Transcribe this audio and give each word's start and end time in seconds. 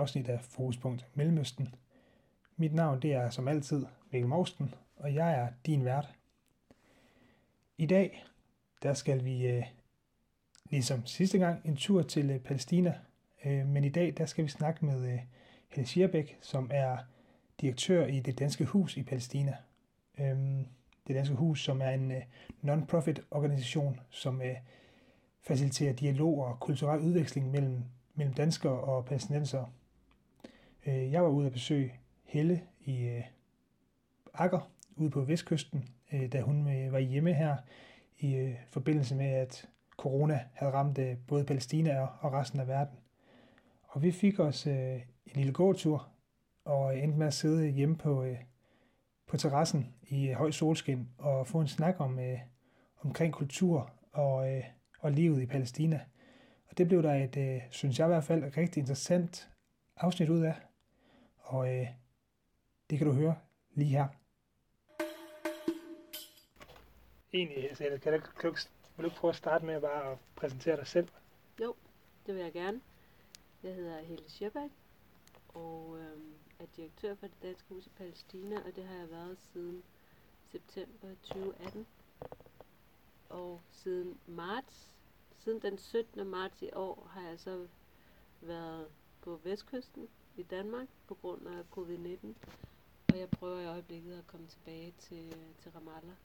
afsnit 0.00 0.28
af 0.28 0.40
Fokuspunkt 0.40 1.06
Mellemøsten. 1.14 1.74
Mit 2.56 2.74
navn 2.74 3.02
det 3.02 3.12
er 3.12 3.30
som 3.30 3.48
altid 3.48 3.86
Mikkel 4.12 4.28
Morsten, 4.28 4.74
og 4.96 5.14
jeg 5.14 5.34
er 5.34 5.48
din 5.66 5.84
vært. 5.84 6.14
I 7.78 7.86
dag 7.86 8.24
der 8.82 8.94
skal 8.94 9.24
vi, 9.24 9.46
øh, 9.46 9.64
ligesom 10.70 11.06
sidste 11.06 11.38
gang, 11.38 11.60
en 11.64 11.76
tur 11.76 12.02
til 12.02 12.30
øh, 12.30 12.40
Palæstina. 12.40 12.94
Øh, 13.44 13.66
men 13.66 13.84
i 13.84 13.88
dag 13.88 14.14
der 14.16 14.26
skal 14.26 14.44
vi 14.44 14.48
snakke 14.48 14.84
med 14.84 15.18
Helle 15.68 15.86
Schierbæk, 15.86 16.38
som 16.40 16.70
er 16.72 16.98
direktør 17.60 18.06
i 18.06 18.20
det 18.20 18.38
Danske 18.38 18.64
Hus 18.64 18.96
i 18.96 19.02
Palæstina. 19.02 19.56
Det 21.06 21.16
Danske 21.16 21.34
Hus, 21.34 21.64
som 21.64 21.80
er 21.82 21.90
en 21.90 22.12
non-profit 22.62 23.20
organisation, 23.30 24.00
som 24.10 24.42
faciliterer 25.42 25.92
dialog 25.92 26.44
og 26.44 26.60
kulturel 26.60 27.00
udveksling 27.00 27.50
mellem, 27.50 27.84
mellem 28.14 28.34
danskere 28.34 28.80
og 28.80 29.04
palæstinensere. 29.04 29.68
Øh, 30.86 31.12
jeg 31.12 31.22
var 31.22 31.28
ude 31.28 31.46
at 31.46 31.52
besøge 31.52 31.94
Helle 32.24 32.62
i 32.80 33.02
øh, 33.02 33.24
Akker, 34.34 34.70
ude 34.96 35.10
på 35.10 35.20
vestkysten, 35.20 35.84
øh, 36.12 36.32
da 36.32 36.40
hun 36.40 36.68
øh, 36.68 36.92
var 36.92 36.98
hjemme 36.98 37.34
her 37.34 37.56
i 38.18 38.34
øh, 38.34 38.54
forbindelse 38.68 39.14
med, 39.14 39.26
at 39.26 39.68
corona 39.96 40.44
havde 40.52 40.72
ramt 40.72 40.98
øh, 40.98 41.16
både 41.26 41.44
Palæstina 41.44 42.00
og 42.00 42.32
resten 42.32 42.60
af 42.60 42.68
verden. 42.68 42.98
Og 43.82 44.02
vi 44.02 44.10
fik 44.10 44.38
os 44.38 44.66
en 44.66 45.02
lille 45.34 45.52
gåtur, 45.52 46.08
og 46.64 46.98
endte 46.98 47.18
med 47.18 47.26
at 47.26 47.34
sidde 47.34 47.68
hjemme 47.68 47.96
på, 47.96 48.26
på 49.26 49.36
terrassen 49.36 49.94
i 50.02 50.32
høj 50.32 50.50
solskin 50.50 51.08
og 51.18 51.46
få 51.46 51.60
en 51.60 51.68
snak 51.68 52.00
om, 52.00 52.18
omkring 53.02 53.32
kultur 53.32 53.90
og 54.12 54.62
og 55.00 55.12
livet 55.12 55.42
i 55.42 55.46
Palæstina. 55.46 56.00
Og 56.68 56.78
det 56.78 56.88
blev 56.88 57.02
der 57.02 57.14
et, 57.14 57.36
øh, 57.36 57.60
synes 57.70 57.98
jeg 57.98 58.06
i 58.06 58.08
hvert 58.08 58.24
fald, 58.24 58.56
rigtig 58.56 58.80
interessant 58.80 59.50
afsnit 59.96 60.28
ud 60.28 60.40
af. 60.40 60.54
Og 61.42 61.74
øh, 61.74 61.86
det 62.90 62.98
kan 62.98 63.06
du 63.06 63.12
høre 63.12 63.36
lige 63.74 63.88
her. 63.88 64.08
Egentlig, 67.32 67.68
altså, 67.68 67.98
kan 68.02 68.12
du, 68.12 68.26
kan 68.40 68.50
du, 68.50 68.56
vil 68.96 69.10
du 69.10 69.10
prøve 69.10 69.30
at 69.30 69.36
starte 69.36 69.66
med 69.66 69.74
at 69.74 69.82
bare 69.82 70.12
at 70.12 70.18
præsentere 70.36 70.76
dig 70.76 70.86
selv? 70.86 71.08
Jo, 71.60 71.74
det 72.26 72.34
vil 72.34 72.42
jeg 72.42 72.52
gerne. 72.52 72.80
Jeg 73.62 73.74
hedder 73.74 74.00
Helle 74.00 74.30
Schierbæk, 74.30 74.70
og 75.48 75.98
øh, 75.98 76.18
er 76.58 76.66
direktør 76.76 77.14
for 77.14 77.26
det 77.26 77.42
Danske 77.42 77.68
Hus 77.68 77.86
i 77.86 77.90
Palæstina, 77.90 78.56
og 78.56 78.76
det 78.76 78.84
har 78.84 78.94
jeg 78.94 79.10
været 79.10 79.38
siden 79.52 79.82
september 80.52 81.08
2018. 81.22 81.86
Og 83.28 83.60
siden 83.70 84.18
marts 84.26 84.90
Siden 85.44 85.62
den 85.62 85.78
17. 85.78 86.26
marts 86.26 86.62
i 86.62 86.70
år 86.72 87.10
har 87.10 87.28
jeg 87.28 87.40
så 87.40 87.66
været 88.40 88.86
på 89.20 89.40
vestkysten 89.44 90.08
i 90.36 90.42
Danmark 90.42 90.88
på 91.06 91.14
grund 91.14 91.48
af 91.48 91.62
covid-19. 91.76 92.26
Og 93.12 93.18
jeg 93.18 93.30
prøver 93.30 93.60
i 93.60 93.66
øjeblikket 93.66 94.18
at 94.18 94.26
komme 94.26 94.46
tilbage 94.46 94.94
til, 94.98 95.36
til 95.58 95.70
Ramallah. 95.70 96.16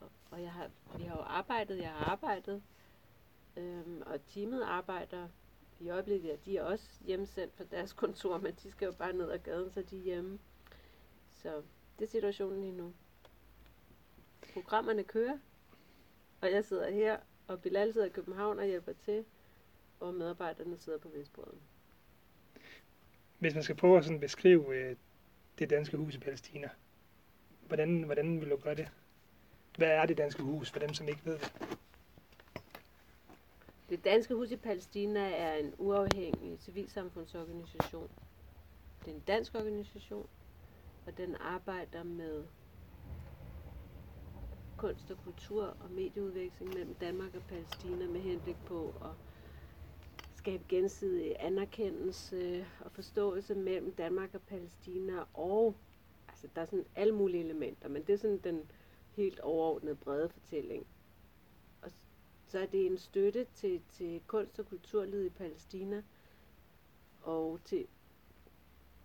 Og, 0.00 0.10
og 0.30 0.42
jeg 0.42 0.52
har, 0.52 0.70
vi 0.96 1.02
har 1.04 1.16
jo 1.16 1.22
arbejdet, 1.22 1.78
jeg 1.78 1.90
har 1.90 2.04
arbejdet, 2.04 2.62
øhm, 3.56 4.02
og 4.06 4.26
teamet 4.26 4.62
arbejder 4.62 5.28
i 5.80 5.90
øjeblikket, 5.90 6.28
ja, 6.28 6.36
de 6.44 6.56
er 6.56 6.62
også 6.62 6.88
hjemsendt 7.04 7.54
fra 7.56 7.64
deres 7.64 7.92
kontor, 8.02 8.38
men 8.38 8.54
de 8.62 8.70
skal 8.70 8.86
jo 8.86 8.92
bare 8.92 9.12
ned 9.12 9.30
ad 9.30 9.38
gaden, 9.38 9.72
så 9.72 9.82
de 9.82 9.98
er 9.98 10.02
hjemme. 10.02 10.38
Så 11.30 11.62
det 11.98 12.04
er 12.04 12.10
situationen 12.10 12.60
lige 12.60 12.72
nu. 12.72 12.92
Programmerne 14.52 15.04
kører, 15.04 15.38
og 16.40 16.52
jeg 16.52 16.64
sidder 16.64 16.90
her 16.90 17.18
og 17.46 17.62
Bilal 17.62 17.92
sidder 17.92 18.06
i 18.06 18.10
København 18.10 18.58
og 18.58 18.66
hjælper 18.66 18.92
til, 18.92 19.24
og 20.00 20.14
medarbejderne 20.14 20.78
sidder 20.78 20.98
på 20.98 21.08
Vestbrøden. 21.08 21.60
Hvis 23.42 23.54
man 23.54 23.62
skal 23.62 23.76
prøve 23.76 23.98
at 23.98 24.04
sådan 24.04 24.20
beskrive 24.20 24.76
øh, 24.76 24.96
det 25.58 25.70
danske 25.70 25.96
hus 25.96 26.14
i 26.14 26.18
Palæstina, 26.18 26.70
hvordan, 27.66 28.02
hvordan 28.02 28.40
vil 28.40 28.50
du 28.50 28.56
gøre 28.56 28.74
det? 28.74 28.88
Hvad 29.76 29.88
er 29.88 30.06
det 30.06 30.18
danske 30.18 30.42
hus, 30.42 30.70
for 30.70 30.78
dem 30.78 30.94
som 30.94 31.08
ikke 31.08 31.20
ved 31.24 31.38
det? 31.38 31.52
Det 33.88 34.04
danske 34.04 34.34
hus 34.34 34.50
i 34.50 34.56
Palæstina 34.56 35.30
er 35.30 35.54
en 35.54 35.74
uafhængig 35.78 36.58
civilsamfundsorganisation. 36.60 38.10
Det 39.04 39.10
er 39.10 39.14
en 39.14 39.22
dansk 39.26 39.54
organisation, 39.54 40.28
og 41.06 41.16
den 41.16 41.36
arbejder 41.40 42.02
med 42.02 42.44
kunst 44.76 45.10
og 45.10 45.18
kultur 45.24 45.76
og 45.80 45.90
medieudveksling 45.90 46.74
mellem 46.74 46.94
Danmark 46.94 47.34
og 47.34 47.42
Palæstina 47.42 48.06
med 48.06 48.20
henblik 48.20 48.56
på 48.66 48.90
at 49.04 49.31
skabe 50.42 50.64
gensidig 50.68 51.36
anerkendelse 51.38 52.66
og 52.80 52.92
forståelse 52.92 53.54
mellem 53.54 53.92
Danmark 53.92 54.34
og 54.34 54.40
Palæstina 54.42 55.24
og 55.34 55.74
altså 56.28 56.48
der 56.54 56.62
er 56.62 56.66
sådan 56.66 56.84
alle 56.94 57.14
mulige 57.14 57.44
elementer, 57.44 57.88
men 57.88 58.02
det 58.02 58.12
er 58.12 58.16
sådan 58.16 58.38
den 58.38 58.70
helt 59.14 59.40
overordnede 59.40 59.96
brede 59.96 60.28
fortælling. 60.28 60.86
Og 61.82 61.90
så 62.46 62.58
er 62.58 62.66
det 62.66 62.86
en 62.86 62.98
støtte 62.98 63.46
til, 63.54 63.82
til 63.92 64.20
kunst- 64.26 64.58
og 64.58 64.66
kulturlivet 64.66 65.26
i 65.26 65.30
Palæstina 65.30 66.02
og 67.22 67.60
til 67.64 67.86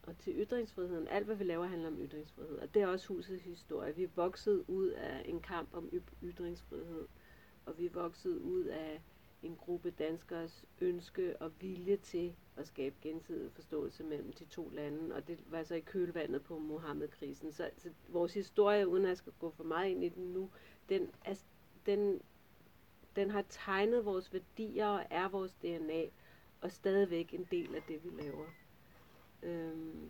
og 0.03 0.17
til 0.17 0.33
ytringsfriheden. 0.37 1.07
Alt, 1.07 1.25
hvad 1.25 1.35
vi 1.35 1.43
laver, 1.43 1.65
handler 1.65 1.87
om 1.87 1.99
ytringsfrihed. 1.99 2.57
Og 2.57 2.73
det 2.73 2.81
er 2.81 2.87
også 2.87 3.07
husets 3.07 3.43
historie. 3.43 3.95
Vi 3.95 4.03
er 4.03 4.09
vokset 4.15 4.63
ud 4.67 4.87
af 4.87 5.21
en 5.25 5.39
kamp 5.39 5.69
om 5.73 5.89
ytringsfrihed. 6.23 7.07
Og 7.65 7.77
vi 7.77 7.85
er 7.85 7.89
vokset 7.89 8.37
ud 8.37 8.63
af 8.63 9.01
en 9.47 9.55
gruppe 9.55 9.91
danskers 9.91 10.65
ønske 10.81 11.37
og 11.41 11.51
vilje 11.61 11.97
til 11.97 12.35
at 12.55 12.67
skabe 12.67 12.95
gensidig 13.01 13.51
forståelse 13.51 14.03
mellem 14.03 14.33
de 14.33 14.45
to 14.45 14.69
lande. 14.69 15.15
Og 15.15 15.27
det 15.27 15.39
var 15.51 15.63
så 15.63 15.75
i 15.75 15.79
kølvandet 15.79 16.43
på 16.43 16.59
Mohammed-krisen. 16.59 17.51
Så, 17.51 17.69
så 17.77 17.89
vores 18.07 18.33
historie, 18.33 18.87
uden 18.87 19.03
at 19.03 19.09
jeg 19.09 19.17
skal 19.17 19.33
gå 19.39 19.49
for 19.49 19.63
meget 19.63 19.89
ind 19.89 20.03
i 20.03 20.09
den 20.09 20.33
nu, 20.33 20.49
den, 20.89 21.11
altså, 21.25 21.43
den, 21.85 22.21
den 23.15 23.29
har 23.29 23.45
tegnet 23.49 24.05
vores 24.05 24.33
værdier 24.33 24.87
og 24.87 25.05
er 25.09 25.29
vores 25.29 25.53
DNA. 25.53 26.05
Og 26.61 26.71
stadigvæk 26.71 27.33
en 27.33 27.47
del 27.51 27.75
af 27.75 27.81
det, 27.87 28.03
vi 28.03 28.21
laver. 28.21 28.45
Øhm, 29.43 30.09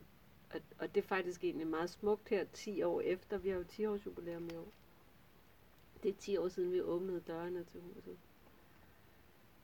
og, 0.54 0.62
og 0.80 0.96
det 0.96 1.04
er 1.04 1.08
faktisk 1.08 1.44
egentlig 1.44 1.68
meget 1.68 1.90
smukt 1.90 2.30
her 2.30 2.46
10 2.54 2.84
år 2.84 3.02
efter. 3.02 3.38
Vi 3.38 3.50
har 3.50 3.58
jo 3.58 3.64
10 3.64 3.86
års 3.86 4.06
jubilæum 4.06 4.48
i 4.54 4.56
år. 4.56 4.72
Det 6.04 6.10
er 6.10 6.16
10 6.16 6.38
år 6.38 6.48
siden, 6.48 6.72
vi 6.72 6.82
åbnede 6.82 7.20
dørene 7.20 7.64
til 7.64 7.82
huset. 7.82 8.18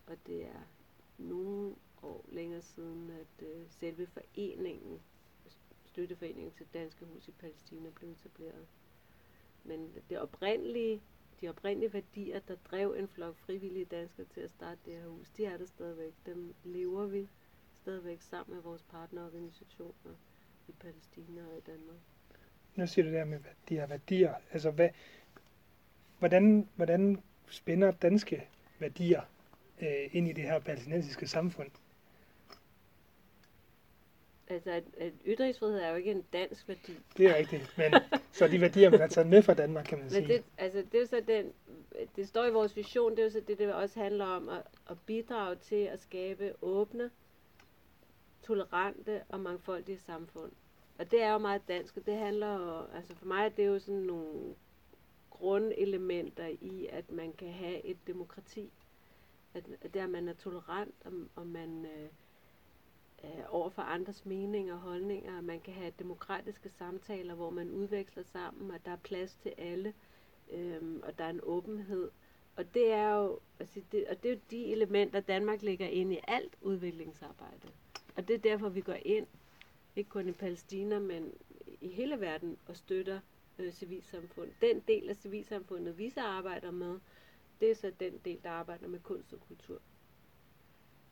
Og 0.08 0.18
det 0.28 0.46
er 0.46 0.62
nogle 1.18 1.76
år 2.02 2.26
længere 2.28 2.62
siden, 2.62 3.10
at 3.10 3.48
øh, 3.48 3.66
selve 3.70 4.08
foreningen, 4.08 5.02
støtteforeningen 5.86 6.52
til 6.52 6.66
Danske 6.74 7.06
Hus 7.06 7.28
i 7.28 7.32
Palæstina, 7.32 7.90
blev 7.90 8.12
etableret. 8.12 8.68
Men 9.64 9.94
det 10.10 10.20
oprindelige, 10.20 11.02
de 11.42 11.50
oprindelige 11.50 11.94
værdier, 11.94 12.40
der 12.40 12.56
drev 12.56 12.96
en 13.00 13.08
flok 13.08 13.38
frivillige 13.38 13.86
danskere 13.86 14.26
til 14.26 14.42
at 14.42 14.52
starte 14.52 14.80
det 14.86 14.94
her 14.94 15.08
hus, 15.08 15.30
de 15.30 15.46
er 15.46 15.58
der 15.58 15.66
stadigvæk. 15.66 16.14
Dem 16.26 16.56
lever 16.64 17.06
vi 17.06 17.30
stadigvæk 17.82 18.22
sammen 18.22 18.56
med 18.56 18.64
vores 18.64 18.84
partnerorganisationer 18.84 20.16
i 20.68 20.72
Palæstina 20.72 21.42
og 21.52 21.58
i 21.58 21.62
Danmark. 21.62 21.98
Nu 22.76 22.88
siger 22.88 23.06
du 23.06 23.12
der 23.12 23.26
med 23.26 23.40
de 23.70 23.76
her 23.76 23.88
værdier. 23.88 24.34
Altså, 24.52 24.72
hvad, 24.72 24.90
hvordan, 26.20 26.70
hvordan 26.76 27.24
spænder 27.48 27.92
danske 27.92 28.50
værdier 28.80 29.22
øh, 29.84 30.10
ind 30.16 30.28
i 30.28 30.32
det 30.34 30.44
her 30.44 30.60
palæstinensiske 30.60 31.28
samfund? 31.28 31.70
Altså, 34.48 34.72
at, 34.72 34.84
at 34.98 35.14
ytringsfrihed 35.26 35.80
er 35.80 35.90
jo 35.90 35.96
ikke 35.96 36.12
en 36.12 36.24
dansk 36.34 36.68
værdi. 36.68 36.94
Det 37.18 37.28
er 37.28 37.36
rigtigt, 37.36 37.78
men 37.78 37.94
så 38.32 38.48
de 38.48 38.62
værdier, 38.62 38.90
man 38.90 39.00
har 39.00 39.08
taget 39.08 39.28
med 39.28 39.42
fra 39.42 39.54
Danmark, 39.54 39.86
kan 39.86 39.98
man 39.98 40.10
sige. 40.10 40.22
Men 40.22 40.30
det, 40.30 40.44
altså, 40.58 40.84
det 40.92 41.02
er 41.02 41.06
så 41.06 41.22
den, 41.28 41.54
det 42.16 42.28
står 42.28 42.46
i 42.46 42.52
vores 42.52 42.76
vision, 42.76 43.12
det 43.12 43.20
er 43.20 43.24
jo 43.24 43.30
så 43.30 43.42
det, 43.48 43.58
det 43.58 43.74
også 43.74 44.00
handler 44.00 44.26
om 44.26 44.50
at, 44.50 44.62
at 44.90 44.98
bidrage 45.06 45.56
til 45.56 45.84
at 45.84 46.02
skabe 46.02 46.54
åbne, 46.62 47.10
tolerante 48.44 49.22
og 49.30 49.40
mangfoldige 49.40 50.00
samfund. 50.00 50.52
Og 51.00 51.12
det 51.12 51.22
er 51.22 51.32
jo 51.32 51.38
meget 51.38 51.62
dansk, 51.68 51.98
og 51.98 52.06
det 52.06 52.18
handler 52.18 52.54
jo, 52.54 52.96
altså 52.96 53.16
for 53.16 53.26
mig 53.26 53.46
er 53.46 53.50
det 53.50 53.68
jo 53.68 53.80
sådan 53.80 54.02
nogle 54.02 54.56
grundelementer 55.30 56.48
i, 56.62 56.88
at 56.92 57.12
man 57.12 57.34
kan 57.34 57.52
have 57.52 57.86
et 57.86 57.98
demokrati. 58.08 58.72
At, 59.54 59.64
at 59.82 59.94
der 59.94 60.08
man 60.08 60.28
er 60.28 60.34
tolerant, 60.34 60.96
og, 61.06 61.12
og 61.36 61.48
man 61.48 61.86
øh, 61.86 62.10
er 63.24 63.48
over 63.48 63.70
for 63.70 63.82
andres 63.82 64.26
meninger 64.26 64.74
og 64.74 64.80
holdninger, 64.80 65.38
og 65.38 65.44
man 65.44 65.60
kan 65.60 65.74
have 65.74 65.94
demokratiske 66.00 66.70
samtaler, 66.70 67.36
hvor 67.36 67.50
man 67.50 67.72
udveksler 67.72 68.24
sammen, 68.24 68.72
og 68.72 68.86
der 68.86 68.92
er 68.92 68.98
plads 69.04 69.36
til 69.36 69.54
alle, 69.58 69.94
øh, 70.52 70.82
og 71.04 71.18
der 71.18 71.24
er 71.24 71.30
en 71.30 71.40
åbenhed. 71.44 72.12
Og 72.56 72.74
det 72.74 72.92
er 72.92 73.16
jo, 73.16 73.40
altså 73.60 73.82
det, 73.92 74.08
og 74.08 74.24
det 74.24 74.32
er 74.32 74.36
jo 74.36 74.40
de 74.52 74.72
elementer, 74.72 75.20
Danmark 75.20 75.62
lægger 75.62 75.88
ind 75.88 76.14
i 76.14 76.20
alt 76.28 76.56
udviklingsarbejde. 76.62 77.68
Og 78.16 78.28
det 78.28 78.34
er 78.34 78.40
derfor, 78.40 78.70
vi 78.70 78.82
går 78.82 78.98
ind, 79.06 79.28
ikke 79.96 80.10
kun 80.10 80.28
i 80.28 80.32
Palæstina, 80.32 81.00
men 81.00 81.34
i 81.82 81.88
hele 81.88 82.20
verden, 82.20 82.58
og 82.66 82.76
støtter 82.76 83.20
øh, 83.60 83.72
civilsamfund. 83.72 84.50
Den 84.62 84.80
del 84.88 85.10
af 85.10 85.16
civilsamfundet, 85.16 85.98
vi 85.98 86.10
så 86.10 86.22
arbejder 86.22 86.72
med, 86.72 87.00
det 87.60 87.72
er 87.72 87.76
så 87.76 87.92
den 88.00 88.18
del, 88.26 88.40
der 88.44 88.50
arbejder 88.50 88.88
med 88.88 89.00
kunst 89.00 89.34
og 89.34 89.40
kultur. 89.48 89.82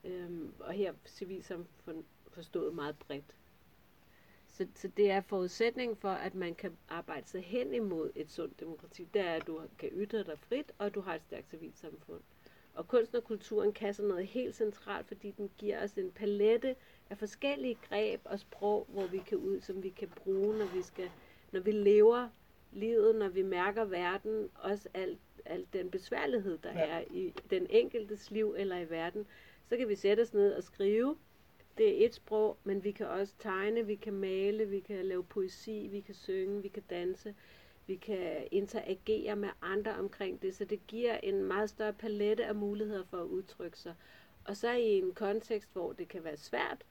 Øhm, 0.04 0.54
og 0.60 0.74
her 0.74 0.94
civilsamfund 1.06 2.04
forstået 2.28 2.76
meget 2.76 2.98
bredt. 3.00 3.36
Så, 4.48 4.68
så 4.76 4.88
det 4.88 5.12
er 5.12 5.22
forudsætningen 5.22 5.98
for, 5.98 6.10
at 6.10 6.36
man 6.36 6.56
kan 6.56 6.78
arbejde 6.90 7.28
sig 7.28 7.42
hen 7.44 7.74
imod 7.74 8.12
et 8.16 8.32
sundt 8.32 8.60
demokrati. 8.60 9.08
Det 9.14 9.22
er, 9.22 9.34
at 9.34 9.48
du 9.48 9.62
kan 9.78 9.90
ytre 9.90 10.24
dig 10.24 10.40
frit, 10.40 10.72
og 10.78 10.96
du 10.96 11.02
har 11.02 11.16
et 11.16 11.22
stærkt 11.22 11.50
civilsamfund. 11.50 12.22
Og 12.74 12.88
kunsten 12.88 13.18
og 13.18 13.24
kulturen 13.24 13.74
kan 13.74 13.94
sådan 13.94 14.10
noget 14.10 14.28
helt 14.28 14.56
centralt, 14.56 15.08
fordi 15.08 15.32
den 15.32 15.50
giver 15.58 15.84
os 15.84 15.94
en 15.94 16.12
palette 16.12 16.76
af 17.10 17.18
forskellige 17.18 17.78
greb 17.90 18.22
og 18.26 18.40
sprog, 18.40 18.88
hvor 18.90 19.08
vi 19.08 19.18
kan 19.18 19.38
ud, 19.38 19.62
som 19.62 19.84
vi 19.84 19.90
kan 19.90 20.10
bruge, 20.10 20.58
når 20.58 20.66
vi 20.66 20.82
skal, 20.82 21.12
når 21.52 21.60
vi 21.60 21.72
lever 21.72 22.30
livet, 22.72 23.16
når 23.16 23.30
vi 23.30 23.42
mærker 23.42 23.86
verden, 23.86 24.50
også 24.56 24.90
alt, 24.94 25.20
alt 25.46 25.74
den 25.74 25.92
besværlighed, 25.92 26.58
der 26.58 26.74
ja. 26.74 26.86
er 26.86 27.04
i 27.12 27.34
den 27.50 27.68
enkeltes 27.70 28.32
liv 28.32 28.56
eller 28.58 28.78
i 28.78 28.90
verden, 28.90 29.26
så 29.70 29.78
kan 29.78 29.90
vi 29.90 29.96
sætte 29.96 30.22
os 30.22 30.34
ned 30.34 30.54
og 30.54 30.64
skrive. 30.64 31.18
Det 31.78 32.02
er 32.02 32.06
et 32.06 32.14
sprog, 32.14 32.58
men 32.64 32.84
vi 32.84 32.92
kan 32.92 33.08
også 33.08 33.34
tegne, 33.40 33.86
vi 33.86 33.96
kan 33.96 34.14
male, 34.14 34.66
vi 34.66 34.80
kan 34.80 35.06
lave 35.06 35.24
poesi, 35.24 35.88
vi 35.92 36.00
kan 36.00 36.16
synge, 36.16 36.62
vi 36.62 36.68
kan 36.68 36.84
danse, 36.90 37.36
vi 37.88 37.96
kan 37.96 38.48
interagere 38.52 39.36
med 39.36 39.50
andre 39.62 39.96
omkring 39.96 40.42
det, 40.42 40.56
så 40.56 40.66
det 40.66 40.88
giver 40.88 41.18
en 41.18 41.44
meget 41.44 41.70
større 41.70 41.94
palette 41.94 42.46
af 42.46 42.56
muligheder 42.56 43.04
for 43.04 43.18
at 43.18 43.26
udtrykke 43.26 43.80
sig. 43.80 43.96
Og 44.46 44.58
så 44.58 44.72
i 44.72 44.98
en 44.98 45.14
kontekst, 45.14 45.70
hvor 45.74 45.94
det 45.94 46.08
kan 46.08 46.24
være 46.24 46.38
svært 46.38 46.86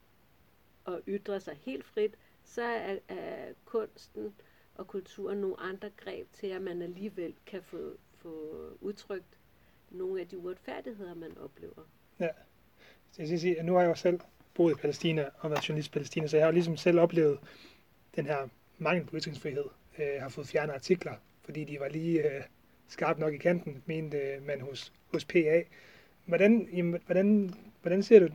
at 0.86 1.00
ytre 1.08 1.40
sig 1.40 1.58
helt 1.62 1.84
frit, 1.84 2.18
så 2.44 2.62
er, 2.62 2.98
er 3.08 3.52
kunsten 3.64 4.34
og 4.74 4.86
kulturen 4.86 5.38
nogle 5.38 5.60
andre 5.60 5.90
greb 5.96 6.32
til, 6.32 6.46
at 6.46 6.62
man 6.62 6.82
alligevel 6.82 7.34
kan 7.46 7.62
få, 7.62 7.96
få 8.22 8.60
udtrykt 8.80 9.38
nogle 9.90 10.20
af 10.20 10.28
de 10.28 10.38
uretfærdigheder, 10.38 11.14
man 11.14 11.38
oplever. 11.38 11.88
Ja, 12.20 12.28
det 13.12 13.18
jeg 13.18 13.26
skal 13.26 13.40
sige, 13.40 13.58
at 13.58 13.64
nu 13.64 13.74
har 13.74 13.80
jeg 13.80 13.88
jo 13.88 13.94
selv 13.94 14.20
boet 14.54 14.72
i 14.72 14.74
Palæstina 14.74 15.28
og 15.38 15.50
været 15.50 15.68
journalist 15.68 15.88
i 15.88 15.92
Palæstina, 15.92 16.26
så 16.26 16.36
jeg 16.36 16.46
har 16.46 16.52
ligesom 16.52 16.76
selv 16.76 17.00
oplevet 17.00 17.38
den 18.16 18.26
her 18.26 18.48
mangel 18.78 19.06
på 19.06 19.16
ytringsfrihed. 19.16 19.64
Jeg 19.98 20.22
har 20.22 20.28
fået 20.28 20.46
fjernet 20.48 20.74
artikler, 20.74 21.14
fordi 21.42 21.64
de 21.64 21.80
var 21.80 21.88
lige 21.88 22.36
øh, 22.36 22.42
skarpt 22.88 23.18
nok 23.18 23.34
i 23.34 23.36
kanten, 23.36 23.82
mente 23.86 24.16
øh, 24.16 24.46
man 24.46 24.60
hos, 24.60 24.92
hos 25.12 25.24
PA. 25.24 25.62
Hvordan, 26.24 26.68
jamen, 26.72 27.00
hvordan, 27.06 27.54
hvordan 27.80 28.02
ser 28.02 28.18
du 28.20 28.28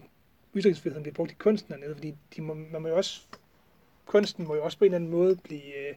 ytringsfriheden 0.56 1.04
bliver 1.04 1.16
brugt 1.16 1.32
i 1.32 1.36
kunsten 1.36 1.74
dernede? 1.74 1.96
Fordi 1.96 2.16
de 2.36 2.42
må, 2.42 2.54
man 2.54 2.82
må 2.82 2.88
jo 2.88 2.96
også, 2.96 3.22
kunsten 4.06 4.48
må 4.48 4.56
jo 4.56 4.64
også 4.64 4.78
på 4.78 4.86
en 4.86 4.88
eller 4.88 4.96
anden 4.96 5.12
måde 5.12 5.36
blive, 5.44 5.90
øh, 5.90 5.96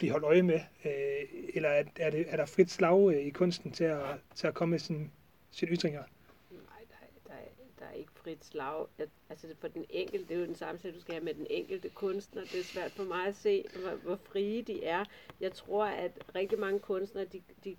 blive 0.00 0.12
holdt 0.12 0.24
øje 0.24 0.42
med. 0.42 0.60
Øh, 0.84 1.52
eller 1.54 1.68
er, 1.68 1.84
er, 1.96 2.10
det, 2.10 2.24
er 2.28 2.36
der 2.36 2.46
frit 2.46 2.70
slag 2.70 3.14
øh, 3.14 3.26
i 3.26 3.30
kunsten 3.30 3.72
til 3.72 3.84
at, 3.84 4.02
til 4.34 4.46
at 4.46 4.54
komme 4.54 4.70
med 4.70 4.78
sin, 4.78 5.10
sine 5.50 5.70
ytringer? 5.70 6.02
Nej, 6.50 6.84
der, 6.88 7.30
der, 7.32 7.34
der 7.78 7.84
er 7.84 7.92
ikke 7.92 8.12
frit 8.12 8.44
slag. 8.44 8.86
Altså 9.30 9.46
for 9.60 9.68
den 9.68 9.84
enkelte, 9.90 10.28
det 10.28 10.34
er 10.34 10.40
jo 10.40 10.46
den 10.46 10.54
samtale, 10.54 10.94
du 10.94 11.00
skal 11.00 11.14
have 11.14 11.24
med 11.24 11.34
den 11.34 11.46
enkelte 11.50 11.88
kunstner. 11.88 12.42
Det 12.42 12.60
er 12.60 12.64
svært 12.64 12.90
for 12.90 13.04
mig 13.04 13.26
at 13.26 13.36
se, 13.36 13.64
hvor, 13.82 13.94
hvor 13.96 14.16
frie 14.16 14.62
de 14.62 14.84
er. 14.84 15.04
Jeg 15.40 15.52
tror, 15.52 15.84
at 15.84 16.12
rigtig 16.34 16.58
mange 16.58 16.78
kunstnere, 16.78 17.24
de, 17.24 17.42
de 17.64 17.76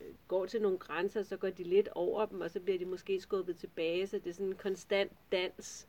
øh, 0.00 0.06
går 0.28 0.46
til 0.46 0.62
nogle 0.62 0.78
grænser, 0.78 1.22
så 1.22 1.36
går 1.36 1.50
de 1.50 1.64
lidt 1.64 1.88
over 1.88 2.26
dem, 2.26 2.40
og 2.40 2.50
så 2.50 2.60
bliver 2.60 2.78
de 2.78 2.84
måske 2.84 3.20
skubbet 3.20 3.56
tilbage, 3.56 4.06
så 4.06 4.18
det 4.18 4.30
er 4.30 4.34
sådan 4.34 4.46
en 4.46 4.54
konstant 4.54 5.12
dans 5.32 5.88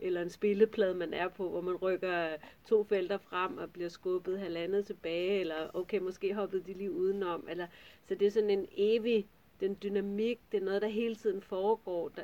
eller 0.00 0.22
en 0.22 0.30
spilleplade, 0.30 0.94
man 0.94 1.14
er 1.14 1.28
på, 1.28 1.48
hvor 1.48 1.60
man 1.60 1.76
rykker 1.76 2.36
to 2.68 2.84
felter 2.84 3.18
frem 3.18 3.58
og 3.58 3.72
bliver 3.72 3.88
skubbet 3.88 4.38
halvandet 4.38 4.86
tilbage, 4.86 5.40
eller 5.40 5.70
okay, 5.74 5.98
måske 5.98 6.34
hoppede 6.34 6.62
de 6.66 6.72
lige 6.72 6.92
udenom. 6.92 7.46
Eller, 7.50 7.66
så 8.08 8.14
det 8.14 8.26
er 8.26 8.30
sådan 8.30 8.50
en 8.50 8.68
evig, 8.76 9.26
den 9.60 9.78
dynamik, 9.82 10.40
det 10.52 10.60
er 10.60 10.64
noget, 10.64 10.82
der 10.82 10.88
hele 10.88 11.14
tiden 11.14 11.42
foregår. 11.42 12.08
Der, 12.08 12.22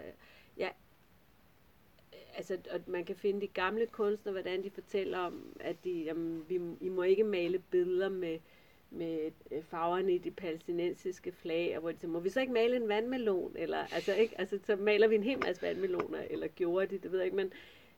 ja, 0.56 0.68
altså, 2.34 2.58
at 2.70 2.88
man 2.88 3.04
kan 3.04 3.16
finde 3.16 3.40
de 3.40 3.46
gamle 3.46 3.86
kunstnere, 3.86 4.32
hvordan 4.32 4.64
de 4.64 4.70
fortæller 4.70 5.18
om, 5.18 5.56
at 5.60 5.84
de, 5.84 5.90
jamen, 5.90 6.44
vi, 6.48 6.60
I 6.80 6.88
må 6.88 7.02
ikke 7.02 7.24
male 7.24 7.58
billeder 7.58 8.08
med, 8.08 8.38
med 8.92 9.30
øh, 9.50 9.62
farverne 9.62 10.14
i 10.14 10.18
de 10.18 10.30
palæstinensiske 10.30 11.32
flag, 11.32 11.74
og 11.76 11.80
hvor 11.80 11.92
de 11.92 11.98
siger, 11.98 12.10
må 12.10 12.20
vi 12.20 12.30
så 12.30 12.40
ikke 12.40 12.52
male 12.52 12.76
en 12.76 12.88
vandmelon? 12.88 13.56
Eller, 13.56 13.78
altså, 13.78 14.14
ikke? 14.14 14.40
Altså, 14.40 14.58
så 14.64 14.76
maler 14.76 15.08
vi 15.08 15.14
en 15.14 15.22
hel 15.22 15.38
masse 15.38 15.62
vandmeloner, 15.62 16.22
eller 16.30 16.48
gjorde 16.48 16.86
de, 16.86 16.98
det 16.98 17.12
ved 17.12 17.18
jeg 17.18 17.24
ikke, 17.24 17.36
men 17.36 17.52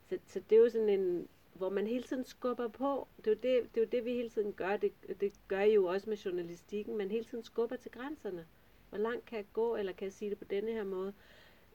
så, 0.08 0.18
så 0.26 0.40
det 0.50 0.56
er 0.56 0.60
jo 0.60 0.68
sådan 0.68 0.88
en, 0.88 1.28
hvor 1.54 1.68
man 1.68 1.86
hele 1.86 2.02
tiden 2.02 2.24
skubber 2.24 2.68
på. 2.68 3.08
Det 3.16 3.26
er 3.26 3.30
jo 3.30 3.34
det, 3.34 3.74
det, 3.74 3.80
er 3.80 3.84
jo 3.84 3.88
det 3.92 4.04
vi 4.04 4.12
hele 4.12 4.30
tiden 4.30 4.52
gør. 4.52 4.76
Det, 4.76 4.92
det 5.20 5.32
gør 5.48 5.60
I 5.60 5.74
jo 5.74 5.84
også 5.84 6.10
med 6.10 6.16
journalistikken. 6.16 6.96
Man 6.96 7.10
hele 7.10 7.24
tiden 7.24 7.44
skubber 7.44 7.76
til 7.76 7.90
grænserne. 7.90 8.46
Hvor 8.88 8.98
langt 8.98 9.26
kan 9.26 9.36
jeg 9.36 9.46
gå, 9.52 9.76
eller 9.76 9.92
kan 9.92 10.04
jeg 10.04 10.12
sige 10.12 10.30
det 10.30 10.38
på 10.38 10.44
denne 10.44 10.72
her 10.72 10.84
måde? 10.84 11.12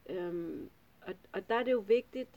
Øhm, 0.06 0.70
og, 1.02 1.14
og 1.32 1.48
der 1.48 1.54
er 1.54 1.62
det 1.62 1.72
jo 1.72 1.78
vigtigt, 1.78 2.28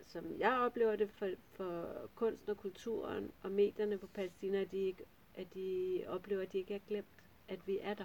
som 0.00 0.38
jeg 0.38 0.58
oplever 0.58 0.96
det 0.96 1.10
for, 1.10 1.28
for 1.52 1.88
kunsten 2.14 2.50
og 2.50 2.56
kulturen 2.56 3.30
og 3.42 3.50
medierne 3.50 3.98
på 3.98 4.06
Palæstina, 4.06 4.60
at 4.60 4.70
de 4.70 4.78
ikke 4.78 5.04
at 5.34 5.54
de 5.54 6.00
oplever, 6.06 6.42
at 6.42 6.52
de 6.52 6.58
ikke 6.58 6.74
er 6.74 6.78
glemt, 6.88 7.06
at 7.48 7.66
vi 7.66 7.78
er 7.82 7.94
der. 7.94 8.04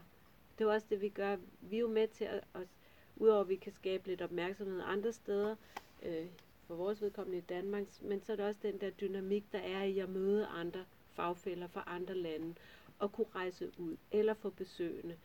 Det 0.57 0.65
er 0.67 0.71
også 0.71 0.87
det, 0.89 1.01
vi 1.01 1.09
gør. 1.09 1.37
Vi 1.61 1.75
er 1.75 1.79
jo 1.79 1.87
med 1.87 2.07
til 2.07 2.25
at, 2.25 2.43
at 2.53 2.67
udover 3.15 3.41
at 3.41 3.49
vi 3.49 3.55
kan 3.55 3.71
skabe 3.71 4.07
lidt 4.07 4.21
opmærksomhed 4.21 4.81
andre 4.85 5.13
steder, 5.13 5.55
øh, 6.03 6.25
for 6.67 6.75
vores 6.75 7.01
vedkommende 7.01 7.37
i 7.37 7.41
Danmark, 7.41 7.83
men 8.01 8.21
så 8.21 8.31
er 8.31 8.35
det 8.35 8.45
også 8.45 8.59
den 8.63 8.81
der 8.81 8.89
dynamik, 8.89 9.43
der 9.51 9.59
er 9.59 9.83
i 9.83 9.99
at 9.99 10.09
møde 10.09 10.45
andre 10.45 10.85
fagfælder 11.13 11.67
fra 11.67 11.83
andre 11.87 12.15
lande, 12.15 12.55
og 12.99 13.11
kunne 13.11 13.27
rejse 13.35 13.71
ud, 13.77 13.97
eller 14.11 14.33
få 14.33 14.49
besøgende. 14.49 15.15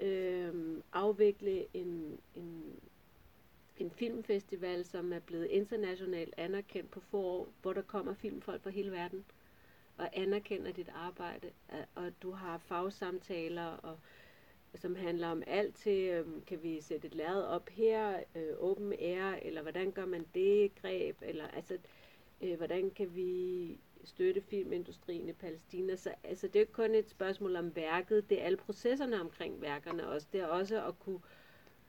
Øh, 0.00 0.82
afvikle 0.92 1.66
en, 1.74 2.18
en, 2.34 2.80
en 3.78 3.90
filmfestival, 3.90 4.84
som 4.84 5.12
er 5.12 5.18
blevet 5.18 5.46
internationalt 5.46 6.34
anerkendt 6.36 6.90
på 6.90 7.00
få 7.00 7.18
år, 7.18 7.48
hvor 7.62 7.72
der 7.72 7.82
kommer 7.82 8.14
filmfolk 8.14 8.62
fra 8.62 8.70
hele 8.70 8.90
verden 8.90 9.24
og 9.98 10.08
anerkender 10.12 10.72
dit 10.72 10.88
arbejde, 10.94 11.46
øh, 11.72 11.78
og 11.94 12.12
du 12.22 12.30
har 12.30 12.58
fagsamtaler, 12.58 13.66
og, 13.66 13.98
som 14.74 14.96
handler 14.96 15.28
om 15.28 15.42
alt 15.46 15.74
til, 15.74 16.08
øhm, 16.08 16.44
kan 16.44 16.62
vi 16.62 16.80
sætte 16.80 17.06
et 17.06 17.14
lærred 17.14 17.42
op 17.42 17.68
her, 17.68 18.20
øh, 18.34 18.56
open 18.58 18.92
air, 18.92 19.38
eller 19.42 19.62
hvordan 19.62 19.90
gør 19.90 20.06
man 20.06 20.26
det 20.34 20.74
greb, 20.74 21.16
eller 21.22 21.48
altså, 21.48 21.78
øh, 22.40 22.56
hvordan 22.56 22.90
kan 22.90 23.14
vi 23.14 23.78
støtte 24.04 24.40
filmindustrien 24.40 25.28
i 25.28 25.32
Palæstina. 25.32 25.96
Så 25.96 26.14
altså, 26.24 26.46
det 26.46 26.56
er 26.56 26.60
ikke 26.60 26.72
kun 26.72 26.94
et 26.94 27.10
spørgsmål 27.10 27.56
om 27.56 27.76
værket, 27.76 28.30
det 28.30 28.40
er 28.40 28.44
alle 28.44 28.56
processerne 28.56 29.20
omkring 29.20 29.62
værkerne 29.62 30.08
også. 30.08 30.26
Det 30.32 30.40
er 30.40 30.46
også 30.46 30.86
at 30.86 30.98
kunne 30.98 31.20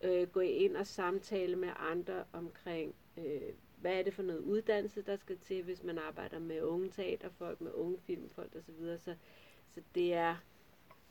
øh, 0.01 0.27
gå 0.27 0.39
ind 0.39 0.75
og 0.75 0.87
samtale 0.87 1.55
med 1.55 1.69
andre 1.77 2.23
omkring, 2.33 2.95
øh, 3.17 3.53
hvad 3.85 3.99
er 3.99 4.03
det 4.03 4.13
for 4.13 4.23
noget 4.23 4.39
uddannelse, 4.39 5.01
der 5.01 5.15
skal 5.15 5.37
til, 5.37 5.63
hvis 5.63 5.83
man 5.83 5.97
arbejder 5.97 6.39
med 6.39 6.61
unge 6.61 6.89
teaterfolk, 6.89 7.61
med 7.61 7.71
unge 7.73 7.97
filmfolk 7.99 8.55
osv. 8.55 8.97
Så, 8.97 9.15
så 9.69 9.81
det 9.95 10.13
er, 10.13 10.35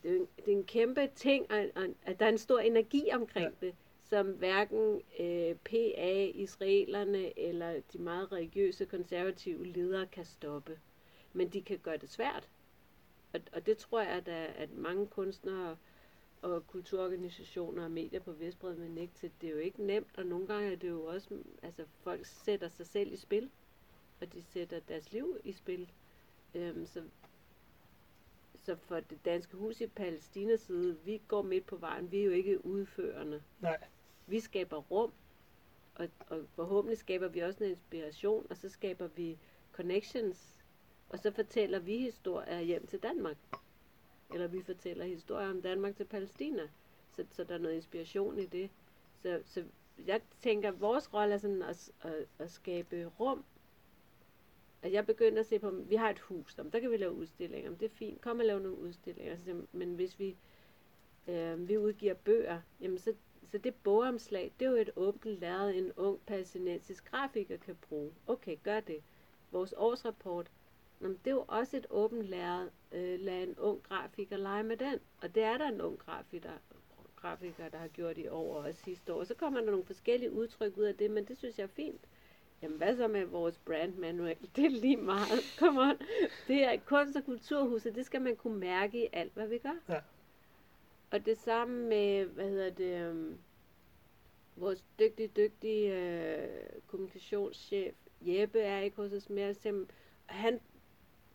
det 0.03 0.11
er, 0.11 0.15
en, 0.15 0.29
det 0.37 0.49
er 0.49 0.57
en 0.57 0.65
kæmpe 0.65 1.09
ting, 1.15 1.51
og, 1.51 1.71
og, 1.75 1.85
at 2.03 2.21
der 2.21 2.27
er 2.27 2.31
en 2.31 2.39
stor 2.39 2.59
energi 2.59 3.09
omkring 3.13 3.55
ja. 3.63 3.67
det, 3.67 3.75
som 4.01 4.27
hverken 4.27 5.01
øh, 5.21 5.57
PA, 5.57 6.25
israelerne 6.35 7.39
eller 7.39 7.81
de 7.93 7.99
meget 7.99 8.33
religiøse 8.33 8.87
konservative 8.87 9.67
ledere 9.67 10.07
kan 10.07 10.25
stoppe. 10.25 10.79
Men 11.33 11.49
de 11.49 11.63
kan 11.63 11.79
gøre 11.79 11.97
det 11.97 12.09
svært. 12.11 12.49
Og, 13.33 13.41
og 13.53 13.67
det 13.67 13.79
tror 13.79 14.01
jeg, 14.01 14.11
at, 14.11 14.29
at 14.29 14.73
mange 14.73 15.07
kunstnere 15.07 15.77
og 16.43 16.67
kulturorganisationer 16.67 17.85
og 17.85 17.91
medier 17.91 18.21
på 18.21 18.33
Vestbred 18.33 18.77
med 18.77 18.89
nægt 18.89 19.15
til. 19.15 19.31
Det 19.41 19.47
er 19.47 19.53
jo 19.53 19.59
ikke 19.59 19.85
nemt, 19.85 20.09
og 20.19 20.27
nogle 20.27 20.47
gange 20.47 20.73
er 20.73 20.77
det 20.77 20.89
jo 20.89 21.05
også, 21.05 21.39
altså 21.63 21.85
folk 22.03 22.27
sætter 22.27 22.69
sig 22.69 22.87
selv 22.87 23.13
i 23.13 23.17
spil, 23.17 23.51
og 24.21 24.33
de 24.33 24.43
sætter 24.43 24.81
deres 24.81 25.13
liv 25.13 25.37
i 25.45 25.53
spil. 25.53 25.93
Øhm, 26.55 26.87
så, 26.87 27.03
så 28.63 28.77
for 28.77 29.01
det 29.01 29.25
danske 29.25 29.57
hus 29.57 29.81
i 29.81 29.87
Palæstinas 29.87 30.61
side, 30.61 30.97
vi 31.05 31.23
går 31.29 31.43
midt 31.43 31.67
på 31.67 31.77
vejen, 31.77 32.13
vi 32.13 32.21
er 32.21 32.25
jo 32.25 32.31
ikke 32.31 32.67
udførende. 32.67 33.43
Nej. 33.61 33.85
Vi 34.27 34.41
skaber 34.41 34.77
rum, 34.77 35.13
og, 35.95 36.09
og 36.29 36.45
forhåbentlig 36.55 36.99
skaber 36.99 37.29
vi 37.29 37.41
også 37.41 37.65
en 37.65 37.71
inspiration, 37.71 38.47
og 38.51 38.57
så 38.57 38.69
skaber 38.69 39.07
vi 39.07 39.39
connections, 39.73 40.57
og 41.09 41.19
så 41.19 41.31
fortæller 41.31 41.79
vi 41.79 41.99
historier 41.99 42.61
hjem 42.61 42.87
til 42.87 42.99
Danmark 42.99 43.37
eller 44.35 44.47
vi 44.47 44.63
fortæller 44.63 45.05
historier 45.05 45.51
om 45.51 45.63
Danmark 45.63 45.97
til 45.97 46.05
Palæstina. 46.05 46.69
Så, 47.11 47.25
så 47.31 47.45
der 47.45 47.55
er 47.55 47.59
noget 47.59 47.75
inspiration 47.75 48.39
i 48.39 48.47
det. 48.47 48.71
Så, 49.23 49.41
så 49.45 49.65
jeg 50.07 50.21
tænker, 50.41 50.69
at 50.69 50.81
vores 50.81 51.15
rolle 51.15 51.35
er 51.35 51.39
sådan 51.39 51.63
at, 51.63 51.93
at, 52.01 52.27
at 52.39 52.51
skabe 52.51 53.11
rum. 53.21 53.45
At 54.83 54.93
jeg 54.93 55.07
begynder 55.07 55.41
at 55.41 55.47
se 55.47 55.59
på, 55.59 55.71
vi 55.71 55.95
har 55.95 56.11
et 56.11 56.19
hus, 56.19 56.55
der 56.55 56.81
kan 56.81 56.91
vi 56.91 56.97
lave 56.97 57.13
udstillinger, 57.13 57.71
det 57.71 57.87
er 57.87 57.95
fint, 57.95 58.21
kom 58.21 58.39
og 58.39 58.45
lave 58.45 58.61
nogle 58.61 58.79
udstillinger. 58.79 59.37
Så, 59.37 59.63
men 59.73 59.95
hvis 59.95 60.19
vi, 60.19 60.37
øh, 61.29 61.69
vi 61.69 61.79
udgiver 61.79 62.15
bøger, 62.15 62.61
jamen 62.81 62.99
så, 62.99 63.15
så 63.51 63.59
det 63.59 63.75
bogomslag, 63.75 64.53
det 64.59 64.67
er 64.67 64.71
jo 64.71 64.77
et 64.77 64.91
åbent 64.97 65.39
lærred, 65.39 65.75
en 65.75 65.93
ung 65.97 66.21
palæstinensisk 66.27 67.11
grafiker 67.11 67.57
kan 67.57 67.77
bruge. 67.89 68.13
Okay, 68.27 68.57
gør 68.63 68.81
det. 68.81 69.03
Vores 69.53 69.75
årsrapport, 69.77 70.51
Jamen, 71.01 71.19
det 71.25 71.31
er 71.31 71.35
jo 71.35 71.45
også 71.49 71.77
et 71.77 71.87
åbent 71.91 72.23
lærred. 72.23 72.69
Øh, 72.95 73.21
lad 73.21 73.43
en 73.43 73.59
ung 73.59 73.83
grafiker 73.83 74.37
lege 74.37 74.63
med 74.63 74.77
den. 74.77 74.99
Og 75.23 75.35
det 75.35 75.43
er 75.43 75.59
der 75.59 75.69
en 75.69 75.81
ung 75.81 75.99
grafiker, 75.99 76.51
grafikere, 77.17 77.71
der 77.71 77.79
har 77.79 77.89
gjort 77.89 78.19
i 78.19 78.29
år 78.29 78.63
og 78.63 78.75
sidste 78.75 79.15
år. 79.15 79.25
Så 79.25 79.35
kommer 79.35 79.61
der 79.61 79.71
nogle 79.71 79.85
forskellige 79.85 80.33
udtryk 80.33 80.77
ud 80.77 80.85
af 80.85 80.95
det, 80.95 81.11
men 81.11 81.25
det 81.25 81.39
synes 81.39 81.59
jeg 81.59 81.65
er 81.65 81.69
fint. 81.69 82.01
Jamen 82.63 82.77
hvad 82.79 82.97
så 82.97 83.09
med 83.09 83.25
vores 83.25 83.59
brand 83.59 83.95
manual? 83.95 84.37
Det 84.57 84.65
er 84.65 84.71
lige 84.71 84.97
meget. 84.97 85.41
Come 85.59 85.81
on. 85.81 85.99
Det 86.49 86.65
er 86.65 86.77
kunst- 86.77 87.17
og 87.17 87.25
kulturhuset, 87.25 87.95
det 87.95 88.07
skal 88.07 88.21
man 88.21 88.37
kunne 88.37 88.59
mærke 88.59 89.05
i 89.05 89.09
alt, 89.13 89.35
hvad 89.35 89.49
vi 89.49 89.59
gør. 89.59 89.77
Ja. 89.89 90.01
Og 91.11 91.27
det 91.27 91.39
samme 91.39 91.89
med, 91.89 92.25
hvad 92.25 92.49
hedder 92.49 92.71
det, 92.71 93.11
um, 93.11 93.39
vores 94.57 94.85
dygtige, 94.99 95.29
dygtige 95.29 95.97
øh, 95.97 96.49
kommunikationschef, 96.87 97.95
Jeppe 98.21 98.61
er 98.61 98.81
ikke 98.81 98.97
hos 98.97 99.13
os 99.13 99.31
mere. 99.31 99.55
Han 100.27 100.61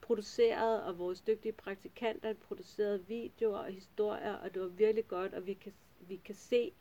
produceret, 0.09 0.83
og 0.83 0.99
vores 0.99 1.21
dygtige 1.21 1.51
praktikanter 1.51 2.33
producerede 2.33 3.05
videoer 3.07 3.57
og 3.57 3.71
historier, 3.71 4.33
og 4.33 4.53
det 4.53 4.61
var 4.61 4.67
virkelig 4.67 5.07
godt, 5.07 5.33
og 5.33 5.45
vi 5.45 5.53
kan, 5.53 5.73
vi 5.99 6.15
kan 6.15 6.35
se, 6.35 6.71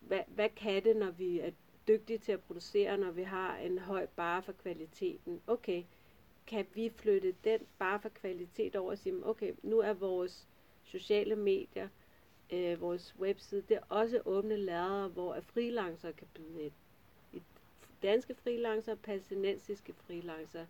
hvad, 0.00 0.20
hvad 0.26 0.48
kan 0.48 0.84
det, 0.84 0.96
når 0.96 1.10
vi 1.10 1.40
er 1.40 1.50
dygtige 1.88 2.18
til 2.18 2.32
at 2.32 2.40
producere, 2.40 2.98
når 2.98 3.10
vi 3.10 3.22
har 3.22 3.56
en 3.56 3.78
høj 3.78 4.06
bare 4.06 4.42
for 4.42 4.52
kvaliteten. 4.52 5.40
Okay, 5.46 5.82
kan 6.46 6.66
vi 6.74 6.92
flytte 6.96 7.34
den 7.44 7.60
bare 7.78 8.00
for 8.00 8.08
kvalitet 8.08 8.76
over 8.76 8.90
og 8.90 8.98
sige, 8.98 9.26
okay, 9.26 9.52
nu 9.62 9.78
er 9.78 9.92
vores 9.92 10.48
sociale 10.84 11.36
medier, 11.36 11.88
øh, 12.52 12.80
vores 12.80 13.14
webside, 13.18 13.62
det 13.68 13.76
er 13.76 13.82
også 13.88 14.20
åbne 14.24 14.56
lærere, 14.56 15.08
hvor 15.08 15.40
freelancer 15.40 16.12
kan 16.12 16.26
byde 16.34 16.64
ind. 16.64 16.72
Danske 18.02 18.34
freelancer 18.34 18.92
og 18.92 18.98
palæstinensiske 18.98 19.92
freelancer. 19.92 20.66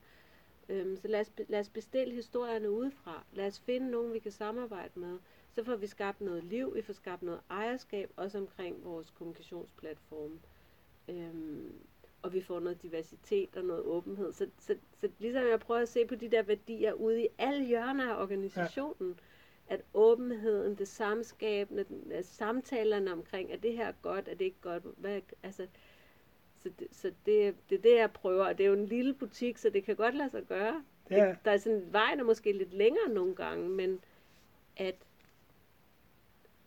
Øhm, 0.68 0.96
så 0.96 1.08
lad 1.08 1.20
os, 1.20 1.32
lad 1.48 1.60
os 1.60 1.68
bestille 1.68 2.14
historierne 2.14 2.70
udefra. 2.70 3.24
Lad 3.32 3.46
os 3.46 3.60
finde 3.60 3.90
nogen, 3.90 4.12
vi 4.12 4.18
kan 4.18 4.32
samarbejde 4.32 5.00
med. 5.00 5.18
Så 5.54 5.64
får 5.64 5.76
vi 5.76 5.86
skabt 5.86 6.20
noget 6.20 6.44
liv, 6.44 6.74
vi 6.74 6.82
får 6.82 6.92
skabt 6.92 7.22
noget 7.22 7.40
ejerskab, 7.50 8.10
også 8.16 8.38
omkring 8.38 8.84
vores 8.84 9.10
kommunikationsplatform. 9.10 10.40
Øhm, 11.08 11.72
og 12.22 12.32
vi 12.32 12.40
får 12.40 12.60
noget 12.60 12.82
diversitet 12.82 13.56
og 13.56 13.64
noget 13.64 13.82
åbenhed. 13.82 14.32
Så, 14.32 14.48
så, 14.58 14.76
så 15.00 15.08
ligesom 15.18 15.42
jeg 15.42 15.60
prøver 15.60 15.80
at 15.80 15.88
se 15.88 16.06
på 16.06 16.14
de 16.14 16.30
der 16.30 16.42
værdier 16.42 16.92
ude 16.92 17.22
i 17.24 17.28
alle 17.38 17.64
hjørner 17.66 18.14
af 18.14 18.22
organisationen, 18.22 19.18
ja. 19.70 19.74
at 19.74 19.82
åbenheden, 19.94 20.74
det 20.74 20.88
samskabende, 20.88 21.84
samtalerne 22.22 23.12
omkring, 23.12 23.52
er 23.52 23.56
det 23.56 23.72
her 23.72 23.92
godt, 24.02 24.28
er 24.28 24.34
det 24.34 24.44
ikke 24.44 24.60
godt, 24.60 24.82
hvad, 24.96 25.20
altså, 25.42 25.66
så, 26.62 26.70
det, 26.78 26.88
så 26.92 27.12
det, 27.26 27.54
det 27.70 27.78
er 27.78 27.82
det, 27.82 27.96
jeg 27.96 28.10
prøver, 28.10 28.44
og 28.44 28.58
det 28.58 28.64
er 28.64 28.68
jo 28.68 28.74
en 28.76 28.86
lille 28.86 29.14
butik, 29.14 29.58
så 29.58 29.70
det 29.70 29.84
kan 29.84 29.96
godt 29.96 30.14
lade 30.14 30.30
sig 30.30 30.42
gøre. 30.42 30.82
Ja. 31.10 31.28
Det, 31.28 31.36
der 31.44 31.50
er 31.50 31.56
sådan 31.56 31.78
en 31.78 31.92
vej, 31.92 32.14
der 32.16 32.24
måske 32.24 32.52
lidt 32.52 32.72
længere 32.72 33.08
nogle 33.08 33.34
gange, 33.34 33.68
men 33.68 34.00
at, 34.76 34.94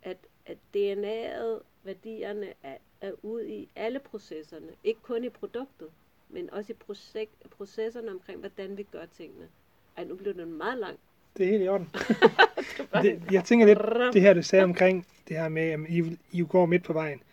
at, 0.03 0.17
at 0.45 0.57
DNA'et, 0.75 1.63
værdierne 1.83 2.53
er, 2.63 2.77
er 3.01 3.11
ude 3.21 3.49
i 3.49 3.69
alle 3.75 3.99
processerne. 3.99 4.71
Ikke 4.83 5.01
kun 5.01 5.23
i 5.23 5.29
produktet, 5.29 5.87
men 6.29 6.49
også 6.53 6.73
i 6.73 6.75
projek- 6.89 7.49
processerne 7.49 8.11
omkring, 8.11 8.39
hvordan 8.39 8.77
vi 8.77 8.83
gør 8.83 9.05
tingene. 9.05 9.47
Ej, 9.97 10.03
nu 10.03 10.15
blev 10.15 10.33
det 10.33 10.47
meget 10.47 10.77
langt. 10.77 10.99
Det 11.37 11.45
er 11.45 11.49
helt 11.49 11.63
i 11.63 11.67
orden. 11.67 11.89
det, 13.03 13.31
jeg 13.31 13.43
tænker 13.43 13.65
lidt, 13.65 14.13
det 14.13 14.21
her 14.21 14.33
du 14.33 14.43
sagde 14.43 14.63
omkring 14.63 15.07
det 15.27 15.37
her 15.37 15.49
med, 15.49 15.61
at 15.61 15.79
I, 15.89 16.17
I 16.31 16.43
går 16.43 16.65
midt 16.65 16.83
på 16.83 16.93
vejen, 16.93 17.23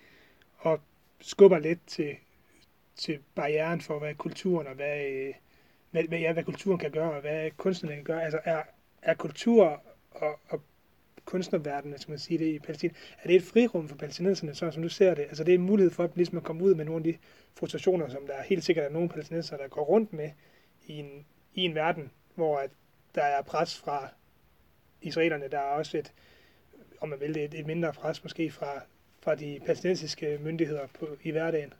og 0.59 0.81
skubber 1.21 1.59
lidt 1.59 1.79
til 1.87 2.17
til 2.97 3.19
barrieren 3.35 3.81
for, 3.81 3.99
hvad 3.99 4.15
kulturen 4.15 4.67
og 4.67 4.75
hvad, 4.75 5.07
øh, 5.07 5.35
hvad, 5.91 6.05
hvad, 6.05 6.19
ja, 6.19 6.33
hvad 6.33 6.45
kulturen 6.45 6.79
kan 6.79 6.91
gøre, 6.91 7.13
og 7.13 7.21
hvad 7.21 7.51
kunstnerne 7.51 7.97
kan 7.97 8.05
gøre. 8.05 8.25
Altså 8.25 8.41
er, 8.45 8.63
er 9.03 9.15
kultur 9.15 9.83
og, 10.11 10.41
og 10.49 10.63
kunstnerverdenen, 11.25 11.99
skal 11.99 12.13
man 12.13 12.19
sige 12.19 12.39
det 12.39 12.47
i 12.47 12.59
Palæstina, 12.59 12.95
er 13.23 13.27
det 13.27 13.37
et 13.37 13.43
frirum 13.43 13.89
for 13.89 13.97
palæstinenserne, 13.97 14.55
sådan 14.55 14.73
som 14.73 14.83
du 14.83 14.89
ser 14.89 15.15
det? 15.15 15.23
Altså 15.23 15.45
det 15.45 15.55
er 15.55 15.59
en 15.59 15.65
mulighed 15.65 15.91
for 15.91 16.05
at, 16.05 16.11
ligesom 16.15 16.37
at 16.37 16.45
komme 16.45 16.65
ud 16.65 16.75
med 16.75 16.85
nogle 16.85 16.99
af 16.99 17.13
de 17.13 17.19
frustrationer, 17.55 18.09
som 18.09 18.27
der 18.27 18.43
helt 18.43 18.65
sikkert 18.65 18.85
er 18.85 18.91
nogle 18.91 19.09
palæstinenser, 19.09 19.57
der 19.57 19.69
går 19.69 19.85
rundt 19.85 20.13
med 20.13 20.31
i 20.87 20.93
en, 20.93 21.27
i 21.55 21.63
en 21.63 21.75
verden, 21.75 22.11
hvor 22.35 22.59
at 22.59 22.71
der 23.15 23.23
er 23.23 23.43
pres 23.43 23.79
fra 23.79 24.09
israelerne, 25.01 25.49
der 25.49 25.59
er 25.59 25.63
også 25.63 25.99
et, 25.99 26.13
om 27.01 27.09
man 27.09 27.21
vil 27.21 27.35
det, 27.35 27.45
et, 27.45 27.55
et 27.55 27.67
mindre 27.67 27.93
pres 27.93 28.23
måske 28.23 28.51
fra, 28.51 28.83
fra 29.21 29.35
de 29.35 29.61
palæstinensiske 29.61 30.39
myndigheder 30.43 30.87
på, 30.87 31.09
i 31.23 31.31
hverdagen. 31.31 31.73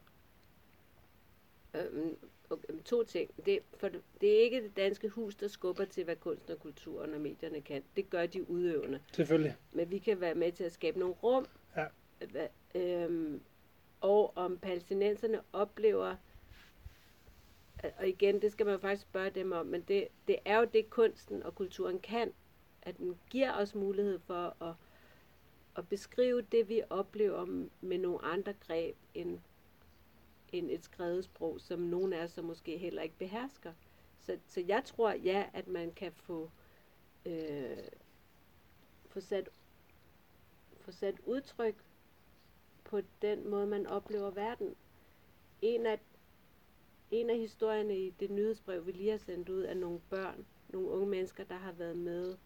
Øhm, 1.77 2.17
okay, 2.51 2.69
to 2.85 3.03
ting. 3.03 3.31
Det, 3.47 3.59
for 3.77 3.89
det, 4.21 4.39
er 4.39 4.43
ikke 4.43 4.63
det 4.63 4.77
danske 4.77 5.09
hus, 5.09 5.35
der 5.35 5.49
skubber 5.49 5.85
til, 5.85 6.05
hvad 6.05 6.17
kunsten 6.17 6.53
og 6.53 6.59
kulturen 6.59 7.15
og 7.15 7.21
medierne 7.21 7.61
kan. 7.61 7.83
Det 7.97 8.11
gør 8.11 8.27
de 8.27 8.51
udøvende. 8.51 9.01
Selvfølgelig. 9.13 9.57
Men 9.73 9.91
vi 9.91 9.99
kan 9.99 10.21
være 10.21 10.35
med 10.35 10.53
til 10.53 10.65
at 10.65 10.73
skabe 10.73 10.99
nogle 10.99 11.15
rum. 11.15 11.47
Ja. 11.77 11.87
Hva, 12.31 12.49
øhm, 12.75 13.41
og 14.01 14.37
om 14.37 14.59
palæstinenserne 14.59 15.41
oplever, 15.53 16.17
og 17.99 18.09
igen, 18.09 18.43
det 18.43 18.53
skal 18.53 18.67
man 18.67 18.81
faktisk 18.81 19.03
spørge 19.03 19.31
dem 19.31 19.53
om, 19.53 19.67
men 19.67 19.81
det, 19.81 20.09
det 20.29 20.37
er 20.45 20.59
jo 20.59 20.65
det, 20.73 20.91
kunsten 20.91 21.43
og 21.43 21.55
kulturen 21.55 21.99
kan. 21.99 22.33
At 22.83 22.97
den 22.97 23.19
giver 23.31 23.53
os 23.53 23.75
mulighed 23.75 24.19
for 24.19 24.63
at, 24.65 24.75
at 25.77 25.89
beskrive 25.89 26.43
det, 26.43 26.69
vi 26.69 26.83
oplever 26.91 27.67
med 27.81 27.99
nogle 27.99 28.25
andre 28.25 28.53
greb 28.53 28.97
end 29.15 29.39
end 30.53 30.71
et 30.71 30.85
skrevet 30.85 31.25
sprog, 31.25 31.61
som 31.61 31.81
nogen 31.81 32.13
af 32.13 32.25
os 32.25 32.31
så 32.31 32.43
måske 32.43 32.79
heller 32.79 33.03
ikke 33.03 33.19
behersker. 33.19 33.73
Så, 34.21 34.39
så 34.47 34.61
jeg 34.61 34.85
tror, 34.85 35.11
ja, 35.11 35.47
at 35.53 35.69
man 35.69 35.93
kan 35.93 36.13
få, 36.13 36.51
øh, 37.27 37.79
få, 39.09 39.21
sat, 39.21 39.49
få 40.81 40.93
sat 40.93 41.15
udtryk 41.25 41.75
på 42.85 43.01
den 43.23 43.49
måde, 43.51 43.67
man 43.67 43.87
oplever 43.87 44.31
verden. 44.31 44.75
En 45.63 45.87
af, 45.87 46.01
en 47.11 47.31
af 47.31 47.37
historierne 47.37 47.99
i 47.99 48.11
det 48.11 48.31
nyhedsbrev, 48.31 48.87
vi 48.87 48.93
lige 48.93 49.11
har 49.11 49.19
sendt 49.19 49.49
ud, 49.49 49.65
er 49.65 49.75
nogle 49.75 50.01
børn, 50.11 50.47
nogle 50.69 50.89
unge 50.89 51.07
mennesker, 51.07 51.45
der 51.45 51.57
har 51.57 51.73
været 51.73 51.97
med 51.97 52.37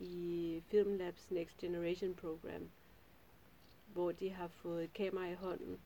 i 0.00 0.62
Filmlabs 0.66 1.30
Next 1.30 1.58
Generation 1.58 2.14
Program, 2.14 2.70
hvor 3.86 4.12
de 4.12 4.30
har 4.30 4.48
fået 4.48 4.92
kamera 4.92 5.28
i 5.28 5.34
hånden 5.34 5.80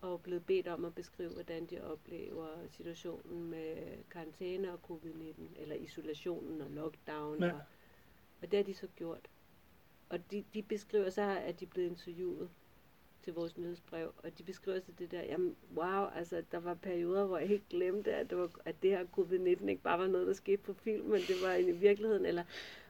og 0.00 0.22
blevet 0.22 0.46
bedt 0.46 0.68
om 0.68 0.84
at 0.84 0.94
beskrive, 0.94 1.30
hvordan 1.30 1.66
de 1.66 1.84
oplever 1.84 2.48
situationen 2.70 3.50
med 3.50 3.76
karantæne 4.10 4.72
og 4.72 4.78
covid-19, 4.90 5.60
eller 5.60 5.74
isolationen 5.74 6.60
og 6.60 6.70
lockdown. 6.70 7.42
Ja. 7.42 7.52
Og, 7.52 7.60
og 8.42 8.50
det 8.50 8.56
har 8.56 8.64
de 8.64 8.74
så 8.74 8.86
gjort. 8.96 9.28
Og 10.08 10.30
de, 10.30 10.44
de 10.54 10.62
beskriver 10.62 11.10
så, 11.10 11.22
at 11.22 11.60
de 11.60 11.64
er 11.64 11.68
blevet 11.68 11.88
interviewet 11.88 12.50
til 13.22 13.34
vores 13.34 13.58
nyhedsbrev, 13.58 14.12
og 14.16 14.38
de 14.38 14.42
beskriver 14.42 14.80
så 14.80 14.92
det 14.98 15.10
der, 15.10 15.22
jamen 15.22 15.56
wow, 15.76 16.06
altså 16.14 16.42
der 16.52 16.58
var 16.58 16.74
perioder, 16.74 17.26
hvor 17.26 17.38
jeg 17.38 17.48
helt 17.48 17.68
glemte, 17.68 18.14
at 18.14 18.30
det, 18.30 18.38
var, 18.38 18.50
at 18.64 18.82
det 18.82 18.90
her 18.90 19.04
covid-19 19.04 19.68
ikke 19.68 19.82
bare 19.82 19.98
var 19.98 20.06
noget, 20.06 20.26
der 20.26 20.32
skete 20.32 20.62
på 20.62 20.72
film, 20.72 21.06
men 21.06 21.20
det 21.20 21.36
var 21.42 21.54
i 21.54 21.72
virkeligheden, 21.72 22.26
eller, 22.26 22.44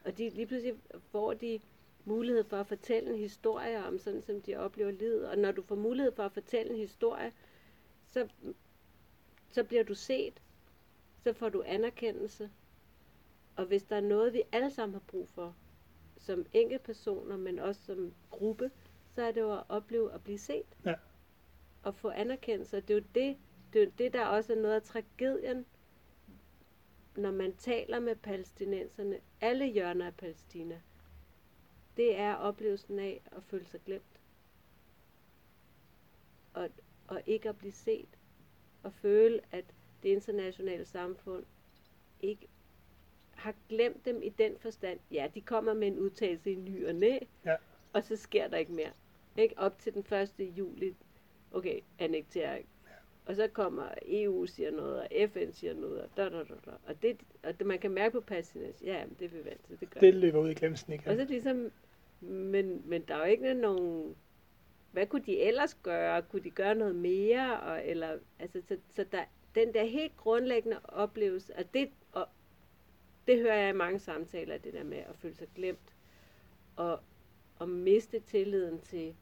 og 0.05 0.19
de, 0.19 0.29
lige 0.29 0.47
pludselig 0.47 0.75
får 1.11 1.35
de 1.35 1.61
mulighed 2.05 2.45
for 2.45 2.57
at 2.57 2.67
fortælle 2.67 3.11
en 3.11 3.19
historie 3.19 3.85
om 3.85 3.99
sådan, 3.99 4.23
som 4.23 4.43
de 4.43 4.57
oplever 4.57 4.91
livet. 4.91 5.29
Og 5.29 5.39
når 5.39 5.53
du 5.53 5.63
får 5.63 5.75
mulighed 5.77 6.13
for 6.13 6.23
at 6.23 6.33
fortælle 6.33 6.73
en 6.73 6.79
historie, 6.79 7.33
så, 8.09 8.29
så 9.53 9.65
bliver 9.65 9.83
du 9.83 9.95
set. 9.95 10.43
Så 11.25 11.33
får 11.33 11.49
du 11.49 11.63
anerkendelse. 11.67 12.51
Og 13.57 13.65
hvis 13.65 13.83
der 13.83 13.97
er 13.97 14.01
noget, 14.01 14.33
vi 14.33 14.43
alle 14.53 14.71
sammen 14.71 14.93
har 14.95 15.03
brug 15.07 15.29
for, 15.29 15.57
som 16.19 16.47
personer, 16.85 17.37
men 17.37 17.59
også 17.59 17.83
som 17.85 18.15
gruppe, 18.31 18.71
så 19.15 19.23
er 19.23 19.33
det 19.33 19.41
jo 19.41 19.53
at 19.53 19.63
opleve 19.69 20.13
at 20.13 20.25
blive 20.25 20.39
set. 20.39 20.77
Ja. 20.85 20.95
Og 21.83 21.95
få 21.95 22.11
anerkendelse. 22.11 22.77
Og 22.77 22.89
det 22.89 22.95
er 22.95 22.99
jo 22.99 23.05
det, 23.15 23.37
det, 23.73 23.81
er 23.81 23.85
jo 23.85 23.93
det, 23.99 24.13
der 24.13 24.27
også 24.27 24.53
er 24.53 24.57
noget 24.57 24.75
af 24.75 24.83
tragedien, 24.83 25.67
når 27.17 27.31
man 27.31 27.57
taler 27.57 28.01
med 28.01 28.17
palæstinenserne, 28.17 29.19
alle 29.41 29.67
hjørner 29.67 30.07
af 30.07 30.15
Palæstina, 30.15 30.81
det 32.01 32.19
er 32.19 32.35
oplevelsen 32.35 32.99
af 32.99 33.21
at 33.37 33.43
føle 33.43 33.65
sig 33.65 33.81
glemt. 33.87 34.21
Og, 36.55 36.69
og 37.09 37.23
ikke 37.27 37.49
at 37.49 37.59
blive 37.59 37.73
set. 37.73 38.09
Og 38.83 38.93
føle, 38.93 39.41
at 39.53 39.65
det 40.03 40.09
internationale 40.09 40.85
samfund 40.85 41.45
ikke 42.21 42.49
har 43.31 43.55
glemt 43.69 44.05
dem 44.05 44.23
i 44.23 44.29
den 44.29 44.59
forstand. 44.59 44.99
Ja, 45.11 45.29
de 45.35 45.41
kommer 45.41 45.75
med 45.75 45.89
en 45.89 45.99
udtalelse 45.99 46.53
i 46.53 46.55
ny 46.55 46.87
og 46.87 46.95
næ, 46.95 47.19
ja. 47.45 47.57
og 47.93 48.05
så 48.05 48.17
sker 48.17 48.49
der 48.49 48.57
ikke 48.57 48.73
mere. 48.73 48.93
Ikke? 49.37 49.55
Op 49.59 49.79
til 49.79 49.95
den 49.95 50.05
1. 50.41 50.59
juli, 50.59 50.97
okay, 51.53 51.81
annektering. 51.99 52.67
Ja. 52.87 52.93
Og 53.27 53.37
så 53.37 53.49
kommer 53.49 53.89
EU 54.07 54.47
siger 54.47 54.71
noget, 54.71 55.01
og 55.01 55.09
FN 55.31 55.53
siger 55.53 55.75
noget, 55.75 56.03
og 56.03 56.09
da, 56.17 56.25
da, 56.29 56.39
da, 56.39 56.55
da. 56.67 56.71
Og, 56.87 57.03
det, 57.03 57.21
og 57.43 57.59
det, 57.59 57.67
man 57.67 57.79
kan 57.79 57.91
mærke 57.91 58.13
på 58.13 58.21
passinet, 58.21 58.83
ja, 58.83 59.05
det 59.19 59.25
er 59.25 59.29
vi 59.29 59.51
til. 59.67 59.81
Det, 59.81 59.91
gør 59.91 60.01
det 60.01 60.15
løber 60.15 60.39
ud 60.41 60.51
i 60.51 60.55
glemsen 60.55 60.93
ikke? 60.93 61.11
Og 61.11 61.17
så 61.17 61.25
ligesom 61.25 61.73
men, 62.21 62.83
men 62.85 63.03
der 63.03 63.15
er 63.15 63.19
jo 63.19 63.25
ikke 63.33 63.55
nogen... 63.55 64.17
Hvad 64.93 65.07
kunne 65.07 65.23
de 65.27 65.41
ellers 65.41 65.75
gøre? 65.75 66.23
Kunne 66.23 66.45
de 66.45 66.51
gøre 66.51 66.75
noget 66.75 66.95
mere? 66.95 67.61
Og, 67.61 67.87
eller, 67.87 68.19
altså, 68.39 68.61
så, 68.69 68.77
så 68.89 69.05
der, 69.13 69.25
den 69.55 69.75
der 69.75 69.85
helt 69.85 70.17
grundlæggende 70.17 70.81
oplevelse, 70.85 71.55
at 71.57 71.75
det, 71.75 71.91
og, 72.13 72.29
det 73.27 73.41
hører 73.41 73.57
jeg 73.57 73.71
i 73.71 73.77
mange 73.77 73.99
samtaler, 73.99 74.59
det 74.59 74.73
der 74.73 74.85
med 74.85 74.99
at 74.99 75.17
føle 75.17 75.35
sig 75.35 75.49
glemt. 75.55 75.95
Og, 76.77 77.01
og 77.59 77.69
miste 77.69 78.21
tilliden 78.21 78.81
til, 78.81 79.15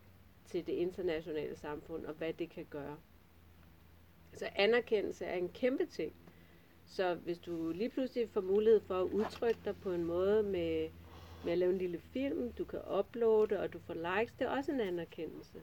til 0.46 0.66
det 0.66 0.72
internationale 0.72 1.56
samfund 1.56 2.06
og 2.06 2.14
hvad 2.14 2.32
det 2.32 2.50
kan 2.50 2.66
gøre. 2.70 2.96
Så 4.34 4.48
anerkendelse 4.56 5.24
er 5.24 5.36
en 5.36 5.48
kæmpe 5.48 5.86
ting. 5.86 6.12
Så 6.86 7.14
hvis 7.14 7.38
du 7.38 7.72
lige 7.74 7.90
pludselig 7.90 8.30
får 8.30 8.40
mulighed 8.40 8.80
for 8.80 9.00
at 9.00 9.04
udtrykke 9.04 9.60
dig 9.64 9.76
på 9.76 9.92
en 9.92 10.04
måde 10.04 10.42
med, 10.42 10.88
med 11.48 11.52
at 11.52 11.58
lave 11.58 11.72
en 11.72 11.78
lille 11.78 11.98
film, 11.98 12.52
du 12.52 12.64
kan 12.64 12.80
uploade, 12.98 13.60
og 13.60 13.72
du 13.72 13.78
får 13.78 13.94
likes, 13.94 14.34
det 14.38 14.44
er 14.44 14.50
også 14.50 14.72
en 14.72 14.80
anerkendelse. 14.80 15.58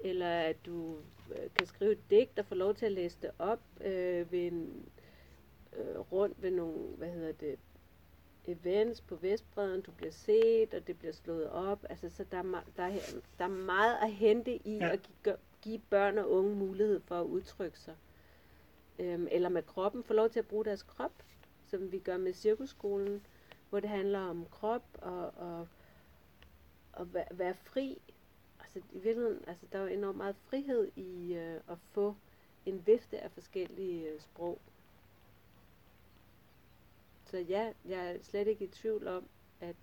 Eller 0.00 0.30
at 0.30 0.56
du 0.66 0.96
øh, 1.30 1.50
kan 1.58 1.66
skrive 1.66 1.92
et 1.92 2.10
digt 2.10 2.38
og 2.38 2.46
få 2.46 2.54
lov 2.54 2.74
til 2.74 2.86
at 2.86 2.92
læse 2.92 3.18
det 3.22 3.30
op 3.38 3.60
øh, 3.80 4.32
ved 4.32 4.46
en, 4.46 4.88
øh, 5.76 5.98
rundt 6.12 6.42
ved 6.42 6.50
nogle, 6.50 6.78
hvad 6.96 7.08
hedder 7.08 7.32
det, 7.32 7.58
events 8.46 9.00
på 9.00 9.16
Vestbreden, 9.16 9.80
du 9.80 9.90
bliver 9.90 10.12
set, 10.12 10.74
og 10.74 10.86
det 10.86 10.98
bliver 10.98 11.12
slået 11.12 11.50
op. 11.50 11.86
Altså, 11.90 12.10
så 12.10 12.24
der 12.30 12.38
er, 12.38 12.62
der, 12.76 12.82
er, 12.82 12.98
der 13.38 13.44
er 13.44 13.48
meget 13.48 13.96
at 14.02 14.12
hente 14.12 14.56
i 14.56 14.76
ja. 14.76 14.88
at 14.88 15.00
give, 15.02 15.36
give 15.62 15.80
børn 15.90 16.18
og 16.18 16.30
unge 16.30 16.56
mulighed 16.56 17.00
for 17.00 17.20
at 17.20 17.24
udtrykke 17.24 17.78
sig. 17.78 17.94
Øhm, 18.98 19.28
eller 19.30 19.48
med 19.48 19.62
kroppen, 19.62 20.04
få 20.04 20.12
lov 20.12 20.28
til 20.28 20.38
at 20.38 20.46
bruge 20.46 20.64
deres 20.64 20.82
krop, 20.82 21.12
som 21.66 21.92
vi 21.92 21.98
gør 21.98 22.16
med 22.16 22.32
cirkusskolen, 22.32 23.22
hvor 23.70 23.80
det 23.80 23.90
handler 23.90 24.20
om 24.20 24.46
krop 24.50 24.84
og, 24.94 25.32
og, 25.36 25.68
og 26.92 27.14
være, 27.14 27.26
være 27.30 27.54
fri. 27.54 27.98
Altså 28.60 28.78
i 28.78 28.98
virkeligheden, 28.98 29.44
altså, 29.46 29.66
der 29.72 29.78
er 29.78 29.82
jo 29.82 29.88
enormt 29.88 30.16
meget 30.16 30.36
frihed 30.36 30.90
i 30.96 31.34
øh, 31.34 31.60
at 31.68 31.78
få 31.92 32.16
en 32.66 32.86
vifte 32.86 33.18
af 33.18 33.30
forskellige 33.30 34.08
øh, 34.08 34.20
sprog. 34.20 34.58
Så 37.24 37.38
ja, 37.38 37.72
jeg 37.84 38.14
er 38.14 38.22
slet 38.22 38.46
ikke 38.46 38.64
i 38.64 38.68
tvivl 38.68 39.08
om, 39.08 39.28
at, 39.60 39.76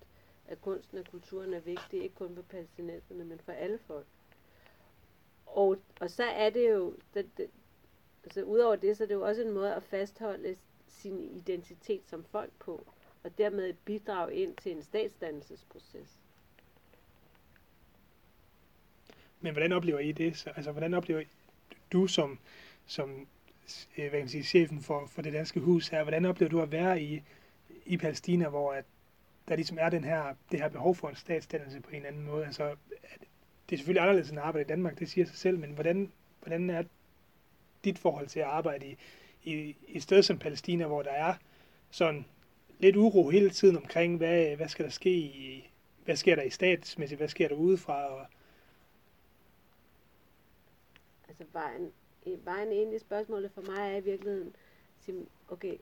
at 0.46 0.60
kunsten 0.62 0.98
og 0.98 1.04
kulturen 1.10 1.54
er 1.54 1.60
vigtig, 1.60 2.02
ikke 2.02 2.14
kun 2.14 2.34
for 2.34 2.42
palæstinenserne, 2.42 3.24
men 3.24 3.38
for 3.38 3.52
alle 3.52 3.78
folk. 3.78 4.06
Og, 5.46 5.78
og 6.00 6.10
så 6.10 6.24
er 6.24 6.50
det 6.50 6.70
jo, 6.70 6.96
det, 7.14 7.30
det, 7.36 7.50
altså 8.24 8.42
udover 8.42 8.76
det, 8.76 8.96
så 8.96 9.02
er 9.02 9.06
det 9.08 9.14
jo 9.14 9.26
også 9.26 9.42
en 9.42 9.52
måde 9.52 9.74
at 9.74 9.82
fastholde 9.82 10.56
sin 10.88 11.24
identitet 11.24 12.02
som 12.06 12.24
folk 12.24 12.52
på, 12.58 12.86
og 13.24 13.38
dermed 13.38 13.72
bidrage 13.72 14.34
ind 14.34 14.56
til 14.56 14.72
en 14.72 14.82
statsdannelsesproces. 14.82 16.20
Men 19.40 19.52
hvordan 19.52 19.72
oplever 19.72 19.98
I 19.98 20.12
det? 20.12 20.36
Så, 20.36 20.50
altså, 20.56 20.72
hvordan 20.72 20.94
oplever 20.94 21.22
du 21.92 22.06
som, 22.06 22.38
som 22.86 23.26
øh, 23.98 24.10
hvad 24.10 24.20
kan 24.20 24.28
sige, 24.28 24.44
chefen 24.44 24.80
for, 24.80 25.06
for 25.06 25.22
det 25.22 25.32
danske 25.32 25.60
hus 25.60 25.88
her, 25.88 26.02
hvordan 26.02 26.24
oplever 26.24 26.50
du 26.50 26.60
at 26.60 26.72
være 26.72 27.02
i, 27.02 27.22
i 27.86 27.96
Palæstina, 27.96 28.48
hvor 28.48 28.72
at 28.72 28.84
der 29.48 29.56
ligesom 29.56 29.78
er 29.80 29.90
den 29.90 30.04
her, 30.04 30.34
det 30.50 30.60
her 30.60 30.68
behov 30.68 30.94
for 30.94 31.08
en 31.08 31.16
statsdannelse 31.16 31.80
på 31.80 31.90
en 31.90 31.96
eller 31.96 32.08
anden 32.08 32.26
måde? 32.26 32.46
Altså, 32.46 32.76
det 33.70 33.76
er 33.76 33.76
selvfølgelig 33.76 34.02
anderledes 34.02 34.30
end 34.30 34.38
at 34.38 34.44
arbejde 34.44 34.66
i 34.66 34.68
Danmark, 34.68 34.98
det 34.98 35.10
siger 35.10 35.26
sig 35.26 35.36
selv, 35.36 35.58
men 35.58 35.70
hvordan, 35.70 36.12
hvordan 36.40 36.70
er 36.70 36.82
dit 37.84 37.98
forhold 37.98 38.26
til 38.26 38.40
at 38.40 38.46
arbejde 38.46 38.86
i, 38.86 38.96
i, 39.44 39.54
i 39.88 39.96
et 39.96 40.02
sted 40.02 40.22
som 40.22 40.38
Palæstina, 40.38 40.86
hvor 40.86 41.02
der 41.02 41.10
er 41.10 41.34
sådan 41.90 42.26
lidt 42.78 42.96
uro 42.96 43.28
hele 43.30 43.50
tiden 43.50 43.76
omkring, 43.76 44.16
hvad, 44.16 44.56
hvad 44.56 44.68
skal 44.68 44.84
der 44.84 44.90
ske 44.90 45.10
i, 45.10 45.70
hvad 46.04 46.16
sker 46.16 46.34
der 46.34 46.42
i 46.42 46.50
statsmæssigt, 46.50 47.18
hvad 47.18 47.28
sker 47.28 47.48
der 47.48 47.54
udefra? 47.54 48.06
Og... 48.06 48.26
Altså 51.28 51.44
vejen, 51.52 51.92
øh, 52.26 52.46
vejen 52.46 52.72
ind 52.72 52.94
i 52.94 52.98
spørgsmålet 52.98 53.50
for 53.52 53.62
mig 53.62 53.92
er 53.92 53.96
i 53.96 54.04
virkeligheden, 54.04 54.54
okay, 55.48 55.76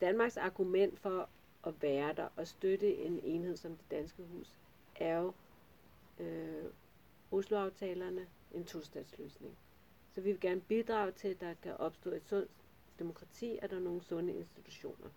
Danmarks 0.00 0.36
argument 0.36 0.98
for 0.98 1.28
at 1.66 1.82
være 1.82 2.12
der 2.12 2.28
og 2.36 2.46
støtte 2.46 2.96
en 2.96 3.20
enhed 3.24 3.56
som 3.56 3.70
det 3.76 3.90
danske 3.90 4.22
hus, 4.22 4.52
er 4.96 5.18
jo 5.18 5.32
øh, 6.18 6.64
Oslo-aftalerne, 7.30 8.26
en 8.54 8.64
tostatsløsning. 8.64 9.56
Så 10.14 10.20
vi 10.20 10.30
vil 10.30 10.40
gerne 10.40 10.60
bidrage 10.60 11.12
til, 11.12 11.28
at 11.28 11.40
der 11.40 11.54
kan 11.62 11.76
opstå 11.76 12.10
et 12.10 12.22
sundt 12.26 12.50
demokrati, 12.98 13.58
og 13.62 13.70
der 13.70 13.76
er 13.76 13.80
nogle 13.80 14.02
sunde 14.02 14.34
institutioner. 14.34 15.08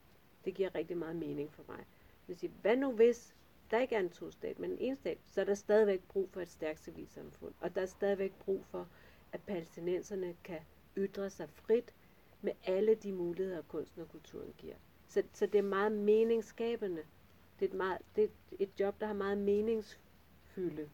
Det 0.49 0.57
giver 0.57 0.75
rigtig 0.75 0.97
meget 0.97 1.15
mening 1.15 1.53
for 1.53 1.63
mig. 1.67 1.85
Vil 2.27 2.37
sige, 2.37 2.51
hvad 2.61 2.75
nu 2.77 2.91
hvis 2.91 3.35
der 3.71 3.79
ikke 3.79 3.95
er 3.95 3.99
en 3.99 4.09
to-stat, 4.09 4.59
men 4.59 4.77
en 4.79 4.95
stat, 4.95 5.17
så 5.25 5.41
er 5.41 5.45
der 5.45 5.53
stadigvæk 5.53 6.01
brug 6.07 6.29
for 6.29 6.41
et 6.41 6.49
stærkt 6.49 6.79
civilsamfund. 6.79 7.53
Og 7.59 7.75
der 7.75 7.81
er 7.81 7.85
stadigvæk 7.85 8.33
brug 8.39 8.65
for, 8.65 8.87
at 9.31 9.41
palæstinenserne 9.41 10.35
kan 10.43 10.59
ytre 10.97 11.29
sig 11.29 11.49
frit 11.49 11.93
med 12.41 12.51
alle 12.65 12.95
de 12.95 13.11
muligheder, 13.11 13.61
kunsten 13.61 14.01
og 14.01 14.09
kulturen 14.09 14.53
giver. 14.57 14.75
Så, 15.07 15.23
så 15.33 15.45
det 15.45 15.57
er 15.57 15.63
meget 15.63 15.91
meningsskabende. 15.91 17.03
Det 17.59 17.65
er, 17.65 17.69
et 17.69 17.77
meget, 17.77 17.97
det 18.15 18.23
er 18.23 18.27
et 18.59 18.69
job, 18.79 18.99
der 18.99 19.07
har 19.07 19.13
meget 19.13 19.37
meningsfylde. 19.37 20.89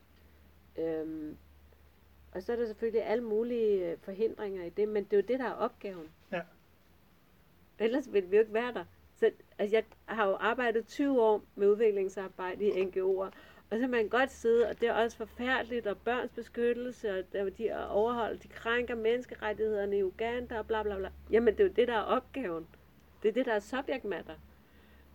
Øhm, 0.77 1.37
og 2.31 2.43
så 2.43 2.51
er 2.51 2.55
der 2.55 2.65
selvfølgelig 2.65 3.03
alle 3.03 3.23
mulige 3.23 3.91
øh, 3.91 3.97
forhindringer 3.97 4.63
i 4.63 4.69
det, 4.69 4.87
men 4.89 5.03
det 5.03 5.13
er 5.13 5.17
jo 5.17 5.27
det, 5.27 5.39
der 5.39 5.45
er 5.45 5.53
opgaven. 5.53 6.09
Ja. 6.31 6.41
Ellers 7.79 8.13
vil 8.13 8.31
vi 8.31 8.35
jo 8.35 8.41
ikke 8.41 8.53
være 8.53 8.73
der. 8.73 8.85
Så 9.15 9.32
altså, 9.60 9.75
jeg 9.75 9.84
har 10.06 10.28
jo 10.28 10.36
arbejdet 10.36 10.88
20 10.88 11.21
år 11.21 11.43
med 11.56 11.67
udviklingsarbejde 11.67 12.65
i 12.65 12.71
NGO'er, 12.71 13.32
og 13.69 13.71
så 13.71 13.80
kan 13.80 13.89
man 13.89 14.08
godt 14.10 14.32
sidde, 14.32 14.67
og 14.69 14.82
det 14.82 14.89
er 14.89 14.93
også 14.93 15.17
forfærdeligt, 15.17 15.88
og 15.88 15.97
børns 15.97 16.32
beskyttelse, 16.32 17.19
og 17.19 17.23
der, 17.34 17.49
de 17.49 17.67
er 17.67 17.86
overholdt, 17.86 18.43
de 18.43 18.47
krænker 18.47 18.95
menneskerettighederne 18.95 19.97
i 19.97 20.04
Uganda, 20.04 20.60
og 20.60 20.67
bla 20.67 20.84
bla 20.84 20.97
bla. 20.97 21.10
Jamen, 21.32 21.54
det 21.54 21.60
er 21.60 21.67
jo 21.67 21.73
det, 21.75 21.88
der 21.88 21.93
er 21.93 22.01
opgaven. 22.01 22.67
Det 23.23 23.30
er 23.30 23.34
det, 23.34 23.45
der 23.45 23.54
er 23.54 23.60
subject 23.60 24.06
matter. 24.06 24.36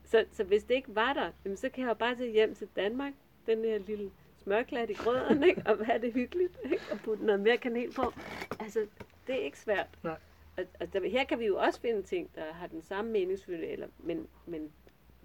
Så, 0.05 0.25
så 0.33 0.45
hvis 0.45 0.65
det 0.65 0.75
ikke 0.75 0.95
var 0.95 1.13
der, 1.13 1.31
jamen, 1.45 1.57
så 1.57 1.69
kan 1.69 1.83
jeg 1.83 1.89
jo 1.89 1.95
bare 1.95 2.15
tage 2.15 2.33
hjem 2.33 2.55
til 2.55 2.69
Danmark, 2.77 3.13
den 3.47 3.65
her 3.65 3.79
lille 3.79 4.11
smørklat 4.37 4.91
i 4.91 4.95
grøden, 4.95 5.43
ikke? 5.43 5.63
og 5.67 5.87
have 5.87 6.03
det 6.03 6.13
hyggeligt, 6.13 6.59
ikke? 6.65 6.83
og 6.93 6.99
putte 6.99 7.27
noget 7.27 7.41
mere 7.41 7.57
kanel 7.57 7.93
på. 7.93 8.13
Altså, 8.61 8.87
det 9.27 9.35
er 9.35 9.45
ikke 9.45 9.59
svært. 9.59 9.89
Nej. 10.03 10.17
Og, 10.57 10.65
og 10.81 10.93
der, 10.93 11.09
her 11.09 11.25
kan 11.25 11.39
vi 11.39 11.47
jo 11.47 11.59
også 11.59 11.81
finde 11.81 12.03
ting, 12.03 12.35
der 12.35 12.53
har 12.53 12.67
den 12.67 12.83
samme 12.83 13.11
meningsfylde, 13.11 13.67
eller, 13.67 13.89
men, 13.99 14.29
men 14.47 14.73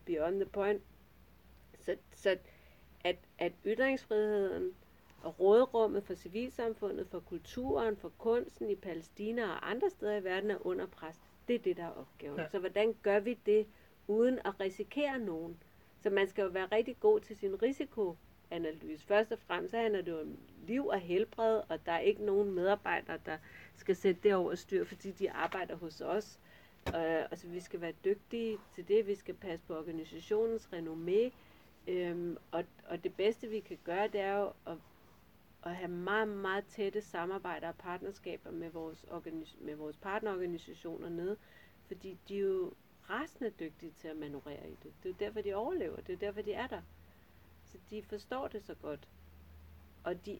beyond 0.05 0.35
the 0.39 0.49
point. 0.49 0.81
Så, 1.79 1.95
så 2.13 2.37
at, 3.03 3.17
at 3.37 3.53
ytringsfriheden 3.65 4.73
og 5.23 5.39
rådrummet 5.39 6.03
for 6.03 6.13
civilsamfundet, 6.13 7.07
for 7.07 7.19
kulturen, 7.19 7.97
for 7.97 8.11
kunsten 8.17 8.69
i 8.69 8.75
Palæstina 8.75 9.43
og 9.43 9.69
andre 9.69 9.89
steder 9.89 10.15
i 10.15 10.23
verden 10.23 10.51
er 10.51 10.67
under 10.67 10.85
pres. 10.85 11.21
Det 11.47 11.55
er 11.55 11.59
det, 11.59 11.77
der 11.77 11.83
er 11.83 11.91
opgaven. 11.91 12.39
Ja. 12.39 12.49
Så 12.49 12.59
hvordan 12.59 12.95
gør 13.01 13.19
vi 13.19 13.33
det, 13.45 13.67
uden 14.07 14.39
at 14.45 14.59
risikere 14.59 15.19
nogen? 15.19 15.63
Så 15.99 16.09
man 16.09 16.27
skal 16.27 16.41
jo 16.41 16.49
være 16.49 16.67
rigtig 16.71 16.99
god 16.99 17.19
til 17.19 17.37
sin 17.37 17.63
analyse. 18.51 19.05
Først 19.05 19.31
og 19.31 19.39
fremmest 19.39 19.71
så 19.71 19.77
handler 19.77 20.01
det 20.01 20.21
om 20.21 20.37
liv 20.67 20.87
og 20.87 20.99
helbred, 20.99 21.61
og 21.69 21.85
der 21.85 21.91
er 21.91 21.99
ikke 21.99 22.25
nogen 22.25 22.51
medarbejdere, 22.51 23.19
der 23.25 23.37
skal 23.75 23.95
sætte 23.95 24.21
det 24.23 24.35
over 24.35 24.55
styr, 24.55 24.85
fordi 24.85 25.11
de 25.11 25.31
arbejder 25.31 25.75
hos 25.75 26.01
os. 26.01 26.39
Øh, 26.87 27.21
altså 27.21 27.47
vi 27.47 27.59
skal 27.59 27.81
være 27.81 27.93
dygtige 28.05 28.57
til 28.75 28.87
det, 28.87 29.07
vi 29.07 29.15
skal 29.15 29.35
passe 29.35 29.65
på 29.65 29.77
organisationens 29.77 30.69
renommé, 30.73 31.31
Øhm, 31.87 32.37
og, 32.51 32.63
og 32.87 33.03
det 33.03 33.15
bedste 33.15 33.47
vi 33.47 33.59
kan 33.59 33.77
gøre, 33.83 34.07
det 34.07 34.21
er 34.21 34.37
jo 34.37 34.53
at, 34.67 34.77
at 35.63 35.75
have 35.75 35.91
meget, 35.91 36.27
meget 36.27 36.65
tætte 36.65 37.01
samarbejder 37.01 37.67
og 37.67 37.75
partnerskaber 37.75 38.51
med 38.51 38.69
vores, 38.69 39.05
organis- 39.11 39.63
med 39.65 39.75
vores 39.75 39.97
partnerorganisationer 39.97 41.09
nede, 41.09 41.37
fordi 41.87 42.17
de 42.27 42.35
er 42.35 42.41
jo 42.41 42.73
rasende 43.09 43.49
dygtige 43.59 43.91
til 43.91 44.07
at 44.07 44.17
manøvrere 44.17 44.69
i 44.69 44.75
det. 44.83 44.93
Det 45.03 45.09
er 45.09 45.09
jo 45.09 45.15
derfor, 45.19 45.41
de 45.41 45.53
overlever. 45.53 45.95
Det 45.95 46.13
er 46.13 46.17
derfor, 46.17 46.41
de 46.41 46.53
er 46.53 46.67
der. 46.67 46.81
Så 47.75 47.81
de 47.89 48.03
forstår 48.03 48.47
det 48.47 48.63
så 48.63 48.73
godt. 48.73 49.07
Og 50.03 50.25
de, 50.25 50.39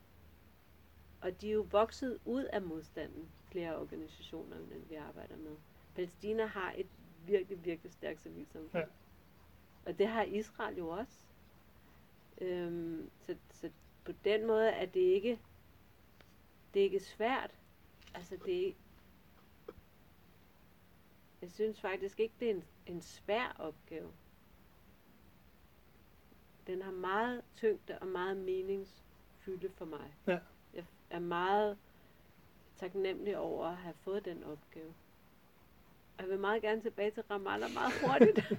og 1.21 1.41
de 1.41 1.50
er 1.50 1.54
jo 1.54 1.67
vokset 1.71 2.19
ud 2.26 2.43
af 2.43 2.62
modstanden, 2.62 3.30
flere 3.52 3.69
af 3.69 3.80
organisationerne, 3.80 4.65
vi 4.89 4.95
arbejder 4.95 5.38
med. 5.38 5.56
Palæstina 5.95 6.45
har 6.45 6.74
et 6.78 6.88
virkelig, 7.26 7.65
virkelig 7.65 7.91
stærkt 7.91 8.21
civilsamfund. 8.21 8.84
Ja. 8.84 8.86
Og 9.86 9.98
det 9.98 10.08
har 10.08 10.24
Israel 10.24 10.78
jo 10.78 10.89
også. 10.89 11.19
Øhm, 12.41 13.10
så, 13.21 13.36
så 13.52 13.71
på 14.06 14.12
den 14.12 14.48
måde 14.48 14.69
er 14.69 14.86
det 14.86 15.00
ikke, 15.00 15.39
det 16.74 16.80
er 16.80 16.84
ikke 16.84 17.00
svært. 17.00 17.52
Altså 18.13 18.38
det 18.45 18.67
er, 18.67 18.74
jeg 21.41 21.52
synes 21.52 21.82
faktisk 21.82 22.19
ikke, 22.19 22.36
det 22.39 22.50
er 22.50 22.54
en, 22.54 22.63
en 22.86 23.02
svær 23.02 23.56
opgave. 23.60 24.12
Den 26.67 26.82
har 26.82 26.91
meget 26.91 27.41
tyngde 27.56 27.97
og 28.01 28.08
meget 28.08 28.38
meningsfylde 28.38 29.69
for 29.78 29.86
mig. 29.86 30.15
Ja. 30.28 30.39
Jeg 30.73 30.84
er 31.10 31.19
meget 31.19 31.78
taknemmelig 32.78 33.38
over 33.38 33.65
at 33.65 33.78
have 33.78 33.93
fået 34.04 34.25
den 34.25 34.43
opgave. 34.43 34.93
Jeg 36.19 36.30
vil 36.30 36.39
meget 36.39 36.62
gerne 36.62 36.82
tilbage 36.82 37.12
til 37.12 37.23
Ramallah 37.32 37.73
meget 37.73 37.93
hurtigt. 38.01 38.54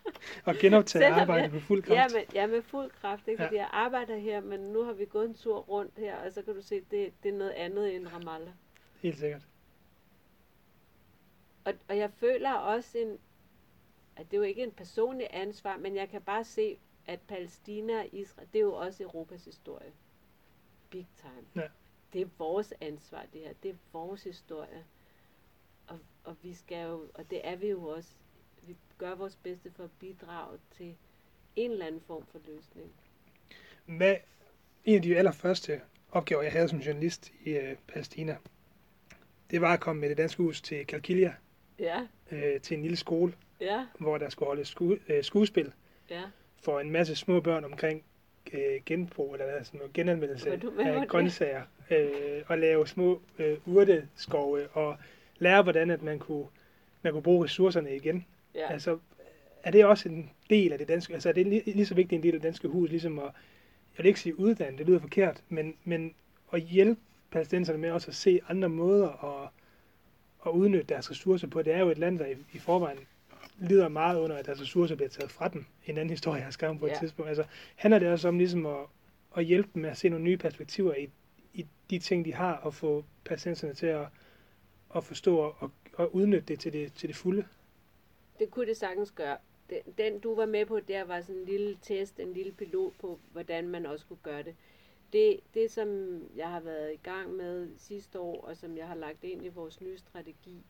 og 0.46 0.54
genoptage 0.54 1.06
arbejdet 1.06 1.52
med 1.52 1.60
fuld 1.60 1.82
kraft. 1.82 2.14
Ja, 2.14 2.18
med, 2.18 2.24
ja, 2.34 2.46
med 2.46 2.62
fuld 2.62 2.90
kraft. 2.90 3.28
Ikke? 3.28 3.42
Ja. 3.42 3.48
Fordi 3.48 3.56
jeg 3.56 3.68
arbejder 3.72 4.16
her, 4.16 4.40
men 4.40 4.60
nu 4.60 4.84
har 4.84 4.92
vi 4.92 5.04
gået 5.04 5.28
en 5.28 5.34
tur 5.34 5.58
rundt 5.58 5.98
her, 5.98 6.16
og 6.16 6.32
så 6.32 6.42
kan 6.42 6.54
du 6.54 6.62
se, 6.62 6.80
det, 6.90 7.12
det 7.22 7.28
er 7.28 7.38
noget 7.38 7.50
andet 7.50 7.94
end 7.94 8.06
Ramallah. 8.06 8.52
Helt 9.02 9.18
sikkert. 9.18 9.42
Og, 11.64 11.74
og 11.88 11.96
jeg 11.96 12.10
føler 12.10 12.52
også 12.52 12.98
en, 12.98 13.18
at 14.16 14.30
det 14.30 14.32
er 14.32 14.38
jo 14.38 14.42
ikke 14.42 14.62
en 14.62 14.70
personlig 14.70 15.26
ansvar, 15.30 15.76
men 15.76 15.96
jeg 15.96 16.08
kan 16.08 16.22
bare 16.22 16.44
se 16.44 16.78
at 17.06 17.20
Palæstina 17.20 18.00
og 18.00 18.08
Israel, 18.12 18.48
det 18.52 18.58
er 18.58 18.62
jo 18.62 18.74
også 18.74 19.02
Europas 19.02 19.44
historie. 19.44 19.92
Big 20.90 21.08
time. 21.16 21.64
Ja. 21.64 21.68
Det 22.12 22.20
er 22.20 22.26
vores 22.38 22.74
ansvar, 22.80 23.26
det 23.32 23.40
her. 23.40 23.52
Det 23.62 23.70
er 23.70 23.74
vores 23.92 24.22
historie. 24.22 24.84
Og, 25.86 25.98
og 26.24 26.36
vi 26.42 26.54
skal 26.54 26.86
jo, 26.88 27.10
og 27.14 27.30
det 27.30 27.40
er 27.44 27.56
vi 27.56 27.68
jo 27.68 27.82
også, 27.84 28.10
vi 28.62 28.76
gør 28.98 29.14
vores 29.14 29.36
bedste 29.36 29.70
for 29.70 29.84
at 29.84 29.90
bidrage 30.00 30.58
til 30.76 30.96
en 31.56 31.70
eller 31.70 31.86
anden 31.86 32.00
form 32.00 32.26
for 32.26 32.40
løsning. 32.46 32.92
Hvad, 33.86 34.16
en 34.84 34.96
af 34.96 35.02
de 35.02 35.16
allerførste 35.16 35.80
opgaver, 36.10 36.42
jeg 36.42 36.52
havde 36.52 36.68
som 36.68 36.78
journalist 36.78 37.32
i 37.44 37.50
øh, 37.50 37.76
Palæstina, 37.88 38.36
det 39.50 39.60
var 39.60 39.72
at 39.72 39.80
komme 39.80 40.00
med 40.00 40.08
det 40.08 40.18
danske 40.18 40.42
hus 40.42 40.60
til 40.60 40.86
Kalkilia, 40.86 41.34
Ja, 41.78 42.06
øh, 42.30 42.60
til 42.60 42.76
en 42.76 42.82
lille 42.82 42.96
skole, 42.96 43.32
ja, 43.60 43.86
hvor 43.98 44.18
der 44.18 44.28
skulle 44.28 44.46
holdes 44.46 44.68
sku, 44.68 44.96
øh, 45.08 45.24
skuespil 45.24 45.72
ja. 46.10 46.22
For 46.62 46.80
en 46.80 46.90
masse 46.90 47.16
små 47.16 47.40
børn 47.40 47.64
omkring 47.64 48.02
øh, 48.52 48.80
genbrug, 48.86 49.32
eller 49.32 49.62
sådan 49.62 49.78
noget, 49.78 49.92
genanvendelse 49.92 50.56
du 50.56 50.72
af 50.78 51.08
grøntsager, 51.08 51.62
øh, 51.90 52.42
og 52.46 52.58
lave 52.58 52.86
små 52.86 53.22
øh, 53.38 53.58
urteskove, 53.66 54.68
og 54.68 54.96
lære, 55.38 55.62
hvordan 55.62 55.90
at 55.90 56.02
man 56.02 56.18
kunne, 56.18 56.46
man 57.02 57.12
kunne 57.12 57.22
bruge 57.22 57.44
ressourcerne 57.44 57.96
igen. 57.96 58.26
ja. 58.54 58.72
Altså, 58.72 58.98
er 59.62 59.70
det 59.70 59.84
også 59.84 60.08
en 60.08 60.30
del 60.50 60.72
af 60.72 60.78
det 60.78 60.88
danske, 60.88 61.14
altså 61.14 61.28
er 61.28 61.32
det 61.32 61.46
lige, 61.46 61.62
lige 61.66 61.86
så 61.86 61.94
vigtig 61.94 62.16
en 62.16 62.22
del 62.22 62.34
af 62.34 62.40
det 62.40 62.46
danske 62.46 62.68
hus, 62.68 62.90
ligesom 62.90 63.18
at, 63.18 63.24
jeg 63.98 64.04
vil 64.04 64.06
ikke 64.06 64.20
sige 64.20 64.40
uddanne, 64.40 64.78
det 64.78 64.86
lyder 64.86 64.98
forkert, 64.98 65.42
men, 65.48 65.74
men 65.84 66.14
at 66.52 66.60
hjælpe 66.60 67.00
palæstinenserne 67.30 67.78
med 67.78 67.90
også 67.90 68.08
at 68.08 68.14
se 68.14 68.40
andre 68.48 68.68
måder 68.68 69.24
at, 69.24 69.48
at 70.46 70.50
udnytte 70.50 70.86
deres 70.86 71.10
ressourcer 71.10 71.46
på. 71.46 71.62
Det 71.62 71.74
er 71.74 71.78
jo 71.78 71.90
et 71.90 71.98
land, 71.98 72.18
der 72.18 72.26
i, 72.26 72.36
i 72.52 72.58
forvejen 72.58 72.98
lider 73.58 73.88
meget 73.88 74.18
under, 74.20 74.36
at 74.36 74.46
deres 74.46 74.60
ressourcer 74.60 74.94
bliver 74.96 75.08
taget 75.08 75.30
fra 75.30 75.48
dem. 75.48 75.64
En 75.86 75.98
anden 75.98 76.10
historie, 76.10 76.36
jeg 76.36 76.44
har 76.44 76.50
skrevet 76.50 76.78
på 76.78 76.86
et 76.86 76.90
Ja. 76.90 76.98
tidspunkt. 76.98 77.28
Altså, 77.28 77.44
handler 77.76 77.98
det 77.98 78.08
også 78.08 78.28
om 78.28 78.38
ligesom 78.38 78.66
at, 78.66 78.86
at 79.36 79.44
hjælpe 79.44 79.70
dem 79.74 79.82
med 79.82 79.90
at 79.90 79.96
se 79.96 80.08
nogle 80.08 80.24
nye 80.24 80.36
perspektiver 80.36 80.94
i, 80.94 81.10
i 81.54 81.66
de 81.90 81.98
ting, 81.98 82.24
de 82.24 82.34
har, 82.34 82.54
og 82.54 82.74
få 82.74 83.04
palæstinenserne 83.24 83.74
til 83.74 83.86
at, 83.86 84.06
at 84.96 85.04
forstå 85.04 85.36
og, 85.38 85.70
og 85.94 86.14
udnytte 86.14 86.46
det 86.48 86.60
til 86.60 86.72
det, 86.72 86.92
til 86.92 87.08
det 87.08 87.16
fulde. 87.16 87.44
Det 88.38 88.50
kunne 88.50 88.66
det 88.66 88.76
sagtens 88.76 89.10
gøre. 89.12 89.36
Den, 89.70 89.78
den, 89.98 90.20
du 90.20 90.34
var 90.34 90.46
med 90.46 90.66
på, 90.66 90.80
der 90.80 91.04
var 91.04 91.20
sådan 91.20 91.36
en 91.40 91.44
lille 91.46 91.76
test, 91.82 92.20
en 92.20 92.32
lille 92.32 92.52
pilot 92.52 92.92
på, 93.00 93.18
hvordan 93.32 93.68
man 93.68 93.86
også 93.86 94.06
kunne 94.06 94.18
gøre 94.22 94.42
det. 94.42 94.54
Det, 95.12 95.40
det 95.54 95.70
som 95.70 96.20
jeg 96.36 96.48
har 96.50 96.60
været 96.60 96.92
i 96.94 97.00
gang 97.02 97.32
med 97.32 97.68
sidste 97.78 98.20
år, 98.20 98.40
og 98.44 98.56
som 98.56 98.76
jeg 98.76 98.86
har 98.88 98.94
lagt 98.94 99.24
ind 99.24 99.44
i 99.44 99.48
vores 99.48 99.80
nye 99.80 99.98
strategi 99.98 100.62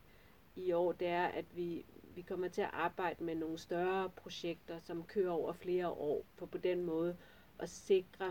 i 0.57 0.73
år, 0.73 0.93
det 0.93 1.09
er, 1.09 1.25
at 1.27 1.45
vi, 1.55 1.85
vi 2.17 2.23
kommer 2.23 2.49
til 2.49 2.61
at 2.63 2.71
arbejde 2.73 3.25
med 3.25 3.35
nogle 3.35 3.59
større 3.59 4.11
projekter, 4.11 4.81
som 4.81 5.05
kører 5.05 5.31
over 5.31 5.53
flere 5.53 5.89
år, 5.89 6.25
for 6.35 6.47
på 6.47 6.59
den 6.59 6.83
måde 6.85 7.17
at 7.59 7.69
sikre, 7.71 8.27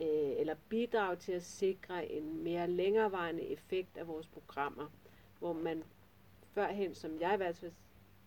øh, 0.00 0.32
eller 0.40 0.54
bidrage 0.68 1.16
til 1.16 1.32
at 1.32 1.42
sikre 1.42 2.06
en 2.12 2.42
mere 2.42 2.70
længerevarende 2.70 3.42
effekt 3.42 3.96
af 3.96 4.06
vores 4.08 4.26
programmer, 4.26 4.90
hvor 5.38 5.52
man 5.52 5.84
førhen, 6.52 6.94
som 6.94 7.20
jeg 7.20 7.34
i 7.34 7.36
hvert 7.36 7.56
fald 7.56 7.72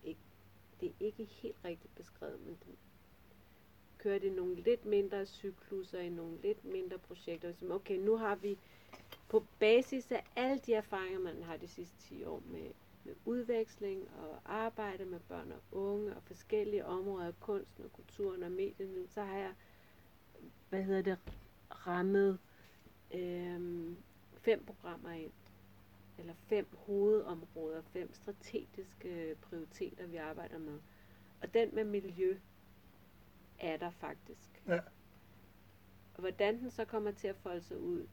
ikke, 0.04 0.20
det 0.80 0.88
er 0.88 1.04
ikke 1.04 1.24
helt 1.24 1.56
rigtigt 1.64 1.94
beskrevet, 1.94 2.40
men 2.40 2.58
det, 2.66 2.74
kører 3.98 4.18
det 4.18 4.26
i 4.26 4.30
nogle 4.30 4.54
lidt 4.54 4.84
mindre 4.84 5.26
cykluser, 5.26 5.98
i 5.98 6.08
nogle 6.08 6.38
lidt 6.42 6.64
mindre 6.64 6.98
projekter, 6.98 7.52
som 7.52 7.70
okay, 7.70 7.96
nu 7.98 8.16
har 8.16 8.34
vi 8.34 8.58
på 9.28 9.44
basis 9.58 10.12
af 10.12 10.24
alle 10.36 10.58
de 10.58 10.74
erfaringer, 10.74 11.20
man 11.20 11.42
har 11.42 11.56
de 11.56 11.68
sidste 11.68 11.96
10 11.98 12.24
år 12.24 12.42
med 12.46 12.70
udveksling 13.24 14.08
og 14.18 14.40
arbejde 14.44 15.04
med 15.04 15.20
børn 15.20 15.52
og 15.52 15.62
unge 15.72 16.16
og 16.16 16.22
forskellige 16.22 16.86
områder 16.86 17.26
af 17.26 17.40
kunsten 17.40 17.84
og 17.84 17.92
kulturen 17.92 18.42
og 18.42 18.50
medierne, 18.52 19.08
så 19.08 19.22
har 19.22 19.38
jeg, 19.38 19.54
hvad 20.68 20.82
hedder 20.82 21.02
det, 21.02 21.18
rammet 21.86 22.38
øhm, 23.14 23.96
fem 24.40 24.64
programmer 24.64 25.10
ind 25.10 25.32
eller 26.18 26.34
fem 26.34 26.66
hovedområder, 26.76 27.82
fem 27.82 28.12
strategiske 28.14 29.36
prioriteter, 29.42 30.06
vi 30.06 30.16
arbejder 30.16 30.58
med. 30.58 30.78
Og 31.42 31.54
den 31.54 31.74
med 31.74 31.84
miljø 31.84 32.38
er 33.58 33.76
der 33.76 33.90
faktisk. 33.90 34.62
Ja. 34.68 34.80
Og 36.14 36.20
hvordan 36.20 36.58
den 36.60 36.70
så 36.70 36.84
kommer 36.84 37.10
til 37.10 37.28
at 37.28 37.36
folde 37.36 37.62
sig 37.62 37.78
ud, 37.78 38.06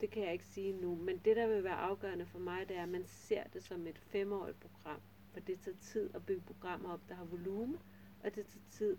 det 0.00 0.10
kan 0.10 0.22
jeg 0.22 0.32
ikke 0.32 0.44
sige 0.46 0.72
nu. 0.72 0.94
Men 0.94 1.18
det, 1.18 1.36
der 1.36 1.46
vil 1.46 1.64
være 1.64 1.76
afgørende 1.76 2.26
for 2.26 2.38
mig, 2.38 2.68
det 2.68 2.76
er, 2.76 2.82
at 2.82 2.88
man 2.88 3.06
ser 3.06 3.44
det 3.44 3.62
som 3.62 3.86
et 3.86 3.98
femårigt 3.98 4.60
program. 4.60 5.00
For 5.32 5.40
det 5.40 5.60
tager 5.60 5.76
tid 5.80 6.10
at 6.14 6.26
bygge 6.26 6.42
programmer 6.46 6.92
op, 6.92 7.00
der 7.08 7.14
har 7.14 7.24
volumen, 7.24 7.78
og 8.24 8.34
det 8.34 8.46
tager 8.46 8.64
tid 8.70 8.96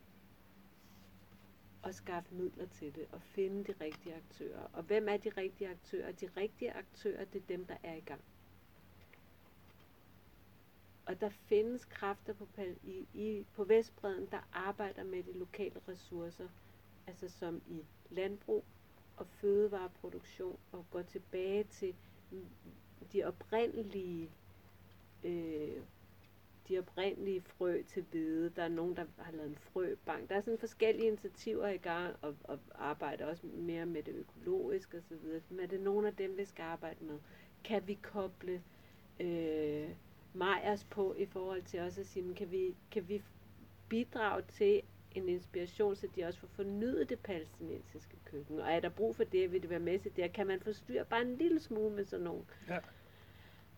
at 1.83 1.95
skaffe 1.95 2.35
midler 2.35 2.65
til 2.65 2.95
det, 2.95 3.05
og 3.11 3.21
finde 3.21 3.63
de 3.63 3.73
rigtige 3.81 4.15
aktører. 4.15 4.67
Og 4.73 4.83
hvem 4.83 5.09
er 5.09 5.17
de 5.17 5.29
rigtige 5.29 5.69
aktører? 5.69 6.11
De 6.11 6.29
rigtige 6.37 6.71
aktører, 6.73 7.25
det 7.25 7.41
er 7.41 7.45
dem, 7.47 7.65
der 7.65 7.77
er 7.83 7.93
i 7.95 7.99
gang. 7.99 8.21
Og 11.05 11.21
der 11.21 11.29
findes 11.29 11.85
kræfter 11.85 12.33
på, 12.33 12.47
Pal- 12.57 12.79
i, 12.87 13.07
i, 13.13 13.45
på 13.53 13.63
Vestbreden, 13.63 14.27
der 14.31 14.49
arbejder 14.53 15.03
med 15.03 15.23
de 15.23 15.33
lokale 15.33 15.81
ressourcer, 15.87 16.47
altså 17.07 17.29
som 17.29 17.61
i 17.67 17.85
landbrug 18.09 18.65
og 19.17 19.27
fødevareproduktion, 19.27 20.59
og 20.71 20.85
går 20.91 21.01
tilbage 21.01 21.63
til 21.63 21.95
de 23.13 23.23
oprindelige 23.23 24.29
øh, 25.23 25.81
de 26.69 26.79
oprindelige 26.79 27.41
frø 27.41 27.81
til 27.87 28.05
hvede. 28.11 28.49
Der 28.49 28.63
er 28.63 28.67
nogen, 28.67 28.95
der 28.95 29.05
har 29.17 29.31
lavet 29.31 29.49
en 29.49 29.57
frøbank. 29.57 30.29
Der 30.29 30.35
er 30.35 30.41
sådan 30.41 30.57
forskellige 30.59 31.07
initiativer 31.07 31.67
i 31.67 31.77
gang, 31.77 32.15
og, 32.21 32.35
og 32.43 32.59
arbejder 32.75 33.25
også 33.25 33.45
mere 33.47 33.85
med 33.85 34.03
det 34.03 34.15
økologiske 34.15 34.97
osv. 34.97 35.17
Men 35.49 35.59
er 35.59 35.67
det 35.67 35.79
nogle 35.79 36.07
af 36.07 36.15
dem, 36.15 36.37
vi 36.37 36.45
skal 36.45 36.63
arbejde 36.63 37.05
med? 37.05 37.19
Kan 37.63 37.87
vi 37.87 37.93
koble 38.01 38.63
øh, 39.19 39.89
Majers 40.33 40.83
på 40.83 41.15
i 41.17 41.25
forhold 41.25 41.63
til 41.63 41.79
også 41.79 42.01
at 42.01 42.07
sige, 42.07 42.35
kan 42.35 42.51
vi, 42.51 42.75
kan 42.91 43.09
vi 43.09 43.23
bidrage 43.89 44.41
til 44.41 44.81
en 45.17 45.29
inspiration, 45.29 45.95
så 45.95 46.07
de 46.15 46.23
også 46.23 46.39
får 46.39 46.47
fornyet 46.47 47.09
det 47.09 47.19
palæstinensiske 47.19 48.15
køkken? 48.25 48.59
Og 48.59 48.71
er 48.71 48.79
der 48.79 48.89
brug 48.89 49.15
for 49.15 49.23
det, 49.23 49.51
vil 49.51 49.61
det 49.61 49.69
være 49.69 49.79
med 49.79 49.99
til 49.99 50.15
det? 50.15 50.33
Kan 50.33 50.47
man 50.47 50.59
forstyrre 50.59 51.05
bare 51.05 51.21
en 51.21 51.37
lille 51.37 51.59
smule 51.59 51.95
med 51.95 52.05
sådan 52.05 52.23
nogle 52.23 52.41
Ja. 52.67 52.79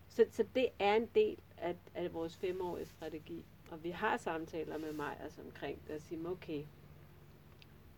så, 0.08 0.26
så 0.32 0.46
det 0.56 0.68
er 0.80 0.96
en 0.96 1.06
del 1.16 1.38
af, 1.58 1.76
af 1.96 2.14
vores 2.14 2.38
femårige 2.38 2.86
strategi. 2.86 3.46
Og 3.72 3.84
vi 3.84 3.90
har 3.90 4.18
samtaler 4.18 4.78
med 4.78 4.94
mig 4.94 5.18
altså 5.24 5.42
omkring 5.42 5.82
det 5.88 5.96
og 5.96 6.02
sige, 6.02 6.28
okay, 6.30 6.64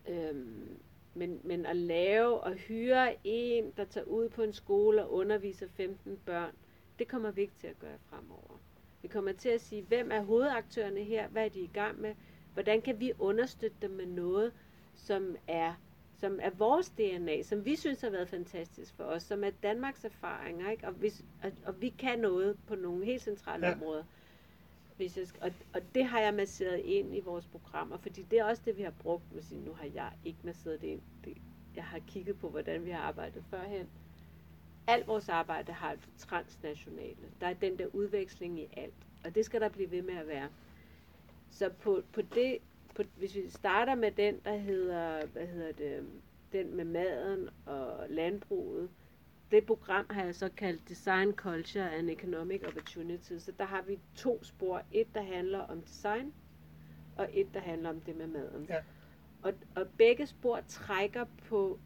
øhm, 0.08 0.78
men, 1.14 1.40
men 1.44 1.66
at 1.66 1.76
lave 1.76 2.40
og 2.40 2.52
hyre 2.54 3.16
en, 3.24 3.72
der 3.76 3.84
tager 3.84 4.04
ud 4.06 4.28
på 4.28 4.42
en 4.42 4.52
skole 4.52 5.04
og 5.04 5.12
underviser 5.12 5.68
15 5.68 6.18
børn, 6.26 6.54
det 6.98 7.08
kommer 7.08 7.30
vi 7.30 7.40
ikke 7.40 7.54
til 7.60 7.66
at 7.66 7.78
gøre 7.78 7.98
fremover. 8.10 8.60
Vi 9.02 9.08
kommer 9.08 9.32
til 9.32 9.48
at 9.48 9.60
sige, 9.60 9.82
hvem 9.82 10.10
er 10.12 10.20
hovedaktørerne 10.20 11.02
her, 11.04 11.28
hvad 11.28 11.44
er 11.44 11.48
de 11.48 11.60
i 11.60 11.70
gang 11.74 12.00
med, 12.00 12.14
hvordan 12.54 12.82
kan 12.82 13.00
vi 13.00 13.12
understøtte 13.18 13.76
dem 13.82 13.90
med 13.90 14.06
noget, 14.06 14.52
som 14.94 15.36
er 15.48 15.74
som 16.20 16.38
er 16.42 16.50
vores 16.50 16.90
DNA, 16.90 17.42
som 17.42 17.64
vi 17.64 17.76
synes 17.76 18.00
har 18.00 18.10
været 18.10 18.28
fantastisk 18.28 18.94
for 18.94 19.04
os, 19.04 19.22
som 19.22 19.44
er 19.44 19.50
Danmarks 19.62 20.04
erfaringer, 20.04 20.70
ikke? 20.70 20.86
Og, 20.86 20.92
hvis, 20.92 21.24
og, 21.42 21.52
og 21.66 21.80
vi 21.82 21.88
kan 21.88 22.18
noget 22.18 22.56
på 22.66 22.74
nogle 22.74 23.04
helt 23.04 23.22
centrale 23.22 23.66
Ja. 23.66 23.72
områder. 23.74 24.04
Hvis 24.96 25.16
jeg, 25.18 25.26
skal- 25.28 25.42
og, 25.42 25.50
og 25.74 25.80
det 25.94 26.04
har 26.04 26.20
jeg 26.20 26.34
masseret 26.34 26.78
ind 26.78 27.16
i 27.16 27.20
vores 27.20 27.46
programmer, 27.46 27.96
fordi 27.96 28.22
det 28.22 28.38
er 28.38 28.44
også 28.44 28.62
det, 28.64 28.76
vi 28.78 28.82
har 28.82 28.90
brugt. 29.02 29.24
Hvis 29.32 29.52
nu 29.52 29.72
har 29.72 29.88
jeg 29.94 30.12
ikke 30.24 30.38
masseret 30.44 30.80
det 30.80 30.86
ind. 30.86 31.00
Det, 31.24 31.36
jeg 31.76 31.84
har 31.84 31.98
kigget 31.98 32.38
på, 32.38 32.48
hvordan 32.48 32.84
vi 32.84 32.90
har 32.90 33.00
arbejdet 33.02 33.44
førhen. 33.50 33.88
Alt 34.86 35.06
vores 35.06 35.28
arbejde 35.28 35.72
har 35.72 35.92
et 35.92 36.08
transnationale. 36.18 37.16
Der 37.40 37.46
er 37.46 37.54
den 37.54 37.78
der 37.78 37.86
udveksling 37.86 38.60
i 38.60 38.68
alt. 38.76 38.94
Og 39.24 39.34
det 39.34 39.44
skal 39.44 39.60
der 39.60 39.68
blive 39.68 39.90
ved 39.90 40.02
med 40.02 40.14
at 40.14 40.26
være. 40.28 40.48
Så 41.52 41.68
på, 41.68 42.02
på 42.12 42.22
det, 42.22 42.58
på, 42.94 43.02
hvis 43.16 43.34
vi 43.34 43.50
starter 43.50 43.94
med 43.94 44.10
den, 44.10 44.40
der 44.44 44.56
hedder, 44.56 45.26
hvad 45.26 45.46
hedder 45.46 45.72
det, 45.72 46.06
den 46.52 46.76
med 46.76 46.84
maden 46.84 47.48
og 47.66 48.06
landbruget, 48.08 48.90
det 49.50 49.66
program 49.66 50.06
har 50.10 50.24
jeg 50.24 50.34
så 50.34 50.50
kaldt 50.56 50.88
Design 50.88 51.32
Culture 51.32 51.90
and 51.90 52.10
Economic 52.10 52.62
Opportunities. 52.66 53.42
Så 53.42 53.52
der 53.58 53.64
har 53.64 53.82
vi 53.82 53.98
to 54.14 54.44
spor. 54.44 54.82
Et, 54.92 55.14
der 55.14 55.22
handler 55.22 55.58
om 55.58 55.80
design, 55.80 56.32
og 57.16 57.28
et, 57.32 57.46
der 57.54 57.60
handler 57.60 57.90
om 57.90 58.00
det 58.00 58.16
med 58.16 58.26
maden. 58.26 58.66
Ja. 58.68 58.78
Og, 59.42 59.52
og 59.76 59.86
begge 59.98 60.26
spor 60.26 60.60
trækker 60.68 61.24
på 61.48 61.78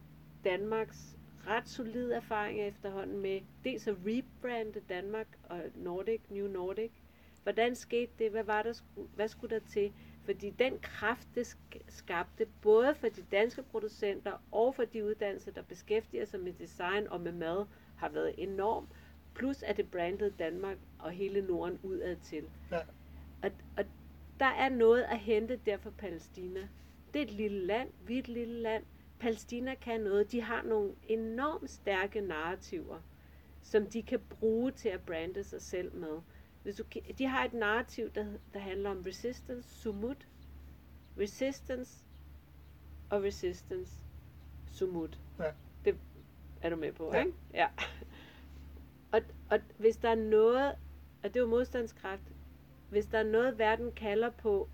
Danmarks 0.43 1.17
ret 1.47 1.69
solide 1.69 2.15
erfaringer 2.15 2.65
efterhånden 2.65 3.21
med 3.21 3.41
dels 3.63 3.87
at 3.87 3.95
rebrande 4.05 4.79
Danmark 4.89 5.27
og 5.43 5.61
Nordic, 5.75 6.21
New 6.29 6.47
Nordic. 6.47 6.91
Hvordan 7.47 7.75
skete 7.75 8.11
det? 8.19 8.31
Hvad, 8.31 8.43
var 8.43 8.63
der, 8.63 8.73
hvad 9.15 9.27
skulle 9.27 9.55
der 9.55 9.65
til? 9.65 9.93
Fordi 10.25 10.49
den 10.49 10.79
kraft, 10.79 11.27
det 11.35 11.47
sk- 11.47 11.79
skabte, 11.87 12.45
både 12.61 12.95
for 12.95 13.09
de 13.09 13.21
danske 13.31 13.63
producenter 13.63 14.43
og 14.51 14.75
for 14.75 14.85
de 14.85 15.05
uddannelser, 15.05 15.51
der 15.51 15.61
beskæftiger 15.61 16.25
sig 16.25 16.39
med 16.39 16.53
design 16.53 17.07
og 17.07 17.21
med 17.21 17.31
mad, 17.31 17.65
har 17.95 18.09
været 18.09 18.35
enorm. 18.37 18.87
Plus 19.35 19.63
at 19.63 19.77
det 19.77 19.91
brandede 19.91 20.31
Danmark 20.39 20.77
og 20.99 21.11
hele 21.11 21.41
Norden 21.41 21.79
udad 21.83 22.15
til. 22.15 22.49
Ja. 22.71 22.79
Og, 23.41 23.51
og 23.77 23.85
der 24.39 24.45
er 24.45 24.69
noget 24.69 25.03
at 25.03 25.19
hente 25.19 25.59
der 25.65 25.77
for 25.77 25.89
Palæstina. 25.89 26.67
Det 27.13 27.19
er 27.19 27.25
et 27.25 27.31
lille 27.31 27.65
land, 27.65 27.89
vi 27.99 28.15
er 28.15 28.19
et 28.19 28.27
lille 28.27 28.61
land. 28.61 28.83
Palæstina 29.19 29.75
kan 29.75 30.01
noget. 30.01 30.31
De 30.31 30.41
har 30.41 30.63
nogle 30.63 30.95
enormt 31.03 31.69
stærke 31.69 32.21
narrativer, 32.21 33.01
som 33.61 33.85
de 33.85 34.03
kan 34.03 34.19
bruge 34.19 34.71
til 34.71 34.89
at 34.89 35.01
brande 35.01 35.43
sig 35.43 35.61
selv 35.61 35.95
med. 35.95 36.21
Hvis 36.67 36.75
du, 36.75 36.83
de 37.17 37.25
har 37.25 37.45
et 37.45 37.53
narrativ, 37.53 38.09
der, 38.09 38.25
der 38.53 38.59
handler 38.59 38.89
om 38.89 39.01
resistance, 39.05 39.69
sumut, 39.69 40.27
resistance 41.19 42.03
og 43.09 43.23
resistance, 43.23 43.91
sumut. 44.71 45.19
Ja. 45.39 45.51
Det 45.85 45.97
er 46.61 46.69
du 46.69 46.75
med 46.75 46.91
på, 46.91 47.13
Ja. 47.13 47.19
ikke? 47.19 47.33
Ja. 47.53 47.67
Og, 49.11 49.21
og 49.49 49.59
hvis 49.77 49.97
der 49.97 50.09
er 50.09 50.15
noget, 50.15 50.71
og 51.23 51.29
det 51.29 51.35
er 51.35 51.39
jo 51.39 51.47
modstandskraft, 51.47 52.31
hvis 52.89 53.05
der 53.05 53.17
er 53.17 53.23
noget, 53.23 53.57
verden 53.57 53.91
kalder 53.91 54.29
på, 54.29 54.69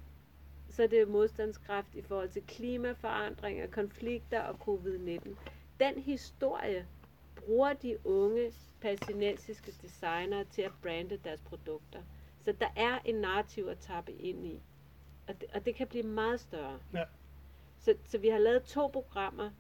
så 0.70 0.84
er 0.84 0.88
det 0.88 1.08
modstandskraft 1.08 1.96
i 1.96 2.02
forhold 2.02 2.30
til 2.30 2.44
klimaforandringer, 2.48 3.68
konflikter 3.68 4.42
og 4.42 4.56
covid-19. 4.68 5.30
Den 5.80 6.02
historie 6.02 6.88
bruger 7.46 7.74
de 7.74 7.98
unge 8.06 8.52
palæstinensiske 8.82 9.72
designere 9.82 10.44
til 10.44 10.62
at 10.62 10.72
brande 10.82 11.18
deres 11.18 11.42
produkter. 11.42 12.00
Så 12.46 12.52
der 12.52 12.70
er 12.76 13.00
en 13.06 13.16
narrativ 13.16 13.68
at 13.68 13.80
tappe 13.80 14.12
ind 14.12 14.46
i. 14.46 14.62
Og 15.28 15.42
det, 15.42 15.50
og 15.54 15.66
det 15.66 15.76
kan 15.76 15.88
blive 15.88 16.04
meget 16.04 16.40
større. 16.40 16.80
Ja. 16.94 17.04
Så, 17.80 17.96
så 18.06 18.18
vi 18.18 18.28
har 18.28 18.38
lavet 18.38 18.64
to 18.64 18.88
programmer. 18.88 19.52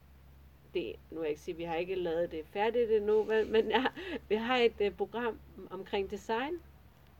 Det, 0.73 0.95
nu 1.11 1.17
vil 1.17 1.21
jeg 1.21 1.29
ikke 1.29 1.41
sige, 1.41 1.53
at 1.53 1.57
vi 1.57 1.63
har 1.63 1.75
ikke 1.75 1.95
lavet 1.95 2.31
det 2.31 2.45
færdigt 2.45 2.91
endnu, 2.91 3.23
men 3.23 3.69
ja, 3.69 3.85
vi 4.29 4.35
har 4.35 4.57
et 4.57 4.81
uh, 4.81 4.97
program 4.97 5.39
omkring 5.69 6.11
design. 6.11 6.53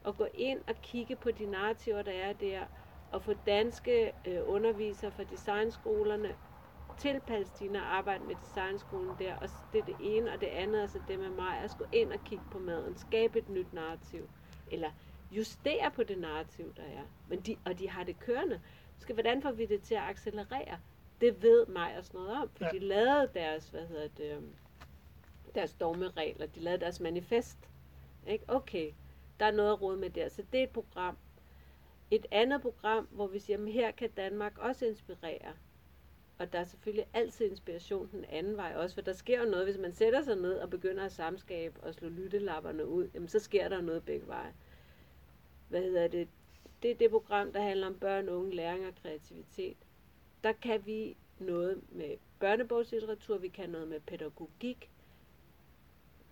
Og 0.04 0.16
gå 0.16 0.26
ind 0.34 0.60
og 0.66 0.74
kigge 0.82 1.16
på 1.16 1.30
de 1.30 1.46
narrativer, 1.46 2.02
der 2.02 2.12
er 2.12 2.32
der. 2.32 2.66
Og 3.10 3.22
få 3.22 3.34
danske 3.46 4.12
uh, 4.28 4.54
undervisere 4.54 5.12
fra 5.12 5.24
designskolerne 5.24 6.36
til 6.96 7.20
Palæstina 7.20 7.80
og 7.80 7.96
arbejde 7.96 8.24
med 8.24 8.36
designskolen 8.36 9.14
der. 9.18 9.34
Og 9.36 9.48
det 9.72 9.78
er 9.78 9.82
det 9.82 9.96
ene, 9.98 10.32
og 10.32 10.40
det 10.40 10.46
andet 10.46 10.82
er 10.82 10.86
så 10.86 10.98
det 11.08 11.18
med 11.18 11.30
mig, 11.30 11.58
at 11.58 11.74
gå 11.78 11.84
ind 11.92 12.12
og 12.12 12.20
kigge 12.24 12.44
på 12.50 12.58
maden, 12.58 12.96
skabe 12.96 13.38
et 13.38 13.48
nyt 13.48 13.72
narrativ, 13.72 14.30
eller 14.66 14.90
justere 15.30 15.90
på 15.90 16.02
det 16.02 16.18
narrativ, 16.18 16.74
der 16.74 16.82
er. 16.82 17.04
Men 17.26 17.40
de, 17.40 17.56
og 17.64 17.78
de 17.78 17.88
har 17.88 18.04
det 18.04 18.18
kørende. 18.18 18.60
Så 18.98 19.12
hvordan 19.12 19.42
får 19.42 19.52
vi 19.52 19.66
det 19.66 19.82
til 19.82 19.94
at 19.94 20.02
accelerere? 20.02 20.80
Det 21.20 21.42
ved 21.42 21.66
mig 21.66 21.98
også 21.98 22.10
noget 22.14 22.30
om, 22.30 22.50
for 22.56 22.64
Ja. 22.64 22.70
ja. 22.72 22.78
de 22.78 22.78
lavede 22.78 23.30
deres, 23.34 23.68
hvad 23.70 23.86
hedder 23.86 24.08
det, 24.08 24.36
øhm, 24.36 24.54
deres 25.54 25.74
dogmeregler, 25.74 26.46
de 26.46 26.60
lavede 26.60 26.80
deres 26.80 27.00
manifest. 27.00 27.58
Ikke? 28.26 28.44
Okay, 28.48 28.92
der 29.40 29.46
er 29.46 29.50
noget 29.50 29.72
at 29.72 29.82
råde 29.82 29.96
med 29.96 30.10
der. 30.10 30.28
Så 30.28 30.42
det 30.52 30.60
er 30.60 30.64
et 30.64 30.70
program. 30.70 31.18
Et 32.10 32.26
andet 32.30 32.62
program, 32.62 33.04
hvor 33.10 33.26
vi 33.26 33.38
siger, 33.38 33.58
at 33.66 33.72
her 33.72 33.90
kan 33.90 34.10
Danmark 34.10 34.58
også 34.58 34.86
inspirere. 34.86 35.54
Og 36.38 36.52
der 36.52 36.58
er 36.58 36.64
selvfølgelig 36.64 37.06
altid 37.12 37.50
inspiration 37.50 38.08
den 38.12 38.24
anden 38.24 38.56
vej 38.56 38.74
også, 38.76 38.94
for 38.94 39.02
der 39.02 39.12
sker 39.12 39.44
jo 39.44 39.50
noget, 39.50 39.66
hvis 39.66 39.78
man 39.78 39.92
sætter 39.92 40.22
sig 40.22 40.36
ned 40.36 40.58
og 40.58 40.70
begynder 40.70 41.04
at 41.04 41.12
samskabe 41.12 41.80
og 41.80 41.94
slå 41.94 42.08
lyttelapperne 42.08 42.86
ud, 42.86 43.08
jamen 43.14 43.28
så 43.28 43.38
sker 43.38 43.68
der 43.68 43.80
noget 43.80 44.04
begge 44.04 44.26
veje. 44.26 44.54
Hvad 45.68 45.82
hedder 45.82 46.08
det? 46.08 46.28
Det 46.82 46.90
er 46.90 46.94
det 46.94 47.10
program, 47.10 47.52
der 47.52 47.62
handler 47.62 47.86
om 47.86 47.98
børn, 47.98 48.28
unge, 48.28 48.54
læring 48.54 48.86
og 48.86 48.94
kreativitet. 49.02 49.76
Der 50.44 50.52
kan 50.52 50.86
vi 50.86 51.16
noget 51.38 51.82
med 51.88 52.16
børnebogslitteratur, 52.40 53.38
vi 53.38 53.48
kan 53.48 53.70
noget 53.70 53.88
med 53.88 54.00
pædagogik. 54.00 54.90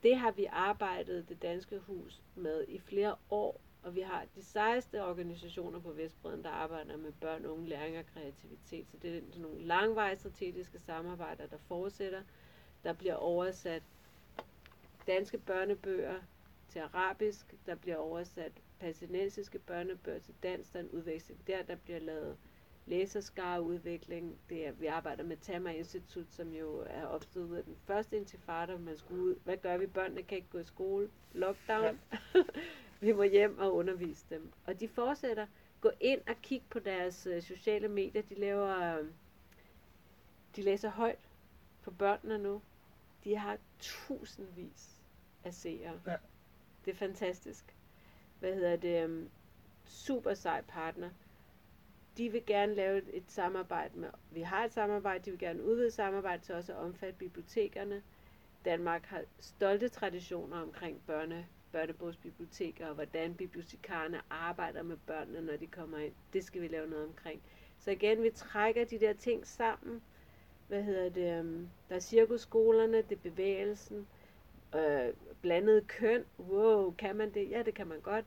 Det 0.03 0.17
har 0.17 0.31
vi 0.31 0.45
arbejdet 0.45 1.29
det 1.29 1.43
danske 1.43 1.79
hus 1.79 2.21
med 2.35 2.65
i 2.69 2.79
flere 2.79 3.15
år, 3.31 3.61
og 3.83 3.95
vi 3.95 4.01
har 4.01 4.25
de 4.35 4.43
sejeste 4.43 5.05
organisationer 5.05 5.81
på 5.81 5.93
Vestbreden, 5.93 6.45
der 6.45 6.51
arbejder 6.51 6.97
med 6.97 7.13
børn, 7.13 7.47
unge, 7.47 7.69
læring 7.69 7.99
og 7.99 8.05
kreativitet. 8.15 8.87
Så 8.91 8.97
det 9.03 9.17
er 9.17 9.21
sådan 9.29 9.43
nogle 9.43 9.63
langvarige 9.63 10.17
strategiske 10.17 10.79
samarbejder, 10.79 11.47
der 11.47 11.59
fortsætter. 11.69 12.23
Der 12.85 12.93
bliver 12.93 13.15
oversat 13.15 13.83
danske 15.07 15.39
børnebøger 15.39 16.21
til 16.69 16.79
arabisk, 16.79 17.55
der 17.67 17.75
bliver 17.75 17.97
oversat 17.97 18.53
palæstinensiske 18.81 19.59
børnebøger 19.59 20.19
til 20.19 20.35
dansk, 20.43 20.73
der 20.73 20.79
er 20.79 20.83
en 20.83 20.91
udveksling 20.91 21.47
der, 21.47 21.63
der 21.63 21.77
bliver 21.77 21.99
lavet 21.99 22.37
læserskareudvikling. 22.87 24.39
Det 24.49 24.67
er, 24.67 24.73
vi 24.73 24.87
arbejder 24.87 25.25
med 25.25 25.37
Tama 25.37 25.71
Institut, 25.71 26.27
som 26.31 26.53
jo 26.53 26.85
er 26.87 27.07
opstået 27.07 27.45
ud 27.45 27.57
af 27.57 27.65
den 27.65 27.77
første 27.87 28.17
intifada, 28.17 28.77
man 28.79 28.97
skulle 28.97 29.23
ud. 29.23 29.35
Hvad 29.45 29.57
gør 29.57 29.77
vi? 29.77 29.87
Børnene 29.87 30.23
kan 30.23 30.37
ikke 30.37 30.49
gå 30.51 30.59
i 30.59 30.65
skole. 30.65 31.11
Lockdown. 31.33 31.85
Ja. 31.85 32.41
vi 33.03 33.13
må 33.13 33.23
hjem 33.23 33.59
og 33.59 33.75
undervise 33.75 34.27
dem. 34.31 34.53
Og 34.67 34.81
de 34.81 34.89
fortsætter. 34.89 35.47
Gå 35.81 35.91
ind 36.01 36.21
og 36.29 36.35
kig 36.43 36.63
på 36.71 36.79
deres 36.79 37.27
øh, 37.27 37.43
sociale 37.43 37.89
medier. 37.89 38.23
De 38.23 38.35
laver, 38.35 38.99
øh, 38.99 39.07
de 40.57 40.63
læser 40.63 40.89
højt 40.89 41.19
for 41.81 41.91
børnene 41.91 42.39
nu. 42.39 42.63
De 43.25 43.37
har 43.37 43.59
tusindvis 43.81 45.03
af 45.45 45.55
seere. 45.55 46.01
Ja. 46.07 46.17
Det 46.85 46.91
er 46.91 46.95
fantastisk. 46.97 47.65
Hvad 48.41 48.55
hedder 48.55 48.77
det? 48.77 49.05
Um, 49.05 49.31
super 49.85 50.35
sej 50.35 50.63
partner. 50.69 51.11
De 52.17 52.29
vil 52.33 52.47
gerne 52.47 52.75
lave 52.75 52.99
et, 52.99 53.11
et 53.13 53.25
samarbejde 53.29 53.99
med, 53.99 54.11
vi 54.31 54.41
har 54.41 54.65
et 54.65 54.73
samarbejde, 54.73 55.25
de 55.25 55.31
vil 55.31 55.39
gerne 55.41 55.65
udvide 55.65 55.91
samarbejdet 55.91 56.45
til 56.45 56.55
også 56.55 56.73
at 56.73 56.79
omfatte 56.79 57.19
bibliotekerne. 57.19 58.03
Danmark 58.65 59.05
har 59.07 59.25
stolte 59.41 59.89
traditioner 59.89 60.63
omkring 60.63 61.03
børne, 61.07 61.47
børnebogsbiblioteker, 61.73 62.87
og 62.87 62.95
hvordan 62.95 63.35
bibliotekarerne 63.35 64.21
arbejder 64.31 64.83
med 64.83 64.97
børnene, 65.07 65.41
når 65.41 65.57
de 65.57 65.67
kommer 65.67 65.99
ind. 65.99 66.13
Det 66.33 66.45
skal 66.45 66.63
vi 66.63 66.69
lave 66.69 66.91
noget 66.91 67.05
omkring. 67.05 67.43
Så 67.79 67.91
igen, 67.91 68.23
vi 68.23 68.31
trækker 68.31 68.85
de 68.85 69.01
der 69.01 69.13
ting 69.13 69.47
sammen. 69.47 70.03
Hvad 70.69 70.83
hedder 70.83 71.09
det? 71.09 71.39
Øhm, 71.39 71.69
der 71.89 71.95
er 71.95 72.01
cirkusskolerne, 72.01 72.97
det 72.97 73.13
er 73.13 73.23
bevægelsen, 73.23 74.07
øh, 74.75 75.15
blandet 75.43 75.89
køn. 75.89 76.25
Wow, 76.39 76.95
kan 76.99 77.17
man 77.17 77.35
det? 77.35 77.51
Ja, 77.51 77.63
det 77.63 77.75
kan 77.75 77.87
man 77.87 78.01
godt. 78.01 78.25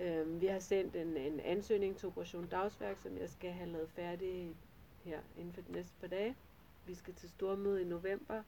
Øh, 0.00 0.40
vi 0.40 0.46
har 0.46 0.58
sendt 0.58 0.96
en, 0.96 1.16
en 1.16 1.40
ansøgning 1.40 1.96
til 1.96 2.08
Operation 2.08 2.46
Dagsværk, 2.46 2.98
som 2.98 3.18
jeg 3.18 3.30
skal 3.30 3.50
have 3.50 3.70
lavet 3.70 3.90
færdig 3.90 4.56
her 5.04 5.20
inden 5.38 5.52
for 5.52 5.60
de 5.60 5.72
næste 5.72 5.92
par 6.00 6.06
dage. 6.06 6.36
Vi 6.86 6.94
skal 6.94 7.14
til 7.14 7.28
stormøde 7.28 7.82
i 7.82 7.84
november, 7.84 8.42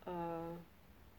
og 0.00 0.58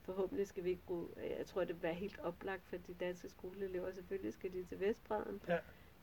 forhåbentlig 0.06 0.48
skal 0.48 0.64
vi 0.64 0.70
ikke 0.70 0.86
gå, 0.88 1.10
jeg 1.38 1.46
tror 1.46 1.64
det 1.64 1.76
vil 1.76 1.84
være 1.84 1.94
helt 1.94 2.20
oplagt 2.20 2.66
for 2.66 2.78
de 2.78 2.94
danske 2.94 3.30
skoleelever, 3.30 3.92
selvfølgelig 3.92 4.34
skal 4.34 4.54
de 4.54 4.64
til 4.64 4.80
Vestbreden. 4.80 5.42
Ja. 5.48 5.58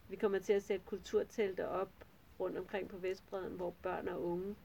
Vi 0.08 0.16
kommer 0.16 0.38
til 0.38 0.52
at 0.52 0.62
sætte 0.62 0.86
kulturtelte 0.86 1.68
op 1.68 1.90
rundt 2.40 2.58
omkring 2.58 2.88
på 2.88 2.96
Vestbreden, 2.96 3.56
hvor 3.56 3.74
børn 3.82 4.08
og 4.08 4.22
unge 4.22 4.56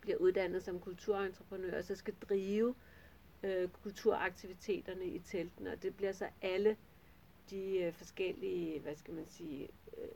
bliver 0.00 0.16
uddannet 0.16 0.62
som 0.62 0.80
kulturentreprenører, 0.80 1.78
og 1.78 1.84
så 1.84 1.94
skal 1.94 2.14
drive 2.28 2.74
øh, 3.42 3.68
kulturaktiviteterne 3.68 5.04
i 5.04 5.18
teltene, 5.18 5.72
og 5.72 5.82
det 5.82 5.96
bliver 5.96 6.12
så 6.12 6.28
alle 6.42 6.76
de 7.50 7.78
øh, 7.78 7.92
forskellige, 7.92 8.80
hvad 8.80 8.96
skal 8.96 9.14
man 9.14 9.26
sige, 9.28 9.68
øh, 9.98 10.08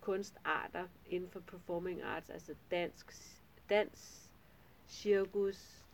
kunstarter 0.00 0.88
inden 1.06 1.30
for 1.30 1.40
performing 1.40 2.02
arts, 2.02 2.30
altså 2.30 2.54
dansk, 2.70 3.12
dans, 3.70 4.30
cirkus, 4.88 5.84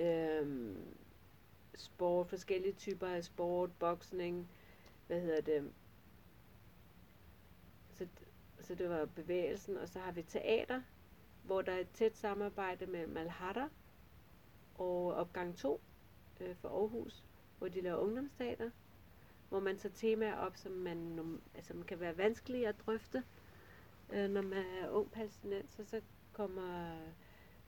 øh, 0.00 0.76
sport, 1.80 2.28
forskellige 2.28 2.72
typer 2.72 3.06
af 3.06 3.24
sport, 3.24 3.70
boksning, 3.78 4.48
hvad 5.06 5.20
hedder 5.20 5.40
det, 5.40 5.72
så, 7.92 8.06
så 8.60 8.74
det 8.74 8.88
var 8.90 9.04
bevægelsen, 9.04 9.76
og 9.76 9.88
så 9.88 9.98
har 9.98 10.12
vi 10.12 10.22
teater, 10.22 10.82
hvor 11.44 11.62
der 11.62 11.72
er 11.72 11.78
et 11.78 11.90
tæt 11.94 12.16
samarbejde 12.16 12.86
med 12.86 13.06
Malhatter 13.06 13.68
og 14.74 15.14
opgang 15.14 15.56
2 15.56 15.80
øh, 16.40 16.56
for 16.56 16.68
Aarhus, 16.68 17.24
hvor 17.58 17.68
de 17.68 17.80
laver 17.80 17.96
ungdomsteater, 17.98 18.70
hvor 19.48 19.60
man 19.60 19.78
tager 19.78 19.94
temaer 19.94 20.36
op, 20.36 20.56
som 20.56 20.72
man 20.72 21.18
altså, 21.54 21.74
man 21.74 21.82
kan 21.84 22.00
være 22.00 22.18
vanskelige 22.18 22.68
at 22.68 22.80
drøfte, 22.86 23.22
øh, 24.12 24.30
når 24.30 24.42
man 24.42 24.64
er 24.82 24.90
ung 24.90 25.10
palæstinenser, 25.10 25.84
så 25.84 26.00
kommer 26.32 26.98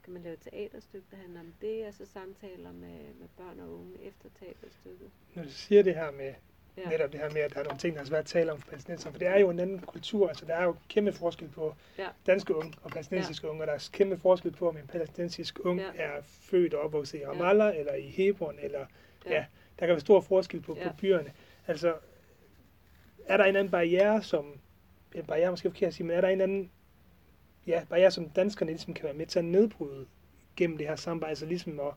kan 0.04 0.12
man 0.12 0.22
lave 0.22 0.32
et 0.34 0.40
teaterstykke, 0.40 1.06
der 1.10 1.16
handler 1.16 1.40
om 1.40 1.52
det, 1.60 1.86
og 1.86 1.94
så 1.94 2.06
samtaler 2.06 2.72
med, 2.72 2.98
med 3.20 3.28
børn 3.36 3.60
og 3.60 3.72
unge 3.74 3.92
efter 4.02 4.28
teaterstykket. 4.40 5.10
Når 5.34 5.42
du 5.42 5.50
siger 5.50 5.82
det 5.82 5.94
her 5.94 6.10
med, 6.10 6.34
Ja. 6.84 6.88
netop 6.88 7.12
det 7.12 7.20
her 7.20 7.30
med, 7.30 7.40
at 7.40 7.54
der 7.54 7.60
er 7.60 7.64
nogle 7.64 7.78
ting, 7.78 7.94
der 7.94 8.00
er 8.00 8.04
svært 8.04 8.18
at 8.20 8.26
tale 8.26 8.52
om 8.52 8.58
for 8.58 8.68
palæstinenser, 8.68 9.10
for 9.10 9.18
det 9.18 9.28
er 9.28 9.38
jo 9.38 9.50
en 9.50 9.60
anden 9.60 9.78
kultur, 9.78 10.28
altså 10.28 10.44
der 10.46 10.54
er 10.54 10.64
jo 10.64 10.76
kæmpe 10.88 11.12
forskel 11.12 11.48
på 11.48 11.74
Ja. 11.98 12.08
danske 12.26 12.54
unge 12.56 12.74
og 12.82 12.90
palæstinensiske 12.90 13.46
ja. 13.46 13.50
unge, 13.50 13.62
og 13.62 13.66
der 13.66 13.72
er 13.72 13.88
kæmpe 13.92 14.16
forskel 14.16 14.50
på, 14.50 14.68
om 14.68 14.76
en 14.76 14.86
palæstinensisk 14.86 15.58
ung 15.64 15.80
Ja. 15.80 15.90
er 15.94 16.22
født 16.22 16.74
og 16.74 16.80
opvokset 16.80 17.18
i 17.20 17.26
Ramallah, 17.26 17.74
ja. 17.74 17.80
eller 17.80 17.94
i 17.94 18.02
Hebron, 18.02 18.58
eller 18.62 18.78
ja. 19.26 19.30
Ja. 19.30 19.34
ja, 19.36 19.44
der 19.78 19.86
kan 19.86 19.88
være 19.88 20.00
stor 20.00 20.20
forskel 20.20 20.60
på, 20.60 20.76
Ja. 20.76 20.88
på 20.90 20.96
byerne. 21.00 21.32
Altså, 21.66 21.94
er 23.26 23.36
der 23.36 23.44
en 23.44 23.56
anden 23.56 23.70
barriere, 23.70 24.22
som, 24.22 24.58
en 25.14 25.24
barriere 25.24 25.50
måske 25.50 25.70
forkert 25.70 25.88
at 25.88 25.94
sige, 25.94 26.06
men 26.06 26.16
er 26.16 26.20
der 26.20 26.28
en 26.28 26.40
anden 26.40 26.70
ja, 27.68 27.84
barriere, 27.88 28.10
som 28.10 28.28
danskerne 28.28 28.70
ligesom 28.70 28.94
kan 28.94 29.04
være 29.04 29.14
med 29.14 29.26
til 29.26 29.38
at 29.38 29.44
nedbryde 29.44 30.06
gennem 30.56 30.78
det 30.78 30.88
her 30.88 30.96
samarbejde, 30.96 31.30
altså 31.30 31.46
ligesom 31.46 31.80
at 31.80 31.94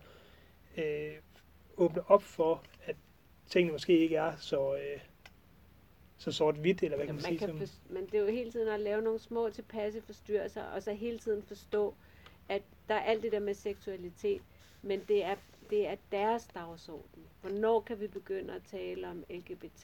øh, 0.83 1.13
åbne 1.77 2.09
op 2.09 2.23
for, 2.23 2.63
at 2.85 2.95
tingene 3.49 3.71
måske 3.71 3.99
ikke 3.99 4.15
er 4.15 4.35
så, 4.37 4.75
øh, 4.75 4.99
så 6.17 6.31
sort-hvidt, 6.31 6.83
eller 6.83 6.97
hvad 6.97 7.05
kan 7.05 7.15
man, 7.15 7.23
man 7.23 7.39
sige? 7.39 7.39
kan 7.39 7.67
for, 7.67 7.93
men 7.93 8.05
det 8.05 8.13
er 8.13 8.19
jo 8.19 8.27
hele 8.27 8.51
tiden 8.51 8.67
at 8.67 8.79
lave 8.79 9.01
nogle 9.01 9.19
små 9.19 9.49
tilpasse 9.49 10.01
forstyrrelser, 10.01 10.63
og 10.63 10.83
så 10.83 10.93
hele 10.93 11.19
tiden 11.19 11.43
forstå, 11.43 11.93
at 12.49 12.61
der 12.87 12.95
er 12.95 13.01
alt 13.01 13.23
det 13.23 13.31
der 13.31 13.39
med 13.39 13.53
seksualitet, 13.53 14.41
men 14.81 15.01
det 15.07 15.23
er, 15.23 15.35
det 15.69 15.87
er 15.87 15.95
deres 16.11 16.47
dagsorden. 16.53 17.23
Hvornår 17.41 17.79
kan 17.79 17.99
vi 17.99 18.07
begynde 18.07 18.53
at 18.53 18.61
tale 18.71 19.07
om 19.07 19.23
LGBT? 19.29 19.83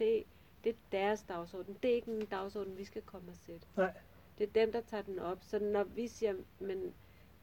Det 0.64 0.70
er 0.70 0.74
deres 0.92 1.22
dagsorden. 1.22 1.78
Det 1.84 1.92
er 1.92 1.96
ikke 1.96 2.12
en 2.12 2.26
dagsorden, 2.26 2.78
vi 2.78 2.84
skal 2.84 3.02
komme 3.02 3.32
og 3.32 3.38
sætte. 3.46 3.68
Nej. 3.78 3.94
Det 4.38 4.48
er 4.48 4.52
dem, 4.52 4.72
der 4.72 4.82
tager 4.82 5.04
den 5.04 5.20
op. 5.20 5.44
Så 5.44 5.60
når 5.60 5.84
vi 5.84 6.08
siger, 6.08 6.36
men 6.60 6.94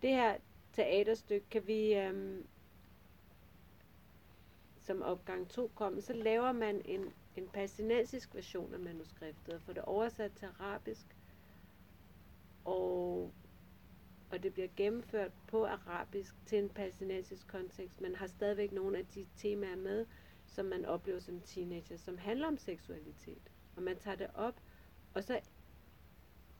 det 0.03 0.11
her 0.11 0.37
teaterstykke 0.73 1.47
kan 1.51 1.67
vi, 1.67 1.95
øhm, 1.95 2.47
som 4.81 5.03
opgang 5.03 5.49
2 5.49 5.71
kommer, 5.75 6.01
så 6.01 6.13
laver 6.13 6.53
man 6.53 6.83
en, 6.85 7.13
en 7.37 7.49
palæstinensisk 7.49 8.35
version 8.35 8.75
af 8.75 8.81
manuskriptet, 8.81 9.55
og 9.55 9.63
får 9.63 9.73
det 9.73 9.83
oversat 9.83 10.33
til 10.33 10.49
arabisk, 10.59 11.17
og, 12.65 13.33
og 14.31 14.43
det 14.43 14.53
bliver 14.53 14.69
gennemført 14.77 15.33
på 15.47 15.65
arabisk 15.67 16.35
til 16.47 16.59
en 16.59 16.69
palæstinensisk 16.69 17.47
kontekst, 17.47 18.01
men 18.01 18.15
har 18.15 18.27
stadigvæk 18.27 18.73
nogle 18.73 18.99
af 18.99 19.07
de 19.07 19.27
temaer 19.37 19.77
med, 19.77 20.07
som 20.47 20.67
man 20.67 20.85
oplever 20.85 21.21
som 21.21 21.41
teenager, 21.41 21.97
som 21.97 22.19
handler 22.19 22.47
om 22.47 22.59
seksualitet. 22.59 23.51
Og 23.77 23.83
man 23.83 23.99
tager 23.99 24.17
det 24.17 24.31
op, 24.35 24.61
og 25.15 25.25
så 25.25 25.41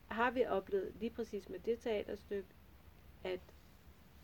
har 0.07 0.31
vi 0.31 0.45
oplevet 0.45 0.93
lige 0.99 1.09
præcis 1.09 1.49
med 1.49 1.59
det 1.59 1.79
teaterstykke, 1.79 2.49
at 3.23 3.39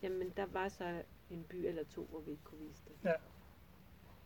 jamen, 0.02 0.30
der 0.30 0.46
var 0.46 0.70
så 0.70 1.04
en 1.30 1.44
by 1.44 1.56
eller 1.56 1.84
to, 1.84 2.06
hvor 2.06 2.20
vi 2.20 2.32
ikke 2.32 2.44
kunne 2.44 2.68
vise 2.68 2.82
det. 2.88 3.10
Ja. 3.10 3.14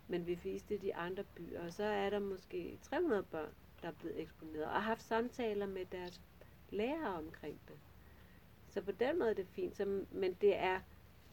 Men 0.08 0.28
vi 0.28 0.39
viste 0.44 0.70
det 0.70 0.84
i 0.84 0.88
de 0.88 0.96
andre 0.96 1.24
byer, 1.24 1.65
og 1.65 1.74
så 1.74 1.84
er 1.84 2.10
der 2.10 2.20
måske 2.20 2.80
300 2.82 3.24
børn, 3.24 3.54
der 3.82 3.88
er 3.88 3.91
blevet 3.91 4.20
eksponeret, 4.22 4.65
og 4.65 4.72
har 4.72 4.80
haft 4.80 5.02
samtaler 5.02 5.65
med 5.65 5.86
deres 5.86 6.22
lærere 6.70 7.15
omkring 7.15 7.60
det. 7.68 7.76
Så 8.70 8.82
på 8.82 8.91
den 8.91 9.20
måde 9.20 9.30
er 9.30 9.34
det 9.34 9.48
fint, 9.48 9.78
så, 9.78 10.06
men 10.12 10.34
det 10.34 10.58
er, 10.58 10.80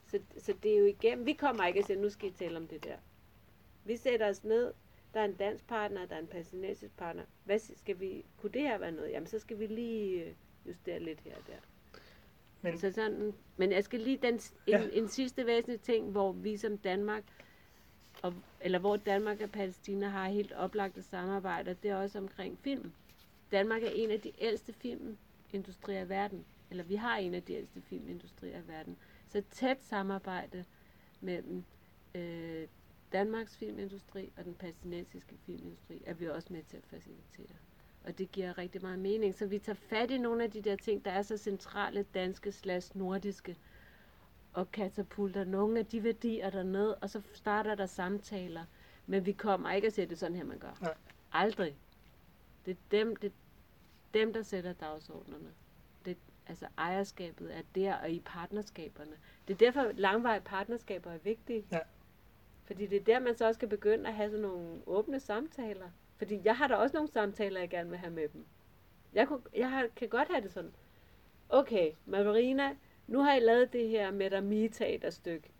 så, 0.07 0.21
så 0.39 0.53
det 0.63 0.75
er 0.75 0.79
jo 0.79 0.85
igennem, 0.85 1.27
vi 1.27 1.33
kommer 1.33 1.67
ikke 1.67 1.81
og 1.81 1.87
siger, 1.87 2.01
nu 2.01 2.11
skal 2.11 2.29
I 2.29 2.33
tale 2.33 2.57
om 2.57 2.69
det 2.69 2.85
der. 2.85 2.97
Vi 3.85 3.97
sætter 3.97 4.29
os 4.29 4.45
ned, 4.45 4.75
der 5.15 5.21
er 5.21 5.25
en 5.25 5.35
dansk 5.35 5.67
partner, 5.67 6.07
der 6.07 6.15
er 6.15 6.21
en 6.21 6.27
palæstinensisk 6.27 6.97
partner. 6.97 7.23
Hvad 7.45 7.59
skal 7.59 8.01
vi, 8.01 8.25
kunne 8.41 8.53
det 8.53 8.63
her 8.63 8.79
være 8.79 8.93
noget? 8.93 9.11
Jamen, 9.11 9.27
så 9.27 9.39
skal 9.39 9.59
vi 9.59 9.67
lige 9.67 10.25
øh, 10.25 10.35
justere 10.67 10.99
lidt 11.01 11.21
her 11.21 11.35
og 11.37 11.43
der. 11.47 11.57
men, 12.63 12.79
Så 12.79 12.93
sådan, 12.93 13.33
men 13.57 13.73
jeg 13.73 13.85
skal 13.85 14.01
lige 14.01 14.17
den, 14.23 14.35
en, 14.35 14.41
Ja. 14.69 14.89
en 14.93 15.09
sidste 15.09 15.47
væsentlig 15.47 15.81
ting, 15.81 16.11
hvor 16.11 16.33
vi 16.33 16.57
som 16.57 16.79
Danmark, 16.79 17.25
og, 18.23 18.35
eller 18.61 18.79
hvor 18.79 18.97
Danmark 18.97 19.41
og 19.41 19.51
Palæstina 19.51 20.09
har 20.09 20.29
helt 20.29 20.53
oplagte 20.53 21.03
samarbejder, 21.03 21.75
det 21.75 21.91
er 21.91 21.97
også 21.97 22.19
omkring 22.19 22.59
film. 22.59 22.93
Danmark 23.53 23.83
er 23.83 23.91
en 23.95 24.11
af 24.11 24.21
de 24.21 24.33
ældste 24.39 24.73
filmindustrier 24.73 26.05
i 26.05 26.09
verden, 26.09 26.45
eller 26.71 26.85
vi 26.85 26.95
har 26.95 27.17
en 27.19 27.35
af 27.35 27.43
de 27.43 27.53
ældste 27.55 27.81
filmindustrier 27.83 28.59
i 28.59 28.69
verden. 28.69 28.97
Så 29.29 29.43
tæt 29.51 29.83
samarbejde 29.85 30.65
mellem 31.21 31.65
øh, 32.15 32.67
Danmarks 33.13 33.57
filmindustri 33.57 34.33
og 34.37 34.45
den 34.45 34.55
palæstinensiske 34.55 35.37
filmindustri 35.47 36.03
er 36.07 36.15
vi 36.15 36.29
også 36.29 36.53
med 36.53 36.63
til 36.63 36.77
at 36.77 36.87
facilitere. 36.87 37.57
Og 38.05 38.19
det 38.19 38.33
giver 38.33 38.59
rigtig 38.59 38.83
meget 38.83 38.99
mening. 38.99 39.35
Så 39.35 39.47
vi 39.47 39.59
tager 39.59 39.77
fat 39.77 40.11
i 40.11 40.19
nogle 40.19 40.45
af 40.45 40.51
de 40.51 40.63
der 40.63 40.77
ting, 40.77 41.05
der 41.05 41.11
er 41.11 41.23
så 41.23 41.37
centrale 41.37 42.03
danske 42.15 42.53
slash 42.53 42.97
nordiske, 42.99 43.57
og 44.53 44.73
katapulter 44.73 45.45
nogle 45.45 45.79
af 45.79 45.87
de 45.87 46.05
værdier 46.05 46.51
derned, 46.51 46.95
og 47.03 47.11
så 47.11 47.21
starter 47.33 47.75
der 47.75 47.87
samtaler. 47.87 48.65
Men 49.07 49.27
vi 49.27 49.33
kommer 49.33 49.73
ikke 49.73 49.87
at 49.87 49.93
sætte 49.93 50.11
det 50.11 50.19
sådan 50.19 50.37
her, 50.37 50.45
man 50.45 50.59
gør. 50.59 50.79
Nej. 50.81 50.95
Aldrig. 51.33 51.77
Det 52.67 52.71
er 52.71 52.77
dem, 52.91 53.17
det 53.17 53.29
er 53.29 53.35
dem 54.15 54.33
der 54.33 54.43
sætter 54.43 54.73
dagsordnerne. 54.73 55.53
Det, 56.05 56.17
altså 56.47 56.67
ejerskabet 56.79 57.57
er 57.57 57.63
der, 57.75 57.95
og 57.95 58.11
i 58.11 58.21
partnerskaberne. 58.25 59.17
Det 59.49 59.55
er 59.55 59.59
derfor 59.59 59.93
langvarige 59.95 60.43
partnerskaber 60.45 61.11
er 61.11 61.19
vigtige. 61.19 61.65
Ja. 61.73 61.79
Fordi 62.65 62.87
det 62.87 63.01
er 63.01 63.05
der, 63.05 63.19
man 63.19 63.37
så 63.37 63.47
også 63.47 63.59
skal 63.59 63.69
begynde 63.69 64.09
at 64.09 64.15
have 64.15 64.31
sådan 64.31 64.43
nogle 64.43 64.83
åbne 64.87 65.21
samtaler. 65.21 65.91
Fordi 66.17 66.41
jeg 66.45 66.57
har 66.57 66.69
da 66.69 66.75
også 66.75 66.97
nogle 66.97 67.11
samtaler, 67.11 67.61
jeg 67.61 67.71
gerne 67.71 67.91
vil 67.91 67.99
have 67.99 68.13
med 68.13 68.29
dem. 68.29 68.47
Jeg, 69.13 69.29
kunne, 69.29 69.43
jeg 69.55 69.71
har, 69.71 69.87
kan 69.97 70.09
godt 70.09 70.29
have 70.29 70.43
det 70.43 70.53
sådan. 70.53 70.73
Okay, 71.49 71.93
Marina, 72.07 72.77
nu 73.07 73.19
har 73.21 73.35
I 73.35 73.41
lavet 73.41 73.73
det 73.73 73.89
her 73.89 74.11
med 74.11 74.31
dig 74.31 74.73
teaterstykke 74.73 75.51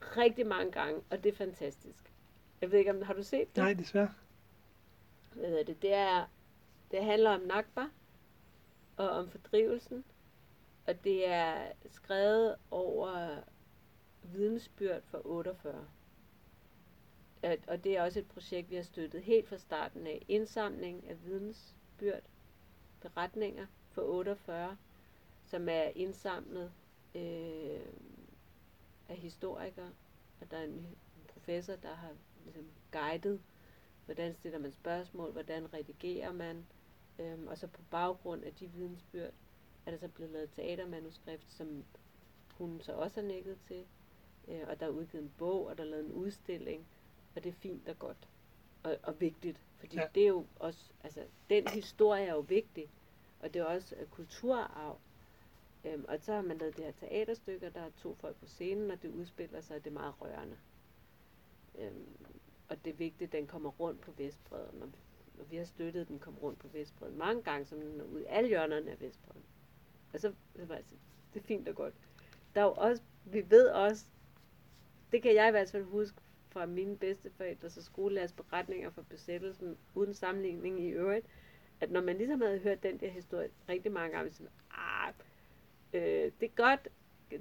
rigtig 0.00 0.46
mange 0.46 0.72
gange, 0.72 1.00
og 1.10 1.24
det 1.24 1.32
er 1.32 1.36
fantastisk. 1.36 2.12
Jeg 2.60 2.70
ved 2.72 2.78
ikke, 2.78 2.90
om 2.90 3.02
har 3.02 3.14
du 3.14 3.22
set 3.22 3.48
det? 3.48 3.56
nej, 3.56 3.72
desværre. 3.72 4.14
Hvad 5.34 5.48
hedder 5.48 5.64
det? 5.64 5.82
Det, 5.82 5.92
er, 5.92 6.26
det 6.90 7.04
handler 7.04 7.30
om 7.30 7.40
Nakba 7.40 7.84
og 8.96 9.08
om 9.10 9.30
fordrivelsen, 9.30 10.04
og 10.86 11.04
det 11.04 11.28
er 11.28 11.72
skrevet 11.90 12.56
over 12.70 13.36
vidensbyrd 14.22 15.02
for 15.02 15.26
48. 15.26 15.86
At, 17.42 17.60
og 17.66 17.84
det 17.84 17.96
er 17.96 18.02
også 18.02 18.18
et 18.18 18.28
projekt, 18.28 18.70
vi 18.70 18.76
har 18.76 18.82
støttet 18.82 19.22
helt 19.22 19.48
fra 19.48 19.58
starten 19.58 20.06
af. 20.06 20.24
Indsamling 20.28 21.08
af 21.08 21.24
vidensbyrd, 21.24 22.22
beretninger 23.00 23.66
for 23.90 24.02
48, 24.02 24.76
som 25.44 25.68
er 25.68 25.82
indsamlet 25.94 26.72
øh, 27.14 27.80
af 29.08 29.16
historikere, 29.16 29.90
og 30.40 30.50
der 30.50 30.56
er 30.56 30.64
en, 30.64 30.86
professor, 31.46 31.76
der 31.76 31.94
har 31.94 32.10
ligesom 32.44 32.66
guidet, 32.92 33.40
hvordan 34.04 34.34
stiller 34.34 34.58
man 34.58 34.72
spørgsmål, 34.72 35.32
hvordan 35.32 35.74
redigerer 35.74 36.32
man, 36.32 36.66
øh, 37.18 37.38
og 37.46 37.58
så 37.58 37.66
på 37.66 37.80
baggrund 37.90 38.44
af 38.44 38.54
de 38.54 38.66
vidensbyrd, 38.66 39.32
er 39.86 39.90
der 39.90 39.98
så 39.98 40.08
blevet 40.08 40.32
lavet 40.32 40.50
teatermanuskript, 40.50 41.52
som 41.52 41.84
hun 42.54 42.80
så 42.80 42.92
også 42.92 43.20
har 43.20 43.28
nikket 43.28 43.58
til, 43.68 43.84
øh, 44.48 44.60
og 44.68 44.80
der 44.80 44.86
er 44.86 44.90
udgivet 44.90 45.22
en 45.22 45.32
bog, 45.38 45.66
og 45.66 45.78
der 45.78 45.84
er 45.84 45.88
lavet 45.88 46.04
en 46.04 46.12
udstilling, 46.12 46.86
og 47.36 47.44
det 47.44 47.48
er 47.50 47.54
fint 47.54 47.88
og 47.88 47.98
godt, 47.98 48.28
og, 48.82 48.96
og 49.02 49.20
vigtigt, 49.20 49.60
fordi 49.78 49.96
Ja. 49.96 50.06
det 50.14 50.22
er 50.22 50.28
jo 50.28 50.46
også, 50.56 50.90
altså, 51.04 51.20
den 51.50 51.68
historie 51.68 52.24
er 52.24 52.32
jo 52.32 52.40
vigtig, 52.40 52.90
og 53.40 53.54
det 53.54 53.60
er 53.60 53.64
også 53.64 53.94
øh, 54.00 54.06
kulturarv, 54.06 54.98
øhm, 55.84 56.04
og 56.08 56.18
så 56.20 56.32
har 56.32 56.42
man 56.42 56.58
lavet 56.58 56.76
det 56.76 56.84
her 56.84 56.92
teaterstykker, 56.92 57.70
der 57.70 57.80
er 57.80 57.90
to 58.02 58.14
folk 58.14 58.36
på 58.36 58.46
scenen, 58.46 58.90
og 58.90 59.02
det 59.02 59.10
udspiller 59.10 59.60
sig, 59.60 59.76
og 59.76 59.84
det 59.84 59.90
er 59.90 59.94
meget 59.94 60.14
rørende. 60.20 60.56
Øhm, 61.78 62.08
og 62.68 62.84
det 62.84 62.90
er 62.92 62.96
vigtigt, 62.96 63.28
at 63.28 63.32
den 63.32 63.46
kommer 63.46 63.70
rundt 63.70 64.00
på 64.00 64.12
Vestbreden, 64.18 64.82
og, 64.82 64.88
og 65.38 65.50
vi 65.50 65.56
har 65.56 65.64
støttet, 65.64 66.00
at 66.00 66.08
den 66.08 66.18
kom 66.18 66.34
rundt 66.42 66.58
på 66.58 66.68
Vestbreden 66.68 67.18
mange 67.18 67.42
gange, 67.42 67.66
som 67.66 67.80
den 67.80 68.00
er 68.00 68.04
ud 68.04 68.20
i 68.20 68.24
alle 68.28 68.48
hjørnerne 68.48 68.90
af 68.90 69.00
Vestbreden. 69.00 69.42
Og 70.12 70.20
så, 70.20 70.32
så 70.56 70.64
var 70.64 70.74
jeg 70.74 70.76
altså, 70.76 70.94
det 71.34 71.40
er 71.40 71.44
fint 71.44 71.68
og 71.68 71.74
godt. 71.74 71.94
Der 72.54 72.60
er 72.60 72.64
jo 72.64 72.72
også, 72.72 73.02
vi 73.24 73.50
ved 73.50 73.68
også, 73.68 74.04
det 75.12 75.22
kan 75.22 75.34
jeg 75.34 75.48
i 75.48 75.50
hvert 75.50 75.70
fald 75.70 75.84
huske 75.84 76.16
fra 76.48 76.66
mine 76.66 76.96
bedsteforældres 76.96 77.76
og 77.76 77.82
skolelærers 77.82 78.32
beretninger 78.32 78.90
fra 78.90 79.02
besættelsen, 79.08 79.76
uden 79.94 80.14
sammenligning 80.14 80.80
i 80.80 80.88
øvrigt, 80.88 81.26
at 81.80 81.90
når 81.90 82.02
man 82.02 82.16
ligesom 82.16 82.40
havde 82.40 82.58
hørt 82.58 82.82
den 82.82 82.98
der 82.98 83.10
historie 83.10 83.48
rigtig 83.68 83.92
mange 83.92 84.16
gange, 84.16 84.32
så 84.32 84.42
ah, 84.70 85.12
øh, 85.92 86.32
det 86.40 86.42
er 86.42 86.56
godt, 86.56 86.88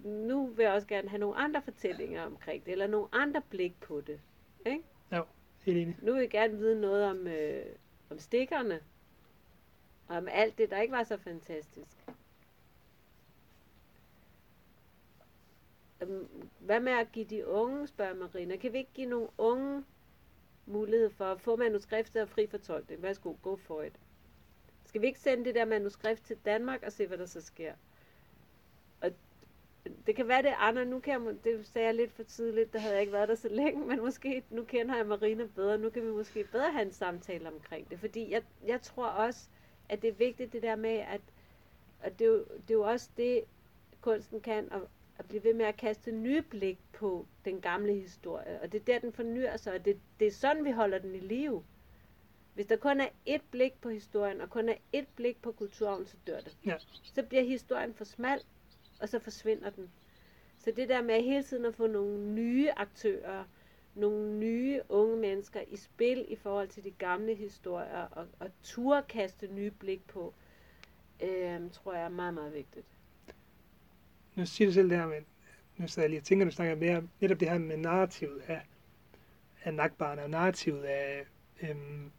nu 0.06 0.48
vil 0.48 0.64
jeg 0.64 0.74
også 0.74 0.88
gerne 0.88 1.10
have 1.10 1.20
nogle 1.20 1.36
andre 1.36 1.62
fortællinger 1.62 2.26
omkring 2.26 2.66
det, 2.66 2.72
eller 2.72 2.88
nogle 2.88 3.08
andre 3.12 3.42
blik 3.50 3.82
på 3.82 4.02
det. 4.02 4.20
Ikke? 4.66 4.84
Helt 5.66 5.78
enig. 5.78 5.98
Nu 6.02 6.14
vil 6.14 6.22
jeg 6.22 6.30
gerne 6.30 6.58
vide 6.58 6.82
noget 6.82 7.06
om, 7.06 7.28
øh, 7.28 7.66
om 8.10 8.20
stikkerne, 8.20 8.80
og 10.08 10.18
om 10.18 10.28
alt 10.32 10.58
det, 10.58 10.70
der 10.70 10.82
ikke 10.82 10.92
var 10.92 11.04
så 11.04 11.18
fantastisk. 11.18 11.98
Øhm, 16.10 16.50
hvad 16.60 16.80
med 16.80 16.92
at 16.92 17.12
give 17.12 17.26
de 17.26 17.48
unge, 17.48 17.88
spørger 17.88 18.14
Marina. 18.14 18.56
Kan 18.56 18.74
vi 18.74 18.78
ikke 18.78 18.94
give 18.94 19.10
nogle 19.10 19.28
unge 19.38 19.84
mulighed 20.66 21.10
for 21.10 21.26
at 21.26 21.42
få 21.42 21.56
manuskriptet 21.56 22.22
og 22.22 22.30
fri 22.30 22.48
fortolkning? 22.48 23.02
Værsgo, 23.02 23.34
go 23.42 23.56
for 23.56 23.82
it. 23.82 23.94
Skal 24.86 25.02
vi 25.02 25.08
ikke 25.08 25.20
sende 25.20 25.46
det 25.46 25.56
der 25.56 25.66
manuskript 25.66 26.26
til 26.26 26.38
Danmark 26.46 26.84
og 26.84 26.92
se, 26.92 27.08
hvad 27.08 27.18
der 27.18 27.26
så 27.26 27.42
sker? 27.42 27.74
Og 29.02 29.12
det 30.08 30.16
kan 30.16 30.28
være 30.28 30.42
det 30.42 30.54
Anna, 30.58 30.84
nu 30.84 31.00
kan 31.00 31.26
jeg, 31.26 31.36
det 31.44 31.66
sagde 31.66 31.88
jeg 31.88 31.96
lidt 31.96 32.12
for 32.12 32.24
tidligt, 32.24 32.74
der 32.74 32.80
havde 32.80 32.94
jeg 32.94 33.02
ikke 33.02 33.14
været 33.14 33.30
der 33.30 33.36
så 33.36 33.50
længe, 33.50 33.86
men 33.88 34.00
måske, 34.00 34.44
nu 34.50 34.64
kender 34.64 34.96
jeg 34.96 35.06
Marina 35.06 35.46
bedre, 35.56 35.78
nu 35.78 35.90
kan 35.90 36.06
vi 36.06 36.12
måske 36.12 36.44
bedre 36.44 36.72
have 36.72 36.86
en 36.86 36.92
samtale 36.92 37.48
omkring 37.48 37.90
det, 37.90 38.00
fordi 38.00 38.32
jeg, 38.32 38.44
jeg 38.66 38.82
tror 38.82 39.08
også, 39.08 39.50
at 39.90 40.02
det 40.02 40.08
er 40.08 40.14
vigtigt 40.14 40.54
det 40.54 40.62
der 40.62 40.76
med, 40.76 40.90
at, 40.90 41.22
at 42.02 42.20
det, 42.20 42.26
er 42.26 42.32
jo, 42.32 42.38
det 42.38 42.70
er 42.70 42.74
jo 42.74 42.82
også 42.82 43.10
det, 43.18 43.44
kunsten 44.02 44.42
kan, 44.42 44.68
at, 44.72 44.82
at 45.18 45.28
blive 45.28 45.44
ved 45.44 45.54
med 45.54 45.66
at 45.66 45.78
kaste 45.78 46.12
nye 46.12 46.42
blik 46.42 46.80
på 46.94 47.28
den 47.46 47.62
gamle 47.62 47.94
historie, 47.94 48.62
og 48.62 48.72
det 48.72 48.82
er 48.82 48.86
der, 48.86 49.00
den 49.00 49.14
fornyer 49.14 49.58
sig, 49.58 49.74
og 49.74 49.86
det, 49.86 50.00
det 50.20 50.28
er 50.28 50.32
sådan, 50.32 50.66
vi 50.66 50.72
holder 50.72 50.98
den 50.98 51.16
i 51.16 51.20
live. 51.20 51.64
Hvis 52.54 52.66
der 52.66 52.78
kun 52.78 53.02
er 53.02 53.08
ét 53.30 53.42
blik 53.52 53.82
på 53.82 53.90
historien, 53.90 54.42
og 54.42 54.50
kun 54.50 54.70
er 54.70 54.76
ét 54.96 55.06
blik 55.16 55.42
på 55.42 55.52
kulturen, 55.52 56.06
så 56.06 56.18
dør 56.28 56.40
det. 56.40 56.58
Ja. 56.66 56.76
Så 57.04 57.24
bliver 57.24 57.44
historien 57.44 57.94
for 57.94 58.04
smal, 58.04 58.42
og 59.02 59.10
så 59.10 59.20
forsvinder 59.20 59.70
den. 59.70 59.92
Så 60.58 60.72
det 60.72 60.90
der 60.90 61.02
med 61.02 61.24
hele 61.24 61.44
tiden 61.44 61.66
at 61.66 61.76
få 61.76 61.88
nogle 61.88 62.20
nye 62.20 62.72
aktører, 62.72 63.44
nogle 63.96 64.34
nye 64.34 64.82
unge 64.90 65.18
mennesker 65.18 65.62
i 65.68 65.76
spil 65.76 66.26
i 66.28 66.36
forhold 66.36 66.68
til 66.68 66.84
de 66.84 66.92
gamle 66.92 67.36
historier, 67.36 68.02
og, 68.12 68.28
og 68.40 68.50
turde 68.64 69.04
kaste 69.10 69.48
nye 69.48 69.72
blik 69.72 70.08
på, 70.08 70.34
øh, 71.24 71.72
tror 71.72 71.94
jeg 71.94 72.06
er 72.06 72.10
meget, 72.10 72.34
meget 72.34 72.54
vigtigt. 72.54 72.86
Nu 74.36 74.46
siger 74.46 74.68
du 74.68 74.74
selv 74.74 74.90
det 74.90 74.98
her 74.98 75.08
med, 75.08 75.22
nu 75.78 75.88
sidder 75.88 76.04
jeg 76.04 76.10
lige 76.10 76.20
og 76.20 76.24
tænker, 76.24 76.46
du 76.46 76.52
snakker 76.52 76.76
mere, 76.76 77.04
netop 77.20 77.40
det 77.40 77.50
her 77.50 77.58
med 77.58 77.78
narrativet 77.78 78.42
af, 78.48 78.62
af 79.64 79.74
nakbarne, 79.74 80.24
og 80.24 80.30
narrativet 80.30 80.84
af 80.84 81.26
øhm, 81.62 82.12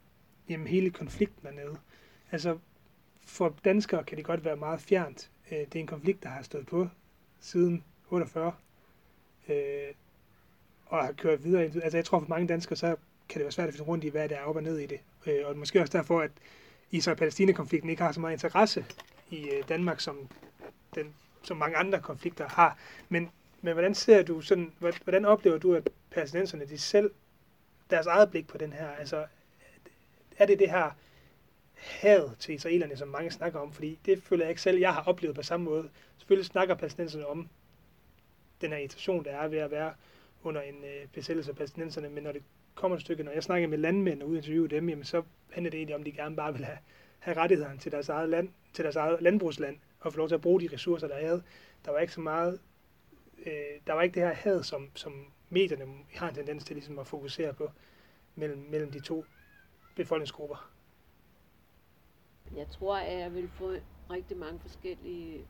jamen, 0.49 0.67
hele 0.67 0.89
konflikten 0.89 1.47
dernede. 1.47 1.77
Altså, 2.31 2.57
for 3.25 3.55
danskere 3.65 4.03
kan 4.03 4.17
det 4.17 4.25
godt 4.25 4.45
være 4.45 4.55
meget 4.55 4.81
fjernt. 4.81 5.31
Øh, 5.51 5.57
det 5.57 5.75
er 5.75 5.79
en 5.79 5.87
konflikt, 5.87 6.23
der 6.23 6.29
har 6.29 6.41
stået 6.41 6.67
på 6.67 6.87
siden 7.39 7.83
48, 8.09 8.53
øh, 9.49 9.55
og 10.85 11.05
har 11.05 11.11
kørt 11.11 11.43
videre. 11.43 11.63
Altså, 11.63 11.97
jeg 11.97 12.05
tror 12.05 12.19
for 12.19 12.27
mange 12.27 12.47
danskere, 12.47 12.75
så 12.75 12.95
kan 13.29 13.39
det 13.39 13.43
være 13.43 13.51
svært 13.51 13.67
at 13.67 13.73
finde 13.73 13.87
rundt 13.87 14.03
i, 14.03 14.09
hvad 14.09 14.29
der 14.29 14.35
er 14.35 14.41
op 14.43 14.55
og 14.55 14.63
ned 14.63 14.77
i 14.77 14.85
det. 14.85 14.99
Øh, 15.25 15.47
og 15.47 15.57
måske 15.57 15.81
også 15.81 15.97
derfor, 15.97 16.21
at 16.21 16.31
Israel-Palæstina-konflikten 16.91 17.89
ikke 17.89 18.01
har 18.01 18.11
så 18.11 18.19
meget 18.19 18.33
interesse 18.33 18.85
i 19.29 19.49
øh, 19.49 19.69
Danmark, 19.69 19.99
som, 19.99 20.29
den, 20.95 21.13
som 21.43 21.57
mange 21.57 21.77
andre 21.77 22.01
konflikter 22.01 22.47
har. 22.47 22.77
Men, 23.09 23.29
men 23.61 23.73
hvordan 23.73 23.95
ser 23.95 24.23
du 24.23 24.41
sådan, 24.41 24.73
hvordan 24.79 25.25
oplever 25.25 25.57
du, 25.57 25.75
at 25.75 25.89
palæstinenserne 26.11 26.65
de 26.65 26.77
selv, 26.77 27.11
deres 27.89 28.07
eget 28.07 28.31
blik 28.31 28.47
på 28.47 28.57
den 28.57 28.73
her, 28.73 28.89
altså 28.89 29.25
er 30.37 30.45
det 30.45 30.59
det 30.59 30.69
her 30.69 30.91
had 31.77 32.29
til 32.39 32.55
israelerne, 32.55 32.97
som 32.97 33.07
mange 33.07 33.31
snakker 33.31 33.59
om, 33.59 33.73
fordi 33.73 33.99
det 34.05 34.23
føler 34.23 34.43
jeg 34.43 34.49
ikke 34.49 34.61
selv, 34.61 34.77
jeg 34.77 34.93
har 34.93 35.03
oplevet 35.03 35.35
på 35.35 35.43
samme 35.43 35.63
måde. 35.63 35.89
Selvfølgelig 36.17 36.45
snakker 36.45 36.75
palæstinenserne 36.75 37.27
om 37.27 37.49
den 38.61 38.71
her 38.71 38.77
irritation, 38.77 39.25
der 39.25 39.31
er 39.31 39.47
ved 39.47 39.57
at 39.57 39.71
være 39.71 39.93
under 40.43 40.61
en 40.61 40.75
øh, 40.75 41.07
besættelse 41.13 41.51
af 41.51 41.57
palæstinenserne, 41.57 42.09
men 42.09 42.23
når 42.23 42.31
det 42.31 42.43
kommer 42.75 42.95
et 42.97 43.01
stykke, 43.01 43.23
når 43.23 43.31
jeg 43.31 43.43
snakker 43.43 43.67
med 43.67 43.77
landmænd 43.77 44.23
og 44.23 44.35
interviewer 44.35 44.67
dem, 44.67 44.89
jamen 44.89 45.05
så 45.05 45.23
handler 45.51 45.71
det 45.71 45.77
egentlig 45.77 45.95
om, 45.95 46.01
at 46.01 46.05
de 46.05 46.11
gerne 46.11 46.35
bare 46.35 46.53
vil 46.53 46.65
have, 46.65 46.77
have 47.19 47.37
rettighederne 47.37 47.79
til 47.79 47.91
deres 47.91 48.09
eget 48.09 48.29
land, 48.29 48.49
til 48.73 48.83
deres 48.83 48.95
eget 48.95 49.21
landbrugsland, 49.21 49.77
og 50.07 50.13
få 50.13 50.17
lov 50.17 50.27
til 50.27 50.35
at 50.35 50.41
bruge 50.41 50.61
de 50.61 50.69
ressourcer, 50.73 51.07
der 51.07 51.15
er. 51.15 51.39
Der 51.85 51.91
var 51.91 51.99
ikke 51.99 52.13
så 52.13 52.21
meget, 52.21 52.59
øh, 53.45 53.81
der 53.87 53.93
var 53.93 54.01
ikke 54.01 54.15
det 54.15 54.23
her 54.23 54.33
had, 54.33 54.63
som, 54.63 54.91
som 54.95 55.31
medierne 55.49 55.85
har 56.13 56.29
en 56.29 56.35
tendens 56.35 56.63
til 56.63 56.75
ligesom 56.75 56.99
at 56.99 57.07
fokusere 57.07 57.53
på 57.53 57.71
mellem, 58.35 58.59
mellem 58.69 58.91
de 58.91 58.99
to 58.99 59.25
befolkningsgrupper. 59.95 60.71
Jeg 62.55 62.67
tror, 62.69 62.97
at 62.97 63.19
jeg 63.19 63.33
vil 63.33 63.49
få 63.49 63.75
rigtig 64.09 64.37
mange 64.37 64.59
forskellige 64.59 65.45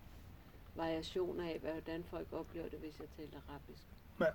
variationer 0.76 1.50
af, 1.50 1.60
hvordan 1.60 2.04
folk 2.04 2.28
oplever 2.32 2.70
det, 2.70 2.80
hvis 2.80 3.00
jeg 3.00 3.08
taler 3.18 3.42
arabisk. 3.50 3.84
Ja. 4.20 4.26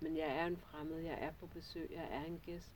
Men 0.00 0.16
jeg 0.16 0.26
er 0.26 0.46
en 0.46 0.56
fremmed, 0.56 0.98
jeg 0.98 1.18
er 1.20 1.32
på 1.40 1.46
besøg, 1.46 1.90
jeg 1.90 2.08
er 2.10 2.24
en 2.24 2.40
gæst. 2.46 2.72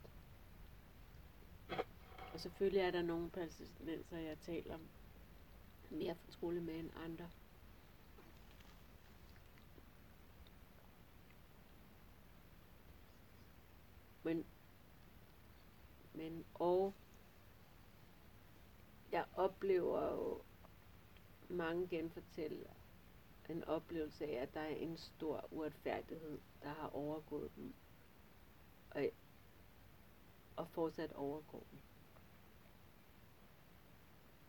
Og 2.33 2.39
selvfølgelig 2.39 2.81
er 2.81 2.91
der 2.91 3.01
nogle 3.01 3.29
palæstinenser, 3.29 4.17
jeg 4.17 4.37
taler 4.45 4.77
mere 5.89 6.15
fortrolig 6.15 6.63
med 6.63 6.79
end 6.79 6.89
andre. 6.95 7.29
Men, 14.23 14.45
men 16.13 16.45
og 16.53 16.93
jeg 19.11 19.25
oplever 19.35 20.11
jo 20.11 20.41
mange 21.49 21.87
genfortæller 21.87 22.69
en 23.49 23.63
oplevelse 23.63 24.25
af, 24.25 24.41
at 24.41 24.53
der 24.53 24.59
er 24.59 24.75
en 24.75 24.97
stor 24.97 25.47
uretfærdighed, 25.51 26.39
der 26.63 26.69
har 26.69 26.87
overgået 26.95 27.51
dem, 27.55 27.73
og, 28.91 29.09
og 30.55 30.67
fortsat 30.69 31.13
overgår 31.13 31.63
dem. 31.71 31.79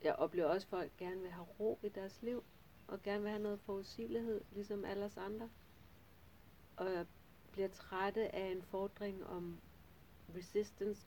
Jeg 0.03 0.15
oplever 0.15 0.49
også, 0.49 0.67
at 0.67 0.71
folk 0.71 0.97
gerne 0.97 1.21
vil 1.21 1.31
have 1.31 1.47
ro 1.61 1.79
i 1.83 1.89
deres 1.89 2.23
liv, 2.23 2.45
og 2.89 3.03
gerne 3.03 3.23
vil 3.23 3.31
have 3.31 3.43
noget 3.43 3.61
forudsigelighed, 3.61 4.41
ligesom 4.53 4.85
alle 4.85 5.05
os 5.05 5.17
andre. 5.17 5.51
Og 6.77 6.93
jeg 6.93 7.07
bliver 7.53 7.69
trætte 7.69 8.35
af 8.35 8.47
en 8.47 8.63
fordring 8.63 9.27
om 9.27 9.61
resistance. 10.37 11.07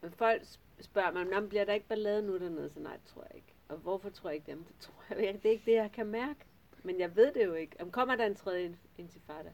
Men 0.00 0.10
folk 0.12 0.42
spørger 0.80 1.10
mig, 1.12 1.36
om 1.36 1.48
bliver 1.48 1.64
der 1.64 1.72
ikke 1.72 1.88
ballade 1.88 2.22
nu 2.22 2.38
dernede? 2.38 2.68
Så 2.68 2.80
nej, 2.80 2.96
det 2.96 3.06
tror 3.06 3.22
jeg 3.22 3.36
ikke. 3.36 3.54
Og 3.68 3.76
hvorfor 3.76 4.10
tror 4.10 4.30
jeg 4.30 4.34
ikke 4.34 4.50
dem? 4.50 4.64
Det 4.64 4.76
tror 4.80 5.04
jeg 5.10 5.18
ikke. 5.28 5.38
Det 5.38 5.48
er 5.48 5.52
ikke 5.52 5.70
det, 5.70 5.76
jeg 5.76 5.92
kan 5.92 6.06
mærke. 6.06 6.40
Men 6.82 7.00
jeg 7.00 7.16
ved 7.16 7.32
det 7.32 7.44
jo 7.44 7.54
ikke. 7.54 7.76
Om 7.80 7.90
kommer 7.90 8.16
der 8.16 8.26
en 8.26 8.34
tredje 8.34 8.78
intifada? 8.98 9.52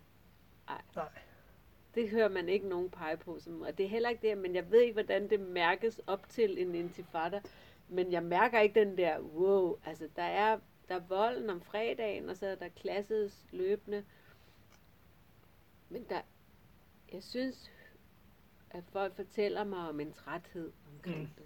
Nej. 0.67 0.83
Nej. 0.97 1.09
Det 1.95 2.11
hører 2.11 2.29
man 2.29 2.49
ikke 2.49 2.69
nogen 2.69 2.91
pege 2.91 3.17
på. 3.17 3.39
Som, 3.39 3.63
og 3.63 3.79
det 3.79 3.85
er 3.85 3.91
heller 3.91 4.09
ikke 4.09 4.29
det, 4.29 4.39
men 4.39 4.55
jeg 4.55 4.71
ved 4.71 4.81
ikke, 4.81 4.93
hvordan 4.93 5.31
det 5.31 5.41
mærkes 5.41 6.01
op 6.07 6.29
til 6.29 6.59
en 6.59 6.75
intifada. 6.75 7.43
Men 7.89 8.13
jeg 8.13 8.23
mærker 8.23 8.61
ikke 8.61 8.81
den 8.81 8.99
der, 8.99 9.21
wow, 9.21 9.79
altså 9.85 10.09
der 10.17 10.23
er, 10.23 10.59
der 10.89 10.95
er 10.95 11.01
volden 11.09 11.51
om 11.51 11.61
fredagen, 11.61 12.29
og 12.29 12.37
så 12.37 12.47
er 12.47 12.55
der 12.55 12.69
klasses 12.69 13.47
løbende. 13.53 14.05
Men 15.89 16.05
der, 16.09 16.21
jeg 17.13 17.23
synes, 17.23 17.71
at 18.71 18.85
folk 18.93 19.17
fortæller 19.17 19.65
mig 19.65 19.89
om 19.89 20.01
en 20.01 20.13
træthed 20.13 20.73
omkring 20.93 21.21
mm. 21.21 21.29
det. 21.37 21.45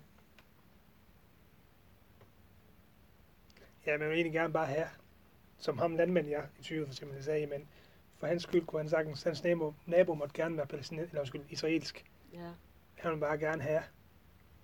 Ja, 3.87 3.99
man 3.99 4.09
vil 4.09 4.15
egentlig 4.15 4.33
gerne 4.33 4.53
bare 4.53 4.67
have, 4.67 4.87
som 5.59 5.79
ham 5.79 5.97
landmand 5.97 6.29
jeg 6.29 6.49
i 6.59 6.63
20 6.63 6.87
for 6.87 6.93
eksempel 6.93 7.25
sagde, 7.25 7.47
men 7.47 7.69
for 8.17 8.27
hans 8.27 8.43
skyld 8.43 8.67
kunne 8.67 8.81
han 8.81 8.89
sagtens, 8.89 9.23
hans 9.23 9.45
nabo, 9.45 9.75
nabo 9.87 10.15
måtte 10.15 10.35
gerne 10.35 10.57
være 10.57 10.67
palæstinensisk, 10.67 11.13
eller 11.13 11.21
undskyld, 11.21 11.45
israelsk. 11.49 12.05
Ja. 12.33 12.51
Han 12.95 13.11
ville 13.11 13.21
bare 13.21 13.39
gerne 13.39 13.63
have 13.63 13.83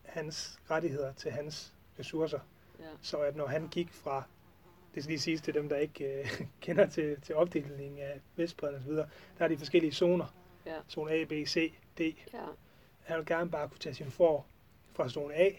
hans 0.05 0.61
rettigheder 0.71 1.13
til 1.13 1.31
hans 1.31 1.75
ressourcer. 1.99 2.41
Ja. 2.81 2.85
Så 3.03 3.19
at 3.19 3.37
når 3.37 3.47
han 3.47 3.69
gik 3.69 3.93
fra, 3.93 4.23
det 4.95 5.03
skal 5.03 5.11
lige 5.11 5.21
siges 5.21 5.41
til 5.41 5.55
dem, 5.55 5.69
der 5.69 5.77
ikke 5.77 6.21
øh, 6.21 6.41
kender 6.61 6.87
til, 6.87 7.21
til 7.21 7.35
opdelingen 7.35 7.99
af 7.99 8.21
Vestbredden 8.37 8.77
osv., 8.77 8.93
der 8.93 9.07
er 9.39 9.49
de 9.49 9.59
forskellige 9.59 9.93
zoner. 9.93 10.35
Ja. 10.67 10.77
Zone 10.91 11.13
A, 11.13 11.25
B, 11.25 11.33
C, 11.47 11.73
D. 11.99 12.01
Ja. 12.01 12.39
Han 13.03 13.17
ville 13.17 13.37
gerne 13.37 13.51
bare 13.51 13.69
kunne 13.69 13.79
tage 13.79 13.95
sin 13.95 14.11
for 14.11 14.47
fra 14.93 15.09
zone 15.09 15.35
A 15.35 15.51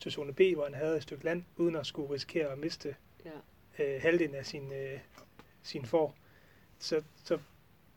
til 0.00 0.12
zone 0.12 0.32
B, 0.32 0.40
hvor 0.54 0.64
han 0.64 0.74
havde 0.74 0.96
et 0.96 1.02
stykke 1.02 1.24
land, 1.24 1.44
uden 1.56 1.76
at 1.76 1.86
skulle 1.86 2.14
risikere 2.14 2.52
at 2.52 2.58
miste 2.58 2.96
ja. 3.24 3.84
øh, 3.84 4.02
halvdelen 4.02 4.34
af 4.34 4.46
sin, 4.46 4.72
øh, 4.72 5.00
sin 5.62 5.84
for. 5.84 6.14
Så, 6.78 7.02
så 7.24 7.38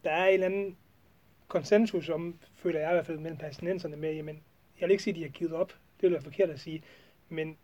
der 0.03 0.11
er 0.11 0.25
en 0.25 0.33
eller 0.33 0.45
anden 0.45 0.77
konsensus 1.47 2.09
om, 2.09 2.39
føler 2.55 2.79
jeg 2.79 2.89
i 2.89 2.93
hvert 2.93 3.05
fald 3.05 3.17
mellem 3.17 3.37
palæstinenserne 3.37 3.95
med, 3.95 4.13
jamen, 4.13 4.43
jeg 4.79 4.87
vil 4.87 4.91
ikke 4.91 5.03
sige, 5.03 5.13
at 5.13 5.15
de 5.15 5.23
har 5.23 5.29
givet 5.29 5.53
op, 5.53 5.69
det 5.69 6.01
vil 6.01 6.11
være 6.11 6.21
forkert 6.21 6.49
at 6.49 6.59
sige, 6.59 6.83
men 7.29 7.57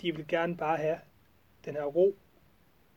de 0.00 0.16
vil 0.16 0.26
gerne 0.28 0.56
bare 0.56 0.76
have 0.76 0.98
den 1.64 1.74
her 1.74 1.84
ro 1.84 2.18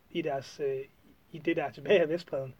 i, 0.09 0.21
deres, 0.21 0.59
øh, 0.59 0.85
i 1.31 1.39
det, 1.39 1.55
der 1.55 1.63
er 1.63 1.71
tilbage 1.71 2.01
af 2.01 2.09
Vestbreden, 2.09 2.55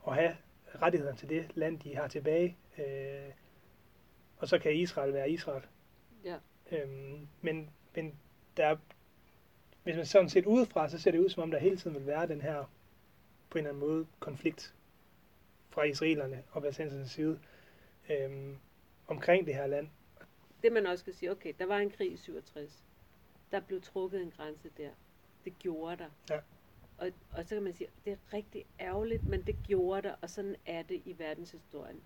og 0.00 0.14
have 0.14 0.36
rettighederne 0.82 1.18
til 1.18 1.28
det 1.28 1.50
land, 1.54 1.80
de 1.80 1.96
har 1.96 2.08
tilbage. 2.08 2.56
Øh, 2.78 3.32
og 4.36 4.48
så 4.48 4.58
kan 4.58 4.74
Israel 4.74 5.12
være 5.12 5.30
Israel. 5.30 5.62
Ja. 6.24 6.36
Øhm, 6.72 7.28
men, 7.40 7.70
men 7.94 8.14
der, 8.56 8.76
hvis 9.82 9.96
man 9.96 10.06
sådan 10.06 10.28
set 10.28 10.46
udefra, 10.46 10.88
så 10.88 10.98
ser 10.98 11.10
det 11.10 11.18
ud 11.18 11.28
som 11.28 11.42
om, 11.42 11.50
der 11.50 11.58
hele 11.58 11.76
tiden 11.76 11.96
vil 11.96 12.06
være 12.06 12.28
den 12.28 12.40
her, 12.40 12.70
på 13.50 13.58
en 13.58 13.64
eller 13.64 13.70
anden 13.70 13.88
måde, 13.88 14.06
konflikt 14.18 14.74
fra 15.70 15.82
israelerne 15.82 16.42
og 16.50 16.62
palæstinensernes 16.62 17.10
side 17.10 17.40
øhm, 18.10 18.58
omkring 19.06 19.46
det 19.46 19.54
her 19.54 19.66
land. 19.66 19.88
Det 20.64 20.72
man 20.72 20.86
også 20.86 21.02
skal 21.02 21.14
sige, 21.14 21.30
okay, 21.30 21.52
der 21.58 21.66
var 21.66 21.78
en 21.78 21.90
krig 21.90 22.12
i 22.12 22.16
67. 22.16 22.84
Der 23.52 23.60
blev 23.60 23.80
trukket 23.82 24.22
en 24.22 24.30
grænse 24.30 24.70
der. 24.76 24.90
Det 25.44 25.58
gjorde 25.58 25.96
der. 25.96 26.10
Ja. 26.30 26.40
Og, 26.98 27.12
og 27.32 27.44
så 27.44 27.54
kan 27.54 27.62
man 27.62 27.74
sige, 27.74 27.88
det 28.04 28.12
er 28.12 28.32
rigtig 28.32 28.66
ærgerligt, 28.80 29.26
men 29.26 29.42
det 29.42 29.56
gjorde 29.66 30.08
der, 30.08 30.14
og 30.22 30.30
sådan 30.30 30.56
er 30.66 30.82
det 30.82 31.02
i 31.04 31.18
verdenshistorien. 31.18 32.02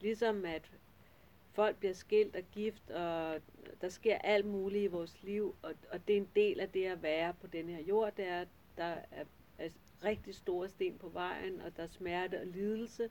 Ligesom 0.00 0.44
at 0.44 0.70
folk 1.52 1.76
bliver 1.76 1.94
skilt 1.94 2.36
og 2.36 2.42
gift, 2.52 2.90
og 2.90 3.40
der 3.80 3.88
sker 3.88 4.18
alt 4.18 4.46
muligt 4.46 4.84
i 4.84 4.86
vores 4.86 5.22
liv, 5.22 5.54
og, 5.62 5.74
og 5.92 6.08
det 6.08 6.16
er 6.16 6.20
en 6.20 6.30
del 6.36 6.60
af 6.60 6.68
det 6.68 6.84
at 6.84 7.02
være 7.02 7.34
på 7.34 7.46
den 7.46 7.68
her 7.68 7.80
jord, 7.82 8.16
det 8.16 8.26
er, 8.26 8.44
der 8.76 8.96
er, 9.10 9.24
er 9.58 9.68
rigtig 10.04 10.34
store 10.34 10.68
sten 10.68 10.98
på 10.98 11.08
vejen, 11.08 11.60
og 11.60 11.76
der 11.76 11.82
er 11.82 11.88
smerte 11.88 12.40
og 12.40 12.46
lidelse, 12.46 13.10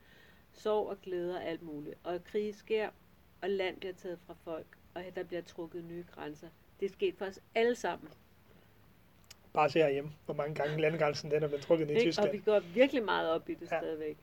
sorg 0.52 0.88
og 0.88 1.02
glæde 1.02 1.36
og 1.36 1.44
alt 1.44 1.62
muligt. 1.62 1.96
Og 2.04 2.24
krig 2.24 2.56
sker, 2.56 2.90
og 3.42 3.50
land 3.50 3.78
bliver 3.78 3.94
taget 3.94 4.20
fra 4.20 4.34
folk, 4.34 4.79
og 5.08 5.16
der 5.16 5.24
bliver 5.24 5.41
trukket 5.41 5.84
nye 5.84 6.06
grænser. 6.16 6.47
Det 6.80 6.86
er 6.86 6.89
sket 6.89 7.16
for 7.18 7.26
os 7.26 7.39
alle 7.56 7.76
sammen. 7.76 8.10
Bare 9.54 9.70
se 9.70 9.80
herhjemme, 9.80 10.12
hvor 10.26 10.34
mange 10.34 10.56
gange 10.56 10.82
landgrænsen 10.82 11.32
den 11.32 11.43
er 11.43 11.47
blevet 11.47 11.64
trukket 11.64 11.88
ned 11.88 11.95
i 11.95 12.00
Tyskland. 12.00 12.30
Og 12.30 12.34
vi 12.34 12.39
går 12.39 12.60
virkelig 12.60 13.04
meget 13.04 13.30
op 13.30 13.50
i 13.50 13.54
det 13.54 13.72
ja. 13.72 13.80
stadigvæk. 13.80 14.18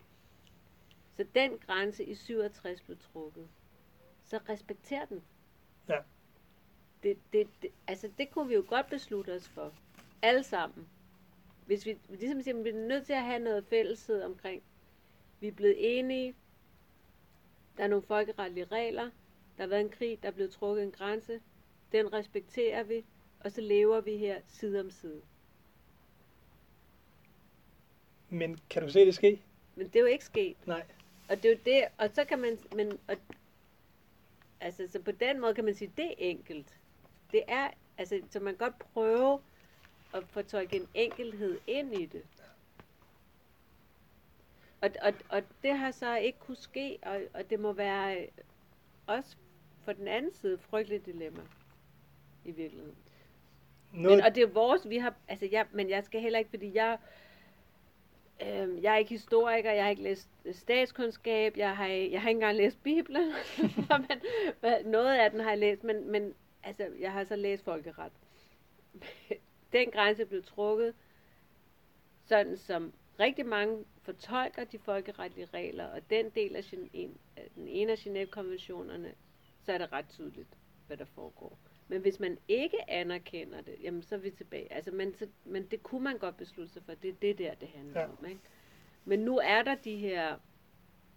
Så 1.17 1.27
den 1.35 1.59
grænse 1.67 2.05
i 2.05 2.15
67 2.15 2.81
blev 2.81 2.99
trukket 3.13 3.49
så 4.27 4.41
respekter 4.49 5.05
den. 5.05 5.23
Ja. 5.89 5.99
Det, 7.03 7.19
det, 7.33 7.49
det, 7.63 7.71
altså 7.87 8.11
det 8.19 8.31
kunne 8.31 8.49
vi 8.49 8.55
jo 8.55 8.65
godt 8.69 8.91
beslutte 8.91 9.35
os 9.35 9.49
for. 9.49 9.73
Alle 10.23 10.43
sammen. 10.43 10.89
Hvis 11.67 11.87
vi 11.87 11.99
ligesom 12.09 12.43
siger, 12.43 12.63
vi 12.63 12.69
er 12.69 12.89
nødt 12.89 13.07
til 13.07 13.13
at 13.13 13.23
have 13.23 13.39
noget 13.39 13.65
fælleshed 13.65 14.23
omkring. 14.23 14.63
Vi 15.41 15.49
er 15.49 15.53
blevet 15.53 15.99
enige. 15.99 16.35
Der 17.77 17.85
er 17.85 17.89
nogle 17.89 18.03
folkeretlige 18.03 18.65
regler. 18.65 19.11
Der 19.57 19.63
har 19.63 19.69
været 19.69 19.81
en 19.81 19.91
krig, 19.91 20.19
der 20.23 20.29
er 20.29 20.33
blevet 20.33 20.51
trukket 20.51 20.83
en 20.83 20.91
grænse. 20.91 21.41
Den 21.93 22.13
respekterer 22.13 22.83
vi, 22.83 23.05
og 23.41 23.53
så 23.53 23.61
lever 23.61 24.01
vi 24.01 24.17
her 24.17 24.41
side 24.47 24.81
om 24.81 24.91
side. 24.91 25.23
Men 28.29 28.59
kan 28.71 28.83
du 28.83 28.91
se 28.91 29.07
det 29.07 29.15
ske? 29.15 29.43
Men 29.77 29.87
det 29.87 29.97
er 29.97 30.01
jo 30.01 30.07
ikke 30.07 30.25
sket. 30.25 30.57
Nej. 30.67 30.87
Og 31.29 31.37
det 31.37 31.45
er 31.45 31.51
jo 31.51 31.59
det, 31.65 31.85
og 31.99 32.11
så 32.15 32.25
kan 32.25 32.39
man, 32.39 32.59
men, 32.75 32.99
og, 33.09 33.17
altså, 34.61 34.89
så 34.91 35.01
på 35.01 35.13
den 35.13 35.41
måde 35.41 35.55
kan 35.55 35.65
man 35.65 35.75
sige, 35.75 35.93
det 35.97 36.07
er 36.07 36.15
enkelt. 36.19 36.77
Det 37.33 37.43
er, 37.49 37.71
altså, 37.99 38.21
så 38.31 38.41
man 38.41 38.57
godt 38.57 38.79
prøve 38.79 39.41
at 40.15 40.25
fortolke 40.29 40.77
en 40.77 40.89
enkelhed 40.95 41.59
ind 41.67 41.95
i 41.95 42.07
det. 42.07 42.23
Og, 44.81 44.91
og, 45.03 45.13
og 45.29 45.43
det 45.63 45.79
har 45.79 45.91
så 45.91 46.17
ikke 46.17 46.39
kunne 46.39 46.57
ske, 46.57 46.99
og, 47.03 47.21
og 47.35 47.51
det 47.51 47.61
må 47.61 47.73
være 47.73 48.21
øh, 48.23 48.29
også 49.07 49.37
for 49.87 49.93
den 49.93 50.09
anden 50.09 50.33
side 50.33 50.59
frygteligt 50.59 51.07
dilemma 51.07 51.41
i 52.45 52.51
virkeligheden. 52.51 52.97
Noget, 53.93 54.19
Men, 54.19 54.25
og 54.25 54.35
det 54.35 54.43
er 54.43 54.47
vores, 54.47 54.89
vi 54.89 54.99
har, 54.99 55.15
altså 55.29 55.49
jeg, 55.53 55.67
men 55.73 55.91
jeg 55.91 56.05
skal 56.05 56.21
heller 56.21 56.39
ikke, 56.39 56.51
fordi 56.51 56.75
jeg, 56.75 56.99
øh, 58.43 58.83
jeg 58.83 58.95
er 58.95 58.97
ikke 58.97 59.11
historiker, 59.11 59.73
jeg 59.73 59.85
har 59.85 59.91
ikke 59.91 60.03
læst 60.03 60.29
statskundskab, 60.53 61.57
jeg 61.57 61.77
har, 61.77 61.87
jeg 61.87 62.23
har 62.23 62.29
ikke 62.29 62.37
engang 62.37 62.57
læst 62.57 62.83
Bibelen, 62.83 63.33
men, 64.09 64.19
noget 64.85 65.19
af 65.19 65.31
den 65.31 65.41
har 65.41 65.51
jeg 65.51 65.59
læst, 65.59 65.85
men, 65.85 66.11
men 66.11 66.35
altså, 66.63 66.89
jeg 66.99 67.13
har 67.13 67.25
så 67.25 67.37
læst 67.37 67.65
folkeret. 67.65 68.13
Den 69.73 69.91
grænse 69.91 70.27
blev 70.27 70.43
trukket, 70.43 70.95
sådan 72.25 72.57
som 72.57 72.93
rigtig 73.21 73.47
mange 73.47 73.85
fortolker 74.03 74.65
de 74.65 74.79
folkeretlige 74.79 75.49
regler, 75.55 75.87
og 75.87 76.11
den 76.11 76.31
del 76.31 76.57
af 76.57 76.65
den 77.55 77.69
ene 77.69 77.93
af 77.93 77.97
Genève-konventionerne, 77.97 79.15
så 79.67 79.73
er 79.73 79.79
det 79.79 79.93
ret 79.93 80.09
tydeligt, 80.09 80.49
hvad 80.87 80.97
der 80.97 81.05
foregår. 81.05 81.59
Men 81.89 82.01
hvis 82.01 82.21
man 82.21 82.39
ikke 82.49 82.91
anerkender 82.91 83.61
det, 83.61 83.77
jamen 83.83 84.03
så 84.03 84.15
er 84.15 84.19
vi 84.19 84.31
tilbage. 84.31 84.73
Altså, 84.73 84.91
men, 84.91 85.15
så, 85.15 85.29
men 85.45 85.67
det 85.67 85.83
kunne 85.83 86.05
man 86.05 86.19
godt 86.19 86.37
beslutte 86.37 86.73
sig 86.73 86.83
for. 86.83 86.95
Det 86.95 87.09
er 87.11 87.15
det 87.23 87.39
der, 87.39 87.55
det 87.55 87.69
handler 87.69 88.01
Ja. 88.01 88.09
om. 88.09 88.27
Ikke? 88.27 88.41
Men 89.05 89.21
nu 89.21 89.39
er 89.39 89.63
der 89.63 89.75
de 89.75 89.97
her, 89.97 90.39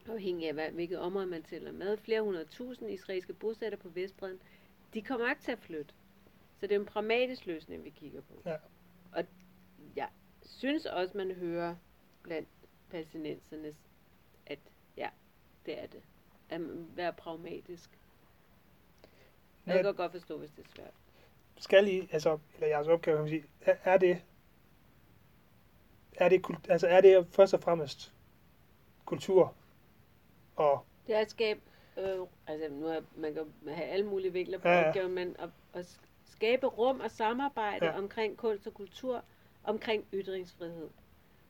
afhængig 0.08 0.47
af 0.47 0.54
hvad, 0.54 0.72
hvilket 0.72 1.00
område 1.00 1.26
man 1.26 1.43
tæller 1.43 1.72
med, 1.72 1.97
flere 1.97 2.22
hundrede 2.22 2.45
tusind 2.45 2.89
israelske 2.91 3.34
bosætter 3.34 3.78
på 3.78 3.89
Vestbredden. 3.89 4.41
De 4.93 5.02
kommer 5.02 5.30
ikke 5.30 5.41
til 5.41 5.52
at 5.52 5.60
flytte. 5.60 5.93
Så 6.60 6.68
det 6.68 6.76
er 6.76 6.80
en 6.80 6.86
pragmatisk 6.86 7.45
løsning, 7.45 7.84
vi 7.84 7.89
kigger 7.89 8.22
på. 8.22 8.41
Ja. 8.45 8.56
Og 9.12 9.26
jeg 9.95 10.10
synes 10.41 10.86
også, 10.86 11.18
man 11.18 11.32
hører 11.32 11.76
blandt 12.24 12.50
palæstinenserne, 12.89 13.76
at 14.45 14.60
ja, 14.97 15.10
det 15.66 15.80
er 15.84 15.88
det. 15.88 16.02
At 16.50 16.62
være 16.97 17.14
pragmatisk. 17.14 17.99
Jeg 19.70 19.82
Hvad- 19.84 19.93
kan 19.93 19.95
godt 19.95 20.11
forstå, 20.11 20.38
hvis 20.38 20.49
det 20.51 20.65
er 20.65 20.70
svært. 20.76 20.93
skal 21.57 21.88
I, 21.88 22.09
altså, 22.11 22.39
eller 22.55 22.67
jeres 22.67 22.88
opgave, 22.88 23.17
kan 23.17 23.24
man 23.24 23.30
sige, 23.30 23.43
er, 23.61 23.76
er 23.84 23.97
det, 23.97 24.22
er 26.15 26.30
det, 26.30 26.45
altså, 26.70 26.88
er 26.88 27.01
det 27.01 27.28
først 27.32 27.53
og 27.53 27.59
fremmest 27.61 28.13
kultur 29.05 29.53
og 30.55 30.86
Det 31.07 31.15
er 31.15 31.20
at 31.20 31.30
skabe, 31.32 31.59
øh, 31.97 32.20
altså 32.47 32.67
nu 32.72 32.88
er, 32.88 33.01
man 33.17 33.34
kan 33.34 33.45
have 33.67 33.88
alle 33.88 34.05
mulige 34.05 34.34
vinkler 34.34 34.57
på 34.57 34.67
Ja, 34.67 34.80
ja, 34.80 34.88
opgaven, 34.88 35.11
men 35.15 35.36
at, 35.39 35.49
at 35.74 35.99
skabe 36.26 36.67
rum 36.67 36.99
og 36.99 37.11
samarbejde 37.11 37.86
ja. 37.86 37.97
omkring 37.97 38.38
kunst 38.38 38.67
og 38.67 38.74
kultur, 38.74 39.24
omkring 39.63 40.05
ytringsfrihed. 40.13 40.89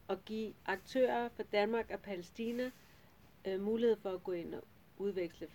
Og 0.08 0.18
give 0.26 0.54
aktører 0.66 1.30
fra 1.36 1.44
Danmark 1.52 1.92
og 1.94 2.00
Palæstina 2.00 2.72
øh, 3.46 3.62
mulighed 3.62 3.98
for 4.02 4.10
at 4.10 4.24
gå 4.24 4.32
ind 4.32 4.56
og 4.56 4.64
udveksle 4.98 5.48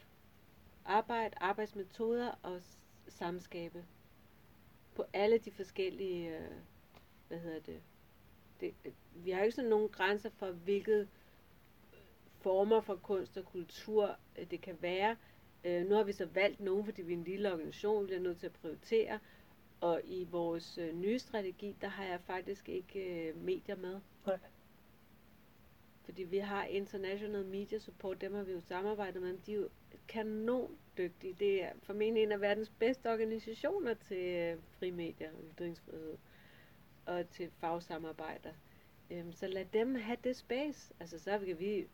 arbejde, 0.84 1.36
arbejdsmetoder 1.40 2.38
og 2.42 2.60
samskabe 3.08 3.84
på 4.94 5.04
alle 5.12 5.38
de 5.38 5.50
forskellige, 5.50 6.38
øh, 6.38 6.50
hvad 7.28 7.38
hedder 7.38 7.60
det, 7.60 7.80
det, 8.60 8.74
vi 9.14 9.30
har 9.30 9.38
jo 9.38 9.44
ikke 9.44 9.56
sådan 9.56 9.70
nogen 9.70 9.88
grænser 9.88 10.30
for, 10.30 10.50
hvilket 10.50 11.00
øh, 11.00 11.08
former 12.40 12.80
for 12.80 12.96
kunst 12.96 13.36
og 13.36 13.44
kultur 13.44 14.16
øh, 14.38 14.50
det 14.50 14.60
kan 14.60 14.76
være. 14.80 15.16
Øh, 15.64 15.86
nu 15.86 15.94
har 15.94 16.02
vi 16.02 16.12
så 16.12 16.26
valgt 16.26 16.60
nogen, 16.60 16.84
fordi 16.84 17.02
vi 17.02 17.12
er 17.12 17.16
en 17.16 17.24
lille 17.24 17.52
organisation, 17.52 18.02
vi 18.02 18.06
bliver 18.06 18.20
nødt 18.20 18.38
til 18.38 18.46
at 18.46 18.52
prioritere. 18.52 19.18
Og 19.80 20.00
i 20.04 20.24
vores 20.30 20.78
øh, 20.78 20.94
nye 20.94 21.18
strategi, 21.18 21.76
der 21.80 21.88
har 21.88 22.04
jeg 22.04 22.20
faktisk 22.20 22.68
ikke 22.68 23.28
øh, 23.28 23.36
medier 23.44 23.76
med. 23.76 24.00
Nej. 24.26 24.38
Fordi 26.04 26.22
vi 26.22 26.38
har 26.38 26.64
International 26.64 27.44
Media 27.44 27.78
Support, 27.78 28.20
dem 28.20 28.34
har 28.34 28.42
vi 28.42 28.52
jo 28.52 28.60
samarbejdet 28.60 29.22
med, 29.22 29.38
de 29.46 29.52
er 29.52 29.56
jo 29.56 29.68
kanon 30.08 30.78
dygtige. 30.98 31.34
Det 31.34 31.64
er 31.64 31.70
formentlig 31.82 32.22
en 32.22 32.32
af 32.32 32.40
verdens 32.40 32.72
bedste 32.78 33.10
organisationer 33.12 33.94
til 33.94 34.26
øh, 34.26 34.58
fri 34.78 34.90
medier 34.90 35.30
og 35.30 35.44
ytringsfrihed 35.54 36.16
og 37.06 37.30
til 37.30 37.50
fagsamarbejder. 37.50 38.52
Øhm, 39.10 39.32
så 39.32 39.46
lad 39.46 39.64
dem 39.72 39.94
have 39.94 40.18
det 40.24 40.36
space. 40.36 40.94
Altså 41.00 41.18
så 41.18 41.38
kan 41.38 41.58
vi 41.58 41.86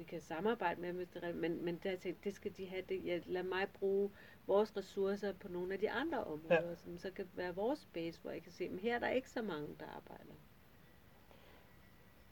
vi 0.00 0.04
kan 0.04 0.20
samarbejde 0.20 0.80
med 0.80 1.06
dem, 1.06 1.36
men, 1.36 1.64
men 1.64 1.80
der 1.82 1.96
tænkte, 1.96 2.24
det 2.24 2.34
skal 2.34 2.56
de 2.56 2.66
have. 2.66 2.82
Det, 2.88 3.04
ja, 3.04 3.20
lad 3.26 3.42
mig 3.42 3.68
bruge 3.74 4.10
vores 4.46 4.76
ressourcer 4.76 5.32
på 5.32 5.48
nogle 5.48 5.74
af 5.74 5.80
de 5.80 5.90
andre 5.90 6.24
områder, 6.24 6.68
ja. 6.68 6.74
som 6.74 6.98
så 6.98 7.10
kan 7.10 7.28
være 7.34 7.54
vores 7.54 7.78
space, 7.78 8.20
hvor 8.20 8.30
jeg 8.30 8.42
kan 8.42 8.52
se, 8.52 8.64
at 8.64 8.78
her 8.78 8.94
er 8.94 8.98
der 8.98 9.08
ikke 9.08 9.30
så 9.30 9.42
mange, 9.42 9.68
der 9.80 9.86
arbejder 9.86 10.34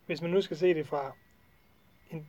hvis 0.09 0.23
man 0.23 0.31
nu 0.31 0.41
skal 0.41 0.57
se 0.57 0.75
det 0.75 0.87
fra 0.87 1.13
en, 2.11 2.29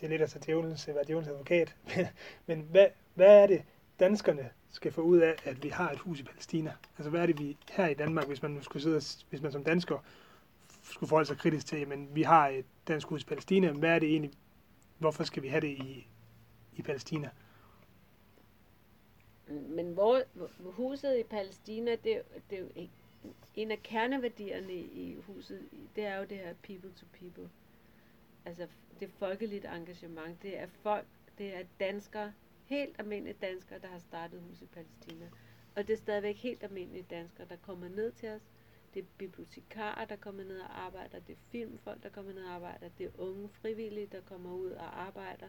det 0.00 0.06
er 0.06 0.10
lidt 0.10 0.22
altså 0.22 0.38
djævelens, 0.38 0.88
være 0.88 1.04
djævelens 1.06 1.28
advokat, 1.28 1.76
men 2.46 2.60
hvad, 2.60 2.86
hvad 3.14 3.42
er 3.42 3.46
det, 3.46 3.64
danskerne 4.00 4.50
skal 4.70 4.92
få 4.92 5.00
ud 5.00 5.18
af, 5.18 5.34
at 5.44 5.62
vi 5.62 5.68
har 5.68 5.90
et 5.90 5.98
hus 5.98 6.20
i 6.20 6.22
Palæstina? 6.22 6.76
Altså 6.98 7.10
hvad 7.10 7.22
er 7.22 7.26
det, 7.26 7.38
vi 7.38 7.56
her 7.70 7.88
i 7.88 7.94
Danmark, 7.94 8.26
hvis 8.26 8.42
man 8.42 8.50
nu 8.50 8.62
skulle 8.62 8.82
sidde, 8.82 9.26
hvis 9.30 9.42
man 9.42 9.52
som 9.52 9.64
dansker 9.64 9.98
skulle 10.82 11.08
forholde 11.08 11.26
sig 11.26 11.38
kritisk 11.38 11.66
til, 11.66 11.88
men 11.88 12.14
vi 12.14 12.22
har 12.22 12.48
et 12.48 12.64
dansk 12.88 13.08
hus 13.08 13.22
i 13.22 13.26
Palæstina, 13.26 13.72
men 13.72 13.78
hvad 13.78 13.90
er 13.90 13.98
det 13.98 14.08
egentlig, 14.08 14.32
hvorfor 14.98 15.24
skal 15.24 15.42
vi 15.42 15.48
have 15.48 15.60
det 15.60 15.68
i, 15.70 16.06
i 16.76 16.82
Palæstina? 16.82 17.30
Men 19.48 19.92
hvor, 19.92 20.22
huset 20.62 21.18
i 21.18 21.22
Palæstina, 21.22 21.90
det, 21.90 22.22
det 22.50 22.58
er 22.58 22.60
jo 22.60 22.68
ikke- 22.76 23.01
en 23.54 23.70
af 23.70 23.82
kerneværdierne 23.82 24.74
i 24.74 25.14
huset, 25.20 25.68
det 25.96 26.04
er 26.04 26.16
jo 26.16 26.24
det 26.24 26.38
her 26.38 26.54
people 26.54 26.92
to 26.92 27.06
people. 27.12 27.50
Altså 28.44 28.66
det 29.00 29.10
folkeligt 29.10 29.64
engagement. 29.64 30.42
Det 30.42 30.58
er 30.58 30.66
folk, 30.66 31.06
det 31.38 31.56
er 31.56 31.62
danskere, 31.80 32.32
helt 32.64 32.96
almindelige 32.98 33.36
danskere, 33.42 33.78
der 33.78 33.88
har 33.88 33.98
startet 33.98 34.40
huset 34.40 34.62
i 34.62 34.66
Palæstina. 34.66 35.30
Og 35.76 35.86
det 35.86 35.92
er 35.92 35.96
stadigvæk 35.98 36.36
helt 36.36 36.62
almindelige 36.62 37.06
danskere, 37.10 37.46
der 37.48 37.56
kommer 37.56 37.88
ned 37.88 38.12
til 38.12 38.28
os. 38.28 38.42
Det 38.94 39.02
er 39.02 39.06
bibliotekarer, 39.18 40.04
der 40.04 40.16
kommer 40.16 40.44
ned 40.44 40.60
og 40.60 40.80
arbejder. 40.80 41.20
Det 41.20 41.32
er 41.32 41.50
filmfolk, 41.50 42.02
der 42.02 42.08
kommer 42.08 42.32
ned 42.32 42.44
og 42.44 42.50
arbejder. 42.50 42.88
Det 42.98 43.06
er 43.06 43.20
unge 43.20 43.48
frivillige, 43.48 44.06
der 44.06 44.20
kommer 44.20 44.54
ud 44.54 44.70
og 44.70 45.02
arbejder 45.02 45.48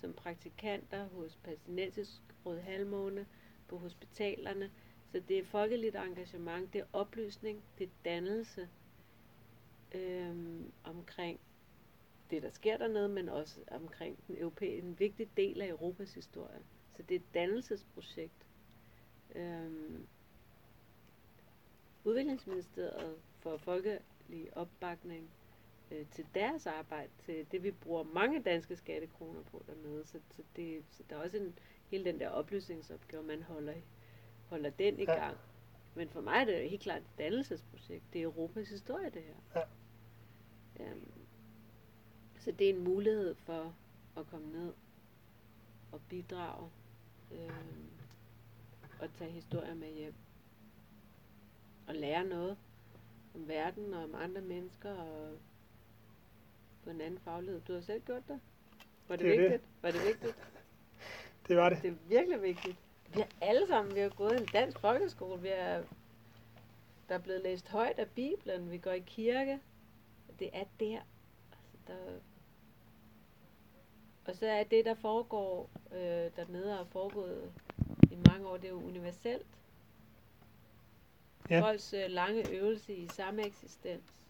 som 0.00 0.12
praktikanter 0.12 1.04
hos 1.08 1.36
Palæstinensisk 1.44 2.22
Rød 2.46 2.60
Halvmåne, 2.60 3.26
på 3.68 3.78
hospitalerne. 3.78 4.70
Så 5.12 5.20
det 5.28 5.38
er 5.38 5.44
folkeligt 5.44 5.96
engagement, 5.96 6.72
det 6.72 6.80
er 6.80 6.84
oplysning, 6.92 7.62
det 7.78 7.84
er 7.84 7.90
dannelse 8.04 8.68
øhm, 9.94 10.72
omkring 10.84 11.40
det, 12.30 12.42
der 12.42 12.50
sker 12.50 12.76
dernede, 12.76 13.08
men 13.08 13.28
også 13.28 13.60
omkring 13.70 14.18
den 14.26 14.38
europæiske, 14.38 14.86
en 14.86 14.98
vigtig 14.98 15.28
del 15.36 15.60
af 15.60 15.68
Europas 15.68 16.14
historie. 16.14 16.60
Så 16.96 17.02
det 17.02 17.14
er 17.14 17.18
et 17.18 17.34
dannelsesprojekt. 17.34 18.46
Øhm, 19.34 20.06
Udviklingsministeriet 22.04 23.16
for 23.40 23.56
folkelig 23.56 24.56
opbakning 24.56 25.30
øh, 25.90 26.06
til 26.10 26.26
deres 26.34 26.66
arbejde, 26.66 27.10
til 27.24 27.46
det 27.52 27.62
vi 27.62 27.70
bruger 27.70 28.02
mange 28.02 28.42
danske 28.42 28.76
skattekroner 28.76 29.42
på 29.42 29.62
dernede. 29.66 30.06
Så, 30.06 30.20
så, 30.30 30.42
det, 30.56 30.84
så 30.90 31.02
der 31.10 31.16
er 31.16 31.20
også 31.20 31.36
en, 31.36 31.58
hele 31.90 32.04
den 32.04 32.20
der 32.20 32.28
oplysningsopgave, 32.28 33.22
man 33.22 33.42
holder, 33.42 33.74
holder 34.52 34.70
den 34.70 34.98
i 34.98 35.02
Ja. 35.04 35.14
gang. 35.24 35.36
Men 35.94 36.08
for 36.08 36.20
mig 36.20 36.34
er 36.40 36.44
det 36.44 36.70
helt 36.70 36.82
klart 36.82 37.02
et 37.02 37.18
dannelsesprojekt. 37.18 38.02
Det 38.12 38.18
er 38.18 38.22
Europas 38.24 38.68
historie, 38.68 39.10
det 39.10 39.22
her. 39.22 39.34
Ja. 40.80 40.84
Øhm, 40.84 41.12
så 42.38 42.52
det 42.52 42.70
er 42.70 42.74
en 42.74 42.84
mulighed 42.84 43.34
for 43.34 43.74
at 44.16 44.26
komme 44.26 44.52
ned 44.52 44.72
og 45.92 46.00
bidrage 46.08 46.70
øhm, 47.32 47.86
og 49.00 49.08
tage 49.18 49.30
historier 49.30 49.74
med 49.74 49.92
hjem. 49.92 50.14
Og 51.88 51.94
lære 51.94 52.24
noget 52.24 52.56
om 53.34 53.48
verden 53.48 53.94
og 53.94 54.04
om 54.04 54.14
andre 54.14 54.40
mennesker 54.40 54.90
og 54.92 55.38
på 56.84 56.90
en 56.90 57.00
anden 57.00 57.20
faglighed. 57.20 57.60
Du 57.60 57.72
har 57.74 57.80
selv 57.80 58.02
gjort 58.02 58.28
det. 58.28 58.40
Var 59.08 59.16
det, 59.16 59.24
Det 59.24 59.34
er 59.34 59.40
det. 59.40 59.50
vigtigt? 59.50 59.70
Var 59.82 59.90
det 59.90 60.00
vigtigt? 60.06 60.36
Det 61.48 61.56
var 61.56 61.68
det. 61.68 61.82
Det 61.82 61.90
er 61.90 61.94
virkelig 62.08 62.42
vigtigt. 62.42 62.76
Vi 63.14 63.20
har 63.20 63.28
alle 63.40 63.66
sammen, 63.66 63.94
vi 63.94 64.00
har 64.00 64.08
gået 64.08 64.32
i 64.32 64.42
en 64.42 64.48
dansk 64.52 64.78
folkeskole, 64.78 65.42
vi 65.42 65.48
er, 65.48 65.82
der 67.08 67.14
er 67.14 67.18
blevet 67.18 67.42
læst 67.42 67.68
højt 67.68 67.98
af 67.98 68.08
Bibelen, 68.08 68.70
vi 68.70 68.78
går 68.78 68.90
i 68.90 69.02
kirke. 69.06 69.60
Det 70.38 70.50
er 70.52 70.64
der. 70.80 71.00
Altså, 71.88 71.92
der 71.92 71.94
Og 74.24 74.36
så 74.36 74.46
er 74.46 74.64
det, 74.64 74.84
der 74.84 74.94
foregår 74.94 75.70
øh, 75.92 76.30
dernede 76.36 76.74
og 76.74 76.80
er 76.80 76.90
foregået 76.90 77.52
i 78.10 78.16
mange 78.28 78.48
år, 78.48 78.56
det 78.56 78.64
er 78.64 78.68
jo 78.68 78.82
universelt. 78.82 79.46
Ja. 81.50 81.60
Folks 81.60 81.92
øh, 81.92 82.04
lange 82.08 82.50
øvelse 82.50 82.94
i 82.94 83.08
samme 83.08 83.46
eksistens, 83.46 84.22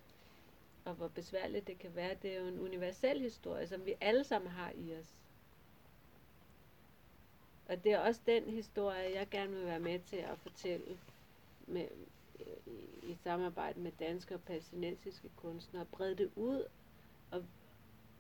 og 0.85 0.95
hvor 0.95 1.09
besværligt 1.09 1.67
det 1.67 1.79
kan 1.79 1.95
være, 1.95 2.17
det 2.23 2.37
er 2.37 2.41
jo 2.41 2.47
en 2.47 2.59
universel 2.59 3.21
historie, 3.21 3.67
som 3.67 3.87
vi 3.87 3.95
alle 4.01 4.25
sammen 4.25 4.51
har 4.51 4.73
i 4.75 4.95
os. 5.01 5.22
Og 7.73 7.85
det 7.85 7.93
er 7.93 7.99
også 7.99 8.21
den 8.27 8.45
historie, 8.45 9.15
jeg 9.15 9.29
gerne 9.31 9.51
vil 9.53 9.65
være 9.65 9.81
med 9.81 9.99
til 9.99 10.17
at 10.17 10.39
fortælle 10.39 10.99
med, 11.67 11.89
i, 12.67 13.11
i 13.11 13.15
samarbejde 13.15 13.81
med 13.81 13.93
danske 14.01 14.35
og 14.35 14.41
palæstinensiske 14.41 15.29
kunstnere. 15.37 15.85
Brede 15.85 16.17
det 16.17 16.31
ud 16.37 16.65
og, 17.31 17.45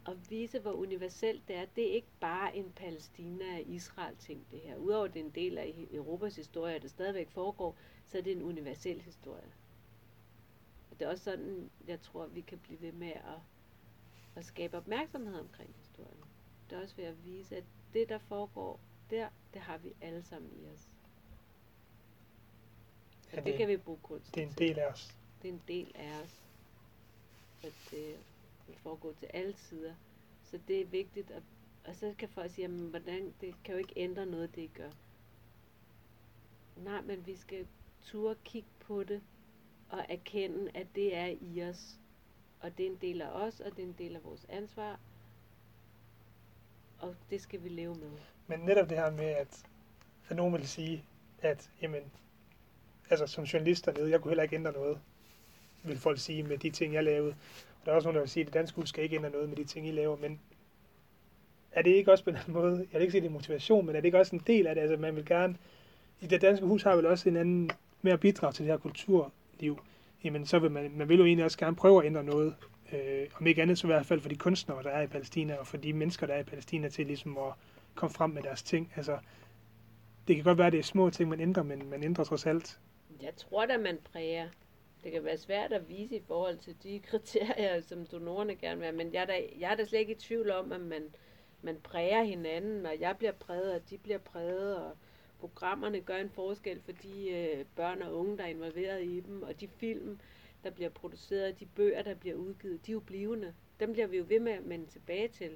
og 0.04 0.30
vise, 0.30 0.58
hvor 0.58 0.72
universelt 0.72 1.48
det 1.48 1.56
er. 1.56 1.64
Det 1.76 1.90
er 1.90 1.94
ikke 1.94 2.08
bare 2.20 2.56
en 2.56 2.72
Palæstina-Israel-ting, 2.76 4.46
det 4.50 4.60
her. 4.60 4.76
Udover 4.76 5.06
det 5.06 5.20
er 5.20 5.24
en 5.24 5.30
del 5.30 5.58
af 5.58 5.86
Europas 5.90 6.36
historie, 6.36 6.76
og 6.76 6.82
det 6.82 6.90
stadigvæk 6.90 7.30
foregår, 7.30 7.76
så 8.06 8.18
er 8.18 8.22
det 8.22 8.32
en 8.32 8.42
universel 8.42 9.00
historie. 9.00 9.52
Og 10.90 10.98
det 10.98 11.04
er 11.06 11.10
også 11.10 11.24
sådan, 11.24 11.70
jeg 11.86 12.00
tror, 12.00 12.26
vi 12.26 12.40
kan 12.40 12.58
blive 12.58 12.80
ved 12.80 12.92
med 12.92 13.12
at, 13.12 13.40
at 14.34 14.44
skabe 14.44 14.76
opmærksomhed 14.76 15.40
omkring 15.40 15.74
historien. 15.78 16.24
Det 16.70 16.78
er 16.78 16.82
også 16.82 16.96
ved 16.96 17.04
at 17.04 17.24
vise, 17.24 17.56
at 17.56 17.64
det, 17.94 18.08
der 18.08 18.18
foregår 18.18 18.80
der, 19.10 19.28
det 19.54 19.60
har 19.62 19.78
vi 19.78 19.92
alle 20.00 20.22
sammen 20.22 20.50
i 20.52 20.66
os. 20.74 20.88
Og 23.26 23.32
Ja, 23.32 23.36
det, 23.36 23.46
det- 23.46 23.56
kan 23.58 23.68
vi 23.68 23.76
bruge 23.76 23.98
kunst 24.02 24.34
Det 24.34 24.42
er 24.42 24.46
en 24.46 24.54
del 24.58 24.78
af 24.78 24.86
os. 24.86 25.14
Det 25.42 25.48
er 25.48 25.52
en 25.52 25.62
del 25.68 25.92
af 25.94 26.20
os. 26.24 26.40
At 27.62 27.72
det 27.90 28.16
vil 28.66 28.76
foregå 28.76 29.14
til 29.18 29.26
alle 29.26 29.54
sider. 29.56 29.94
Så 30.44 30.60
det 30.68 30.80
er 30.80 30.84
vigtigt. 30.86 31.30
At, 31.30 31.42
og 31.84 31.96
så 31.96 32.14
kan 32.18 32.28
folk 32.28 32.50
sige, 32.50 32.62
jamen, 32.62 32.90
hvordan, 32.90 33.34
det 33.40 33.54
kan 33.64 33.72
jo 33.72 33.78
ikke 33.78 33.92
ændre 33.96 34.26
noget, 34.26 34.54
det 34.54 34.62
I 34.62 34.70
gør. 34.74 34.90
Nej, 36.76 37.00
men 37.00 37.26
vi 37.26 37.36
skal 37.36 37.66
turde 38.02 38.36
kigge 38.44 38.68
på 38.80 39.04
det 39.04 39.22
og 39.88 40.06
erkende, 40.08 40.70
at 40.74 40.86
det 40.94 41.16
er 41.16 41.26
i 41.40 41.62
os. 41.62 41.98
Og 42.60 42.78
det 42.78 42.86
er 42.86 42.90
en 42.90 42.98
del 43.00 43.22
af 43.22 43.28
os, 43.30 43.60
og 43.60 43.70
det 43.76 43.78
er 43.82 43.86
en 43.86 43.94
del 43.98 44.16
af 44.16 44.24
vores 44.24 44.44
ansvar. 44.48 45.00
Og 46.98 47.16
det 47.30 47.40
skal 47.40 47.62
vi 47.64 47.68
leve 47.68 47.94
med. 47.94 48.10
Men 48.52 48.66
netop 48.66 48.90
det 48.90 48.98
her 48.98 49.10
med, 49.10 49.24
at, 49.24 49.62
at 50.28 50.36
nogen 50.36 50.52
vil 50.54 50.68
sige, 50.68 51.04
at 51.42 51.70
jamen, 51.82 52.02
altså 53.10 53.26
som 53.26 53.44
journalist 53.44 53.86
dernede, 53.86 54.10
jeg 54.10 54.20
kunne 54.20 54.30
heller 54.30 54.42
ikke 54.42 54.56
ændre 54.56 54.72
noget, 54.72 54.98
vil 55.82 55.98
folk 55.98 56.18
sige 56.18 56.42
med 56.42 56.58
de 56.58 56.70
ting, 56.70 56.94
jeg 56.94 57.04
lavede. 57.04 57.34
Og 57.80 57.86
der 57.86 57.92
er 57.92 57.96
også 57.96 58.06
nogen, 58.06 58.14
der 58.14 58.22
vil 58.22 58.30
sige, 58.30 58.40
at 58.40 58.46
det 58.46 58.54
danske 58.54 58.76
hus 58.76 58.88
skal 58.88 59.04
ikke 59.04 59.16
ændre 59.16 59.30
noget 59.30 59.48
med 59.48 59.56
de 59.56 59.64
ting, 59.64 59.88
I 59.88 59.90
laver, 59.90 60.16
men 60.16 60.40
er 61.72 61.82
det 61.82 61.90
ikke 61.90 62.12
også 62.12 62.24
på 62.24 62.30
en 62.30 62.36
anden 62.36 62.52
måde, 62.52 62.76
jeg 62.76 62.86
vil 62.92 63.00
ikke 63.00 63.12
sige, 63.12 63.20
det 63.20 63.28
er 63.28 63.32
motivation, 63.32 63.86
men 63.86 63.96
er 63.96 64.00
det 64.00 64.06
ikke 64.06 64.18
også 64.18 64.36
en 64.36 64.42
del 64.46 64.66
af 64.66 64.74
det? 64.74 64.82
Altså 64.82 64.96
man 64.96 65.16
vil 65.16 65.26
gerne, 65.26 65.56
i 66.20 66.26
det 66.26 66.40
danske 66.40 66.66
hus 66.66 66.82
har 66.82 66.96
vel 66.96 67.06
også 67.06 67.28
en 67.28 67.36
anden 67.36 67.70
med 68.02 68.12
at 68.12 68.20
bidrage 68.20 68.52
til 68.52 68.64
det 68.64 68.72
her 68.72 68.78
kulturliv. 68.78 69.80
Jamen 70.24 70.46
så 70.46 70.58
vil 70.58 70.70
man, 70.70 70.92
man 70.96 71.08
vil 71.08 71.18
jo 71.18 71.24
egentlig 71.24 71.44
også 71.44 71.58
gerne 71.58 71.76
prøve 71.76 72.00
at 72.00 72.06
ændre 72.06 72.24
noget. 72.24 72.54
Øh, 72.92 73.26
om 73.40 73.46
ikke 73.46 73.62
andet 73.62 73.78
så 73.78 73.86
i 73.86 73.90
hvert 73.90 74.06
fald 74.06 74.20
for 74.20 74.28
de 74.28 74.36
kunstnere, 74.36 74.82
der 74.82 74.90
er 74.90 75.02
i 75.02 75.06
Palæstina, 75.06 75.54
og 75.54 75.66
for 75.66 75.76
de 75.76 75.92
mennesker, 75.92 76.26
der 76.26 76.34
er 76.34 76.40
i 76.40 76.44
Palæstina, 76.44 76.88
til 76.88 77.06
ligesom 77.06 77.38
at 77.38 77.52
komme 77.94 78.14
frem 78.14 78.30
med 78.30 78.42
deres 78.42 78.62
ting. 78.62 78.92
Altså, 78.96 79.18
det 80.28 80.36
kan 80.36 80.44
godt 80.44 80.58
være, 80.58 80.66
at 80.66 80.72
det 80.72 80.78
er 80.78 80.82
små 80.82 81.10
ting, 81.10 81.28
man 81.28 81.40
ændrer, 81.40 81.62
men 81.62 81.90
man 81.90 82.02
ændrer 82.02 82.24
trods 82.24 82.46
alt. 82.46 82.80
Jeg 83.22 83.36
tror 83.36 83.66
da, 83.66 83.78
man 83.78 83.98
præger. 84.12 84.48
Det 85.04 85.12
kan 85.12 85.24
være 85.24 85.38
svært 85.38 85.72
at 85.72 85.88
vise 85.88 86.16
i 86.16 86.22
forhold 86.26 86.58
til 86.58 86.76
de 86.82 87.00
kriterier, 87.10 87.80
som 87.80 88.06
donorerne 88.06 88.56
gerne 88.56 88.76
vil 88.76 88.84
have, 88.86 88.96
men 88.96 89.12
jeg 89.12 89.22
er 89.22 89.26
da, 89.26 89.40
jeg 89.58 89.72
er 89.72 89.76
da 89.76 89.84
slet 89.84 89.98
ikke 89.98 90.12
i 90.12 90.18
tvivl 90.18 90.50
om, 90.50 90.72
at 90.72 90.80
man, 90.80 91.02
man 91.62 91.76
præger 91.82 92.22
hinanden, 92.22 92.86
og 92.86 93.00
jeg 93.00 93.16
bliver 93.18 93.32
præget, 93.32 93.74
og 93.74 93.90
de 93.90 93.98
bliver 93.98 94.18
præget, 94.18 94.76
og 94.76 94.96
programmerne 95.40 96.00
gør 96.00 96.16
en 96.16 96.30
forskel 96.30 96.80
for 96.80 96.92
de 96.92 97.30
øh, 97.30 97.64
børn 97.76 98.02
og 98.02 98.14
unge, 98.18 98.38
der 98.38 98.44
er 98.44 98.48
involveret 98.48 99.04
i 99.04 99.20
dem, 99.20 99.42
og 99.42 99.60
de 99.60 99.68
film, 99.68 100.18
der 100.64 100.70
bliver 100.70 100.90
produceret, 100.90 101.60
de 101.60 101.66
bøger, 101.66 102.02
der 102.02 102.14
bliver 102.14 102.36
udgivet, 102.36 102.86
de 102.86 102.90
er 102.90 102.94
jo 102.94 103.00
blivende. 103.00 103.54
Dem 103.80 103.92
bliver 103.92 104.06
vi 104.06 104.16
jo 104.16 104.24
ved 104.28 104.40
med 104.40 104.52
at 104.52 104.68
vende 104.68 104.86
tilbage 104.86 105.28
til. 105.28 105.50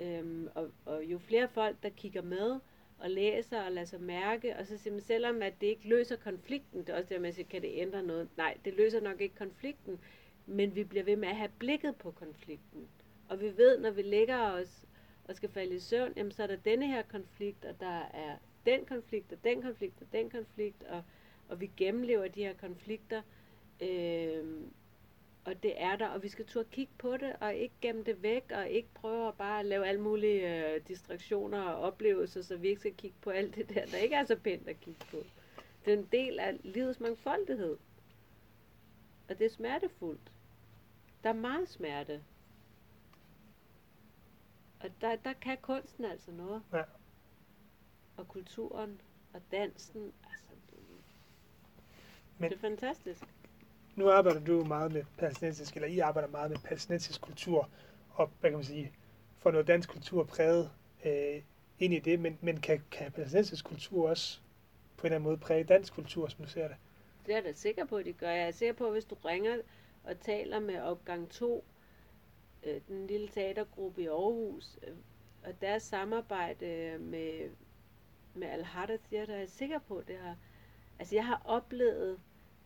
Øhm, 0.00 0.48
og, 0.54 0.70
og 0.84 1.04
jo 1.04 1.18
flere 1.18 1.48
folk, 1.48 1.76
der 1.82 1.88
kigger 1.88 2.22
med, 2.22 2.60
og 2.98 3.10
læser 3.10 3.62
og 3.62 3.72
lader 3.72 3.86
sig 3.86 4.00
mærke, 4.00 4.56
og 4.56 4.66
så 4.66 4.76
simpelthen 4.76 5.06
selvom 5.06 5.42
at 5.42 5.60
det 5.60 5.66
ikke 5.66 5.88
løser 5.88 6.16
konflikten, 6.16 6.80
det 6.80 6.88
er 6.88 6.96
også 6.96 7.08
det, 7.08 7.20
man 7.20 7.32
siger, 7.32 7.48
kan 7.48 7.62
det 7.62 7.70
ændre 7.72 8.02
noget? 8.02 8.28
Nej, 8.36 8.56
det 8.64 8.74
løser 8.74 9.00
nok 9.00 9.20
ikke 9.20 9.34
konflikten, 9.34 9.98
men 10.46 10.74
vi 10.74 10.84
bliver 10.84 11.04
ved 11.04 11.16
med 11.16 11.28
at 11.28 11.36
have 11.36 11.50
blikket 11.58 11.96
på 11.96 12.10
konflikten. 12.10 12.88
Og 13.28 13.40
vi 13.40 13.56
ved, 13.56 13.78
når 13.78 13.90
vi 13.90 14.02
lægger 14.02 14.38
os 14.38 14.86
og 15.24 15.36
skal 15.36 15.48
falde 15.48 15.74
i 15.74 15.78
søvn, 15.78 16.12
jamen 16.16 16.32
så 16.32 16.42
er 16.42 16.46
der 16.46 16.56
denne 16.56 16.86
her 16.86 17.02
konflikt, 17.02 17.64
og 17.64 17.80
der 17.80 18.00
er 18.14 18.36
den 18.66 18.84
konflikt, 18.84 19.32
og 19.32 19.38
den 19.44 19.62
konflikt, 19.62 20.02
og 20.02 20.06
den 20.12 20.30
konflikt, 20.30 20.82
og, 20.82 21.02
og 21.48 21.60
vi 21.60 21.70
gennemlever 21.76 22.28
de 22.28 22.40
her 22.40 22.54
konflikter, 22.54 23.22
Øh, 23.82 24.44
og 25.50 25.62
det 25.62 25.82
er 25.82 25.96
der, 25.96 26.08
og 26.08 26.22
vi 26.22 26.28
skal 26.28 26.46
turde 26.46 26.68
kigge 26.70 26.92
på 26.98 27.16
det, 27.16 27.36
og 27.40 27.54
ikke 27.54 27.74
gemme 27.80 28.04
det 28.04 28.22
væk, 28.22 28.52
og 28.54 28.68
ikke 28.68 28.88
prøve 28.94 29.28
at 29.28 29.34
bare 29.34 29.64
lave 29.64 29.86
alle 29.86 30.00
mulige 30.00 30.66
øh, 30.74 30.80
distraktioner 30.88 31.62
og 31.62 31.80
oplevelser, 31.80 32.42
så 32.42 32.56
vi 32.56 32.68
ikke 32.68 32.80
skal 32.80 32.94
kigge 32.94 33.16
på 33.20 33.30
alt 33.30 33.54
det 33.54 33.68
der, 33.68 33.86
der 33.86 33.96
ikke 33.96 34.14
er 34.14 34.24
så 34.24 34.36
pænt 34.36 34.68
at 34.68 34.80
kigge 34.80 35.06
på. 35.10 35.16
Det 35.84 35.94
er 35.94 35.98
en 35.98 36.08
del 36.12 36.38
af 36.38 36.56
livets 36.62 37.00
mangfoldighed. 37.00 37.76
Og 39.28 39.38
det 39.38 39.44
er 39.46 39.50
smertefuldt. 39.50 40.32
Der 41.22 41.28
er 41.28 41.32
meget 41.34 41.68
smerte. 41.68 42.22
Og 44.80 44.90
der, 45.00 45.16
der 45.16 45.32
kan 45.32 45.58
kunsten 45.62 46.04
altså 46.04 46.30
noget. 46.32 46.62
Ja. 46.72 46.82
Og 48.16 48.28
kulturen 48.28 49.00
og 49.32 49.40
dansen. 49.52 50.12
Altså, 50.30 50.46
det, 50.70 50.78
Men- 52.38 52.50
det 52.50 52.56
er 52.56 52.60
fantastisk. 52.60 53.24
Nu 54.00 54.10
arbejder 54.10 54.40
du 54.40 54.64
meget 54.64 54.92
med 54.92 55.04
palæstinensisk, 55.18 55.74
eller 55.74 55.88
I 55.88 55.98
arbejder 55.98 56.28
meget 56.28 56.50
med 56.50 56.58
palæstinensisk 56.58 57.20
kultur, 57.20 57.68
og 58.10 58.30
hvad 58.40 58.50
kan 58.50 58.56
man 58.56 58.64
sige, 58.64 58.92
får 59.38 59.50
noget 59.50 59.66
dansk 59.66 59.88
kultur 59.88 60.24
præget 60.24 60.70
øh, 61.04 61.42
ind 61.78 61.94
i 61.94 61.98
det, 61.98 62.20
men, 62.20 62.38
men 62.40 62.60
kan, 62.60 62.82
kan 62.90 63.12
palæstinensisk 63.12 63.64
kultur 63.64 64.08
også 64.08 64.40
på 64.96 65.02
en 65.02 65.06
eller 65.06 65.16
anden 65.16 65.24
måde 65.24 65.38
præge 65.38 65.64
dansk 65.64 65.94
kultur, 65.94 66.28
som 66.28 66.44
du 66.44 66.50
ser 66.50 66.68
det? 66.68 66.76
Det 67.26 67.32
er 67.32 67.36
jeg 67.36 67.44
da 67.44 67.52
sikker 67.52 67.84
på, 67.84 67.96
at 67.96 68.04
det 68.04 68.18
gør. 68.18 68.30
Jeg 68.30 68.46
er 68.46 68.50
sikker 68.50 68.74
på, 68.74 68.86
at 68.86 68.92
hvis 68.92 69.04
du 69.04 69.14
ringer 69.14 69.56
og 70.04 70.20
taler 70.20 70.60
med 70.60 70.80
opgang 70.80 71.28
2, 71.28 71.64
øh, 72.62 72.80
den 72.88 73.06
lille 73.06 73.28
teatergruppe 73.28 74.02
i 74.02 74.06
Aarhus, 74.06 74.78
øh, 74.82 74.94
og 75.44 75.60
deres 75.60 75.82
samarbejde 75.82 76.96
med, 76.98 77.50
med 78.34 78.48
Al-Hadda 78.48 78.96
Theater, 79.10 79.34
er 79.34 79.38
jeg 79.38 79.48
sikker 79.48 79.78
på, 79.78 79.96
at 79.96 80.08
det 80.08 80.16
har... 80.16 80.36
Altså, 80.98 81.14
jeg 81.14 81.26
har 81.26 81.42
oplevet 81.44 82.18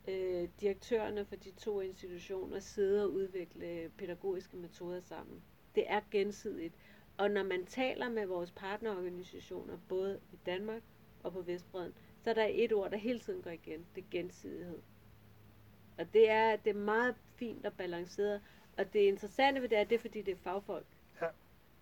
øh, 0.09 0.49
direktørerne 0.61 1.25
for 1.25 1.37
de 1.37 1.51
to 1.51 1.81
institutioner 1.81 2.59
sidde 2.59 3.05
og 3.05 3.13
udvikle 3.13 3.91
pædagogiske 3.99 4.57
metoder 4.57 5.01
sammen. 5.01 5.43
Det 5.75 5.85
er 5.87 6.01
gensidigt. 6.11 6.75
Og 7.19 7.31
når 7.31 7.43
man 7.43 7.67
taler 7.67 8.09
med 8.09 8.27
vores 8.27 8.51
partnerorganisationer, 8.51 9.79
både 9.89 10.21
i 10.33 10.37
Danmark 10.47 10.83
og 11.23 11.33
på 11.33 11.41
Vestbreden, 11.43 11.95
så 12.23 12.31
er 12.31 12.35
der 12.35 12.49
et 12.51 12.73
ord, 12.73 12.91
der 12.91 12.97
hele 12.97 13.19
tiden 13.19 13.43
går 13.43 13.51
igen. 13.51 13.87
Det 13.95 14.05
er 14.05 14.11
gensidighed. 14.11 14.79
Og 15.99 16.13
det 16.13 16.31
er, 16.31 16.57
det 16.57 16.71
er 16.71 16.75
meget 16.75 17.15
fint 17.37 17.67
og 17.67 17.73
balanceret. 17.73 18.41
Og 18.77 18.93
det 18.93 19.01
interessante 19.01 19.63
ved 19.63 19.69
det 19.69 19.79
er, 19.79 19.85
det 19.85 19.95
er 19.95 20.01
fordi, 20.01 20.23
det 20.23 20.33
er 20.33 20.39
fagfolk. 20.43 20.87
Ja. 21.21 21.27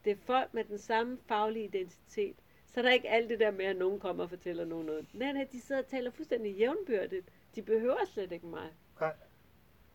Det 0.04 0.10
er 0.10 0.16
folk 0.16 0.54
med 0.54 0.64
den 0.64 0.78
samme 0.78 1.18
faglige 1.26 1.64
identitet. 1.64 2.36
Så 2.66 2.80
er 2.80 2.82
der 2.82 2.92
ikke 2.92 3.08
alt 3.08 3.30
det 3.30 3.40
der 3.40 3.50
med, 3.50 3.64
at 3.64 3.76
nogen 3.76 4.00
kommer 4.00 4.22
og 4.22 4.30
fortæller 4.30 4.64
nogen 4.64 4.86
noget. 4.86 5.06
Nej, 5.14 5.32
nej, 5.32 5.48
de 5.52 5.60
sidder 5.60 5.82
og 5.82 5.88
taler 5.88 6.10
fuldstændig 6.10 6.54
jævnbyrdigt. 6.54 7.28
De 7.54 7.62
behøver 7.62 8.04
slet 8.06 8.32
ikke 8.32 8.46
mig. 8.46 8.68
Nej. 9.00 9.14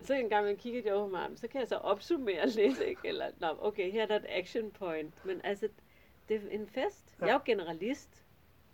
Så 0.01 0.13
en 0.13 0.29
gang 0.29 0.45
man 0.45 0.57
kigger 0.57 0.81
de 0.81 0.93
over 0.93 1.07
mig, 1.07 1.29
så 1.35 1.47
kan 1.47 1.59
jeg 1.59 1.67
så 1.67 1.75
opsummere 1.75 2.47
lidt, 2.59 2.79
ikke? 2.79 3.07
Eller, 3.07 3.31
nå, 3.39 3.47
okay, 3.61 3.91
her 3.91 4.01
er 4.01 4.05
der 4.05 4.15
et 4.15 4.25
action 4.29 4.71
point. 4.71 5.25
Men 5.25 5.41
altså, 5.43 5.69
det 6.29 6.35
er 6.35 6.49
en 6.49 6.67
fest. 6.67 7.15
Ja. 7.19 7.25
Jeg 7.25 7.29
er 7.31 7.33
jo 7.35 7.41
generalist. 7.45 8.23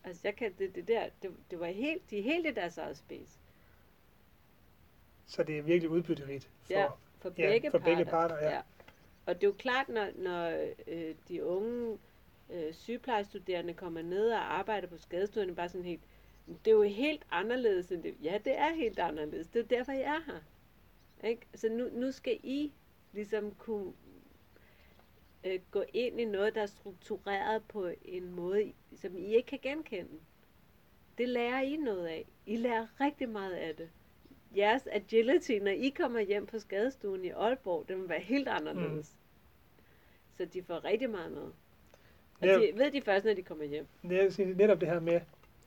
Altså, 0.04 0.22
jeg 0.24 0.36
kan, 0.36 0.54
det, 0.60 0.76
det 0.76 0.88
der, 0.88 1.10
det, 1.22 1.32
det 1.52 1.60
var 1.60 1.68
helt, 1.68 2.10
de 2.10 2.20
er 2.20 2.24
helt 2.24 2.48
i 2.48 2.52
deres 2.52 2.78
eget 2.78 2.98
space. 2.98 3.40
Så 5.26 5.44
det 5.44 5.58
er 5.58 5.62
virkelig 5.62 5.90
udbytterigt 5.90 6.50
for, 6.62 6.74
Ja, 6.74 6.88
for 7.20 7.34
ja, 7.38 7.50
begge 7.50 7.72
for 7.72 7.78
parter. 7.80 7.96
begge 7.96 8.12
parter. 8.12 8.36
Ja. 8.38 8.50
Ja. 8.54 8.62
Og 9.26 9.36
det 9.36 9.44
er 9.44 9.48
jo 9.48 9.56
klart, 9.58 9.90
når, 9.90 10.08
når 10.16 10.68
øh, 10.88 11.16
de 11.28 11.46
unge 11.46 11.98
øh, 12.50 12.74
sygeplejestuderende 12.74 13.74
kommer 13.74 14.02
ned 14.02 14.32
og 14.32 14.54
arbejder 14.60 14.88
på 14.88 14.98
skadestuerne, 14.98 15.56
bare 15.56 15.70
sådan 15.70 15.86
helt, 15.86 16.02
det 16.48 16.68
er 16.72 16.76
jo 16.76 16.82
helt 16.84 17.26
anderledes 17.32 17.92
end 17.92 18.04
det. 18.04 18.16
Ja, 18.24 18.38
det 18.46 18.58
er 18.58 18.74
helt 18.74 19.00
anderledes. 19.00 19.48
Det 19.48 19.60
er 19.60 19.78
derfor, 19.78 19.92
jeg 19.92 20.02
er 20.02 20.32
her. 20.32 20.40
Ikke? 21.30 21.42
Så 21.56 21.70
nu, 21.70 21.90
nu 21.94 22.12
skal 22.12 22.40
I 22.44 22.74
ligesom 23.14 23.52
kunne 23.52 23.94
øh, 25.44 25.60
gå 25.72 25.84
ind 25.94 26.20
i 26.20 26.26
noget, 26.26 26.56
der 26.56 26.62
er 26.62 26.66
struktureret 26.66 27.64
på 27.68 27.90
en 28.06 28.32
måde, 28.32 28.74
som 28.96 29.18
I 29.18 29.26
ikke 29.36 29.48
kan 29.48 29.60
genkende. 29.62 30.20
Det 31.18 31.30
lærer 31.30 31.62
I 31.62 31.76
noget 31.76 32.06
af. 32.08 32.26
I 32.46 32.56
lærer 32.56 32.88
rigtig 33.02 33.30
meget 33.30 33.54
af 33.54 33.76
det. 33.76 33.90
Jeres 34.56 34.88
agility, 34.92 35.52
når 35.52 35.72
I 35.72 35.90
kommer 35.90 36.20
hjem 36.20 36.46
på 36.46 36.60
skadestuen 36.60 37.26
i 37.26 37.30
Aalborg, 37.30 37.88
den 37.88 38.02
vil 38.02 38.10
være 38.10 38.20
helt 38.20 38.48
anderledes. 38.48 39.16
Mm. 39.16 39.84
Så 40.32 40.46
de 40.46 40.64
får 40.64 40.84
rigtig 40.84 41.10
meget 41.10 41.32
med. 41.32 41.42
Og 41.42 41.52
Netop, 42.48 42.62
de 42.62 42.72
ved 42.76 42.92
de 42.92 43.02
først, 43.02 43.26
når 43.26 43.34
de 43.34 43.44
kommer 43.44 43.66
hjem. 43.66 43.88
det 44.04 44.40
er 44.40 44.56
netop 44.56 44.82
det 44.82 44.90
her 44.90 45.00
med, 45.00 45.22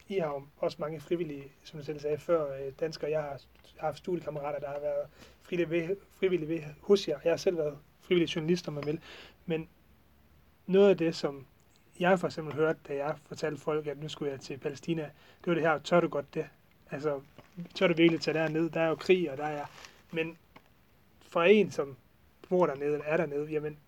i 0.09 0.19
har 0.19 0.27
jo 0.27 0.43
også 0.57 0.77
mange 0.81 1.01
frivillige, 1.01 1.53
som 1.65 1.79
du 1.79 1.85
selv 1.85 2.01
sagde 2.01 2.19
før, 2.19 2.55
øh, 2.55 2.73
danskere. 2.81 3.11
Jeg 3.11 3.23
har, 3.23 3.29
jeg 3.31 3.39
har 3.81 3.87
haft 3.87 3.99
studiekammerater, 3.99 4.59
der 4.59 4.69
har 4.69 4.81
været 4.81 5.09
frivillige 5.43 5.71
ved, 5.71 5.97
frivillige 6.19 6.49
ved 6.49 6.61
hos 6.81 7.09
jer. 7.09 7.19
Jeg 7.25 7.33
har 7.33 7.37
selv 7.37 7.57
været 7.57 7.79
frivillig 8.01 8.37
journalist, 8.37 8.69
om 8.69 8.75
man 8.75 8.87
vil. 8.87 9.01
Men 9.47 9.69
noget 10.67 10.91
af 10.91 10.97
det, 10.97 11.15
som 11.15 11.47
jeg 12.01 12.19
for 12.19 12.27
eksempel 12.27 12.55
hørte, 12.55 12.79
da 12.89 12.95
jeg 12.95 13.17
fortalte 13.27 13.61
folk, 13.61 13.87
at 13.87 13.99
nu 13.99 14.09
skulle 14.09 14.33
jeg 14.33 14.41
til 14.41 14.59
Palæstina, 14.59 15.03
det 15.03 15.47
var 15.47 15.55
det 15.55 15.63
her, 15.63 15.79
tør 15.79 16.01
du 16.01 16.09
godt 16.09 16.35
det? 16.35 16.47
Altså, 16.91 17.21
tør 17.75 17.87
du 17.87 17.95
virkelig 17.95 18.21
tage 18.21 18.39
derned? 18.39 18.71
Der 18.71 18.81
er 18.81 18.89
jo 18.89 18.95
krig, 18.95 19.31
og 19.31 19.37
der 19.37 19.45
er... 19.45 19.67
Men 20.13 20.39
for 21.21 21.43
en, 21.43 21.71
som 21.71 21.97
bor 22.49 22.67
dernede, 22.67 22.93
eller 22.93 23.05
er 23.07 23.17
dernede, 23.17 23.47
jamen, 23.47 23.79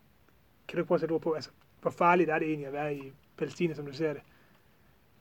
kan 0.68 0.76
du 0.76 0.80
ikke 0.80 0.86
prøve 0.86 0.96
at 0.96 1.00
sætte 1.00 1.12
ord 1.12 1.20
på, 1.20 1.32
altså, 1.32 1.50
hvor 1.80 1.90
farligt 1.90 2.30
er 2.30 2.38
det 2.38 2.48
egentlig 2.48 2.66
at 2.66 2.72
være 2.72 2.96
i 2.96 3.12
Palæstina, 3.36 3.74
som 3.74 3.86
du 3.86 3.92
ser 3.92 4.12
det? 4.12 4.22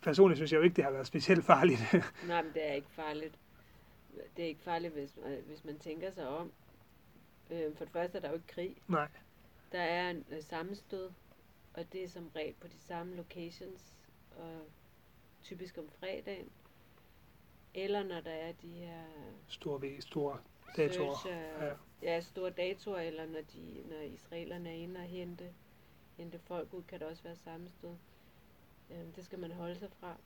Personligt 0.08 0.38
synes 0.38 0.51
jeg 0.51 0.58
jo 0.58 0.64
ikke, 0.64 0.76
det 0.76 0.84
har 0.84 0.91
været 0.91 1.08
specielt 1.08 1.45
farligt. 1.45 1.80
Nej, 2.28 2.41
men 2.43 2.53
det 2.53 2.70
er 2.70 2.74
ikke 2.74 2.88
farligt. 2.91 3.39
Det 4.38 4.43
er 4.43 4.47
ikke 4.47 4.62
farligt, 4.62 4.93
hvis, 4.93 5.18
øh, 5.26 5.45
hvis 5.45 5.66
man 5.66 5.80
tænker 5.80 6.12
sig 6.12 6.28
om. 6.28 6.51
Øh, 7.49 7.76
for 7.76 7.84
det 7.86 7.93
første 7.93 8.18
er 8.18 8.22
der 8.22 8.28
jo 8.30 8.34
ikke 8.36 8.47
krig. 8.47 8.76
Nej. 8.88 9.08
Der 9.72 9.80
er 9.80 10.10
en 10.10 10.26
øh, 10.32 10.43
sammenstød, 10.43 11.10
og 11.74 11.93
det 11.93 12.03
er 12.03 12.08
som 12.08 12.28
regel 12.36 12.53
på 12.53 12.68
de 12.68 12.78
samme 12.78 13.16
locations, 13.16 13.97
og 14.38 14.62
typisk 15.43 15.78
om 15.78 15.89
fredagen. 15.99 16.49
Eller 17.74 18.03
når 18.03 18.22
der 18.22 18.32
er 18.32 18.51
de 18.51 18.68
her 18.68 19.01
Store, 19.47 20.01
store 20.01 20.38
datoer. 20.78 21.16
search, 21.16 21.28
Ja. 21.28 21.66
ja. 21.66 21.74
ja, 22.01 22.22
store 22.22 22.49
datoer, 22.49 22.99
eller 22.99 23.26
når, 23.26 23.41
de, 23.53 23.84
når 23.89 23.99
israelerne 24.01 24.70
er 24.70 24.74
inde 24.74 24.99
og 24.99 25.05
hente, 25.05 25.49
hente 26.18 26.39
folk 26.39 26.74
ud, 26.74 26.84
kan 26.84 26.99
der 26.99 27.05
også 27.05 27.24
være 27.24 27.36
sammenstød. 27.36 27.95
Øhm, 28.92 29.12
det 29.12 29.26
skal 29.26 29.40
man 29.40 29.52
holde 29.52 29.80
sig 29.80 29.92
fra. 29.92 30.18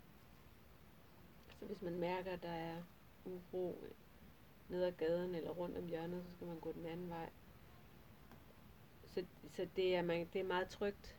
Så 1.59 1.65
hvis 1.65 1.81
man 1.81 1.99
mærker, 1.99 2.31
at 2.31 2.43
der 2.43 2.49
er 2.49 2.83
uro 3.25 3.83
ned 4.69 4.83
ad 4.83 4.91
gaden 4.91 5.35
eller 5.35 5.51
rundt 5.51 5.77
om 5.77 5.87
hjørnet, 5.87 6.25
så 6.25 6.31
skal 6.31 6.47
man 6.47 6.59
gå 6.59 6.71
den 6.71 6.85
anden 6.85 7.09
vej. 7.09 7.29
Så, 9.05 9.25
så 9.49 9.67
det, 9.75 9.95
er 9.95 10.01
man, 10.01 10.27
det 10.33 10.41
er 10.41 10.45
meget 10.45 10.69
trygt, 10.69 11.17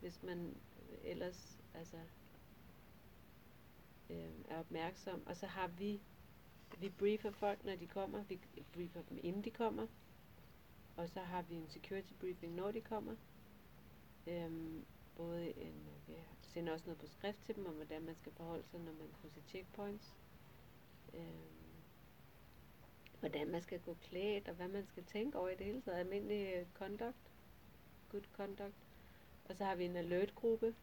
hvis 0.00 0.22
man 0.22 0.56
ellers 1.04 1.58
altså, 1.74 1.96
øh, 4.10 4.30
er 4.48 4.58
opmærksom. 4.58 5.26
Og 5.26 5.36
så 5.36 5.46
har 5.46 5.66
vi 5.66 6.00
vi 6.80 6.88
briefer 6.88 7.30
folk, 7.30 7.64
når 7.64 7.76
de 7.76 7.86
kommer. 7.86 8.22
Vi 8.22 8.38
briefer 8.72 9.02
dem, 9.02 9.18
inden 9.22 9.44
de 9.44 9.50
kommer. 9.50 9.86
Og 10.96 11.08
så 11.08 11.20
har 11.20 11.42
vi 11.42 11.54
en 11.54 11.68
security 11.68 12.12
briefing, 12.20 12.54
når 12.54 12.70
de 12.72 12.80
kommer. 12.80 13.14
Øhm, 14.26 14.84
både 15.16 15.58
en, 15.58 15.86
ja, 16.08 16.22
sender 16.58 16.72
også 16.72 16.86
noget 16.86 17.00
på 17.00 17.06
skrift 17.06 17.44
til 17.44 17.54
dem, 17.54 17.66
om 17.66 17.74
hvordan 17.74 18.02
man 18.02 18.14
skal 18.14 18.32
forholde 18.32 18.64
sig, 18.64 18.80
når 18.80 18.92
man 18.92 19.08
krydser 19.20 19.40
checkpoints. 19.48 20.16
Øh, 21.14 21.22
hvordan 23.20 23.48
man 23.48 23.62
skal 23.62 23.80
gå 23.80 23.94
klædt, 23.94 24.48
og 24.48 24.54
hvad 24.54 24.68
man 24.68 24.86
skal 24.86 25.04
tænke 25.04 25.38
over 25.38 25.48
i 25.48 25.54
det 25.54 25.66
hele 25.66 25.80
taget. 25.80 25.98
Almindelig 25.98 26.54
øh, 26.54 26.66
conduct. 26.74 27.32
Good 28.08 28.24
conduct. 28.32 28.86
Og 29.48 29.56
så 29.56 29.64
har 29.64 29.74
vi 29.74 29.84
en 29.84 29.96
alert-gruppe, 29.96 30.74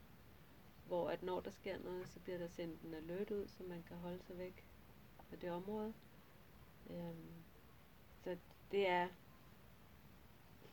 hvor 0.87 1.09
at 1.09 1.23
når 1.23 1.39
der 1.39 1.51
sker 1.51 1.79
noget, 1.79 2.07
så 2.07 2.19
bliver 2.19 2.37
der 2.37 2.47
sendt 2.47 2.81
en 2.81 2.93
alert 2.93 3.31
ud, 3.31 3.47
så 3.47 3.63
man 3.63 3.83
kan 3.83 3.97
holde 3.97 4.23
sig 4.23 4.37
væk 4.37 4.65
fra 5.29 5.35
det 5.35 5.51
område. 5.51 5.93
Øhm, 6.89 7.33
så 8.23 8.37
det 8.71 8.87
er 8.87 9.07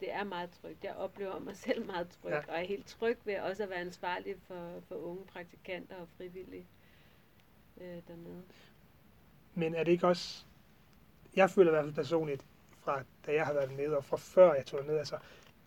det 0.03 0.13
er 0.13 0.25
meget 0.25 0.51
trygt. 0.63 0.85
Jeg 0.85 0.95
oplever 0.95 1.39
mig 1.39 1.57
selv 1.57 1.87
meget 1.87 2.09
tryg, 2.09 2.31
Ja. 2.31 2.39
og 2.39 2.59
er 2.61 2.65
helt 2.65 2.87
tryg 2.87 3.19
ved 3.25 3.41
også 3.41 3.63
at 3.63 3.71
være 3.71 3.79
ansvarlig 3.79 4.35
for, 4.47 4.81
for 4.89 4.95
unge 4.95 5.25
praktikanter 5.25 5.97
og 5.97 6.09
frivillige 6.17 6.67
øh, 7.81 7.99
dernede. 8.09 8.43
Men 9.55 9.75
er 9.75 9.85
det 9.85 9.93
ikke 9.93 10.07
også... 10.07 10.45
Jeg 11.37 11.51
føler 11.51 11.71
i 11.71 11.75
hvert 11.75 11.85
fald 11.85 11.95
personligt, 11.95 12.45
fra 12.81 13.03
da 13.27 13.35
jeg 13.35 13.47
har 13.47 13.53
været 13.53 13.77
nede, 13.77 13.97
og 13.97 14.05
fra 14.05 14.17
før 14.17 14.55
jeg 14.55 14.67
tog 14.67 14.85
ned, 14.85 14.99
altså 14.99 15.19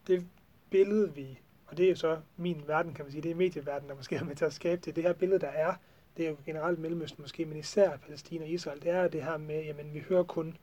det 0.08 0.28
billede 0.70 1.16
vi, 1.16 1.40
og 1.68 1.78
det 1.78 1.86
er 1.86 1.90
jo 1.90 1.96
så 1.96 2.22
min 2.38 2.64
verden, 2.68 2.94
kan 2.94 3.06
man 3.06 3.12
sige, 3.12 3.22
det 3.22 3.32
er 3.32 3.36
medieverdenen, 3.36 3.90
der 3.90 3.96
måske 3.96 4.16
er 4.16 4.24
med 4.24 4.36
til 4.36 4.46
at 4.46 4.54
skabe 4.54 4.82
det, 4.86 4.96
det 4.96 5.04
her 5.04 5.14
billede, 5.14 5.40
der 5.40 5.48
er, 5.48 5.76
det 6.18 6.26
er 6.26 6.30
jo 6.30 6.38
generelt 6.46 6.80
Mellemøsten 6.80 7.22
måske, 7.22 7.46
men 7.46 7.58
især 7.58 7.98
Palæstina 7.98 8.44
og 8.44 8.50
Israel, 8.50 8.82
det 8.82 8.92
er 8.92 9.08
det 9.08 9.24
her 9.24 9.38
med, 9.38 9.64
jamen 9.64 9.94
vi 9.94 10.00
hører 10.00 10.24
kun 10.24 10.58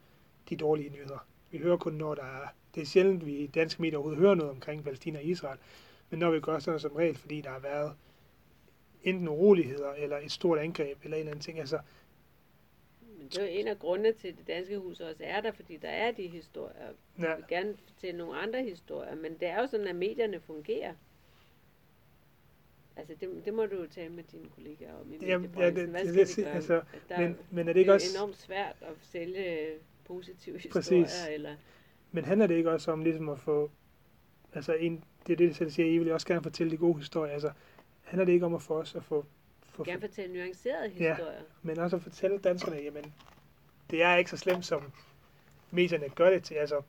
de 0.49 0.55
dårlige 0.55 0.89
nyheder. 0.89 1.27
Vi 1.51 1.57
hører 1.57 1.77
kun, 1.77 1.93
når 1.93 2.15
der 2.15 2.23
er, 2.23 2.47
det 2.75 2.81
er 2.81 2.85
sjældent, 2.85 3.25
vi 3.25 3.35
i 3.35 3.47
danske 3.47 3.81
medier 3.81 3.97
overhovedet 3.97 4.21
hører 4.21 4.35
noget 4.35 4.51
omkring 4.51 4.83
Palæstina 4.83 5.19
og 5.19 5.25
Israel, 5.25 5.59
men 6.09 6.19
når 6.19 6.31
vi 6.31 6.39
gør 6.39 6.59
sådan 6.59 6.79
som 6.79 6.91
regel, 6.91 7.15
fordi 7.15 7.41
der 7.41 7.49
har 7.49 7.59
været 7.59 7.95
enten 9.03 9.27
uroligheder, 9.27 9.93
eller 9.93 10.17
et 10.17 10.31
stort 10.31 10.59
angreb, 10.59 10.97
eller 11.03 11.17
en 11.17 11.19
eller 11.19 11.31
anden 11.31 11.43
ting, 11.43 11.59
altså 11.59 11.79
Men 13.17 13.27
det 13.27 13.37
er 13.37 13.41
jo 13.43 13.47
en 13.51 13.67
af 13.67 13.79
grundene 13.79 14.11
til, 14.11 14.27
at 14.27 14.37
det 14.37 14.47
danske 14.47 14.77
hus 14.77 14.99
også 14.99 15.23
er 15.25 15.41
der, 15.41 15.51
fordi 15.51 15.77
der 15.77 15.89
er 15.89 16.11
de 16.11 16.27
historier. 16.27 16.75
ja, 17.19 17.27
Jeg 17.29 17.37
vil 17.37 17.45
gerne 17.49 17.77
fortælle 17.93 18.17
nogle 18.17 18.39
andre 18.39 18.63
historier, 18.63 19.15
men 19.15 19.33
det 19.33 19.47
er 19.47 19.61
jo 19.61 19.67
sådan, 19.67 19.87
at 19.87 19.95
medierne 19.95 20.39
fungerer. 20.39 20.93
Altså, 22.95 23.13
det, 23.19 23.29
det 23.45 23.53
må 23.53 23.65
du 23.65 23.75
jo 23.75 23.87
tale 23.87 24.09
med 24.13 24.23
dine 24.23 24.49
kollegaer 24.55 24.93
om 24.93 25.13
i 25.13 25.17
Jamen, 25.25 25.29
ja, 25.29 25.37
mediebranchen. 25.37 25.75
det- 25.75 25.89
Hvad 25.89 26.01
det 26.01 26.09
skal 26.09 26.21
vi 26.21 26.25
sige, 26.25 26.45
gøre? 26.45 26.53
altså, 26.55 26.81
der, 27.09 27.19
men, 27.19 27.37
men 27.51 27.59
er 27.59 27.63
det 27.63 27.75
det 27.75 27.79
ikke 27.79 27.89
er 27.89 27.93
også... 27.93 28.07
jo 28.17 28.23
enormt 28.23 28.37
svært 28.37 28.75
at 28.81 28.93
sælge 29.01 29.67
positive 30.05 30.59
Præcis. 30.71 30.89
historier. 31.11 31.33
Eller, 31.33 31.55
Men 32.13 32.25
handler 32.25 32.47
det 32.47 32.55
ikke 32.55 32.71
også 32.71 32.91
om 32.91 33.03
ligesom 33.03 33.29
at 33.29 33.39
få, 33.39 33.71
altså 34.53 34.73
en, 34.73 35.05
det 35.27 35.33
er 35.33 35.37
det, 35.37 35.47
jeg 35.47 35.55
selv 35.55 35.71
siger, 35.71 35.89
I 35.89 35.97
vil 35.97 36.11
også 36.13 36.27
gerne 36.27 36.43
fortælle 36.43 36.71
de 36.71 36.77
gode 36.77 36.97
historier, 36.99 37.33
altså 37.33 37.53
handler 38.03 38.25
det 38.25 38.33
ikke 38.33 38.45
om 38.45 38.55
at 38.55 38.61
få 38.61 38.79
os 38.79 38.95
at 38.95 39.05
få, 39.05 39.25
få 39.69 39.83
gerne 39.83 40.01
fortælle 40.01 40.33
nuancerede 40.33 40.89
Ja. 40.99 41.15
historier. 41.15 41.41
men 41.63 41.79
også 41.79 41.95
at 41.95 42.03
fortælle 42.03 42.39
danskerne, 42.39 42.77
jamen, 42.77 43.15
det 43.89 44.03
er 44.03 44.15
ikke 44.15 44.29
så 44.31 44.37
slemt, 44.37 44.65
som 44.65 44.93
medierne 45.71 46.09
gør 46.09 46.29
det 46.29 46.43
til, 46.43 46.55
altså, 46.55 46.81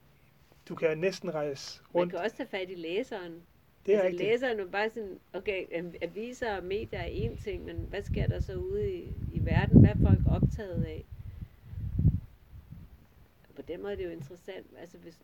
du 0.69 0.75
kan 0.75 0.99
næsten 0.99 1.35
rejse 1.35 1.83
Man 1.83 2.01
rundt, 2.01 2.11
kan 2.11 2.19
også 2.21 2.37
tage 2.37 2.49
fat 2.49 2.71
i 2.71 2.75
læseren. 2.75 3.47
det 3.87 3.95
er 3.95 4.01
altså, 4.01 4.07
rigtigt. 4.07 4.23
læseren 4.31 4.61
er 4.61 4.67
bare 4.71 4.91
sådan, 4.91 5.21
okay, 5.33 5.67
aviser 6.03 6.57
og 6.57 6.65
medier 6.65 7.01
er 7.01 7.05
en 7.11 7.37
ting, 7.39 7.65
men 7.65 7.87
hvad 7.89 8.03
sker 8.03 8.27
der 8.27 8.41
så 8.41 8.57
ude 8.57 8.93
i, 8.95 9.25
i 9.29 9.45
verden? 9.45 9.79
Hvad 9.81 9.91
er 9.91 9.95
folk 9.95 10.23
optaget 10.27 10.85
af? 10.85 11.14
Den 13.69 13.83
måde 13.83 13.93
er 13.93 13.97
det 13.97 14.05
jo 14.05 14.11
interessant, 14.11 14.67
altså 14.79 14.99
hvis 14.99 15.19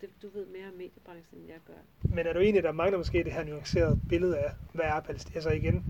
det, 0.00 0.10
du 0.22 0.28
ved 0.28 0.46
mere 0.46 0.68
om 0.68 0.74
mediebranchen, 0.74 1.40
end 1.40 1.48
jeg 1.48 1.60
gør. 1.66 1.74
Men 2.14 2.26
er 2.26 2.32
du 2.32 2.38
enig, 2.38 2.62
der 2.62 2.72
mangler 2.72 2.98
måske 2.98 3.24
det 3.24 3.32
her 3.32 3.44
nuancerede 3.44 3.98
billede 4.08 4.38
af, 4.38 4.50
hvad 4.72 4.84
er 4.84 5.00
Palæstina? 5.00 5.34
Altså 5.36 5.50
igen, 5.50 5.84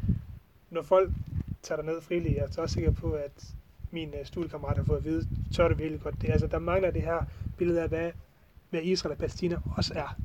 når 0.70 0.82
folk 0.82 1.12
tager 1.62 1.82
ned 1.82 2.00
frivilligt, 2.00 2.36
jeg 2.36 2.42
er 2.44 2.50
så 2.50 2.61
også 2.62 2.74
sikker 2.74 2.90
på, 2.90 3.12
at 3.12 3.54
min 3.90 4.09
uh, 4.09 4.24
studiekammerat 4.24 4.76
har 4.76 4.84
fået 4.84 4.96
at 4.96 5.04
vide, 5.04 5.26
tør 5.50 5.68
det 5.68 5.78
virkelig 5.78 6.00
godt. 6.00 6.22
Det, 6.22 6.30
altså, 6.30 6.46
der 6.46 6.59
mangler 6.59 6.90
det 6.90 7.02
her 7.02 7.20
billede 7.57 7.82
af, 7.82 7.88
hvad, 7.88 8.12
hvad 8.70 8.82
Israel 8.82 9.12
og 9.12 9.18
Palæstina 9.18 9.57
også 9.76 9.94
er. 9.94 10.16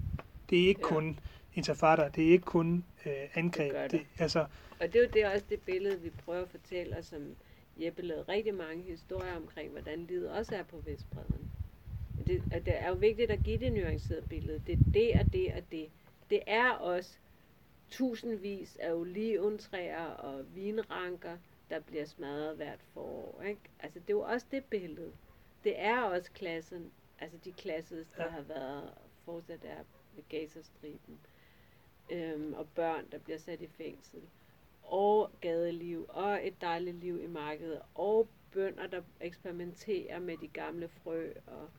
Det 0.49 0.63
er 0.63 0.67
ikke 0.67 0.82
Ja. 0.84 0.88
kun 0.88 1.19
intifada, 1.53 2.09
det 2.15 2.27
er 2.27 2.32
ikke 2.32 2.45
kun 2.45 2.86
øh, 3.05 3.13
angreb. 3.34 3.73
Det 3.73 3.91
det. 3.91 3.99
det, 3.99 4.07
altså, 4.17 4.39
Og 4.79 4.88
det 4.88 4.95
er 4.95 4.99
jo 5.03 5.09
det 5.13 5.25
også 5.25 5.45
det 5.49 5.59
billede, 5.61 6.01
vi 6.01 6.09
prøver 6.25 6.41
at 6.41 6.49
fortælle, 6.49 6.97
og 6.97 7.03
som 7.03 7.36
Jeppe 7.77 8.01
lavede 8.01 8.25
rigtig 8.29 8.53
mange 8.53 8.84
historier 8.84 9.36
omkring, 9.38 9.71
hvordan 9.71 9.99
livet 10.05 10.29
også 10.32 10.55
er 10.55 10.63
på 10.63 10.77
Vestbredden. 10.86 11.51
Det, 12.32 12.43
og 12.51 12.65
det 12.65 12.77
er 12.77 12.89
jo 12.89 12.95
vigtigt 12.95 13.32
at 13.32 13.43
give 13.43 13.59
det 13.59 13.73
nuancerede 13.73 14.21
billede. 14.29 14.59
Det 14.67 14.73
er 14.73 14.79
det 14.93 15.15
og 15.19 15.34
det 15.34 15.53
og 15.53 15.71
det. 15.71 15.91
Det 16.29 16.43
er 16.47 16.71
også 16.71 17.19
tusindvis 17.89 18.75
af 18.75 18.93
oliventræer 18.93 20.05
og 20.05 20.55
vinranker, 20.55 21.38
der 21.69 21.79
bliver 21.79 22.05
smadret 22.05 22.55
hvert 22.55 22.82
forår. 22.93 23.41
Ikke? 23.41 23.61
Altså, 23.79 23.99
det 23.99 24.09
er 24.09 24.13
jo 24.13 24.21
også 24.21 24.47
det 24.51 24.65
billede. 24.65 25.13
Det 25.63 25.79
er 25.79 26.01
også 26.01 26.32
klassen, 26.32 26.93
altså 27.19 27.38
de 27.38 27.53
klasses, 27.53 28.07
der 28.17 28.23
Ja. 28.23 28.29
har 28.29 28.41
været 28.41 28.93
fortsat 29.25 29.65
er 29.65 29.84
ved 30.15 30.23
Gazastriben. 30.29 31.19
Øhm, 32.09 32.53
og 32.53 32.69
børn, 32.69 33.11
der 33.11 33.17
bliver 33.19 33.38
sat 33.38 33.61
i 33.61 33.67
fængsel. 33.67 34.29
Og 34.84 35.32
gadeliv, 35.41 36.05
og 36.09 36.47
et 36.47 36.61
dejligt 36.61 36.97
liv 36.97 37.21
i 37.23 37.27
markedet. 37.27 37.82
Og 37.95 38.29
bønder, 38.51 38.88
der 38.88 39.03
eksperimenterer 39.21 40.19
med 40.19 40.38
de 40.38 40.47
gamle 40.47 40.89
frø 40.89 41.34
og 41.47 41.69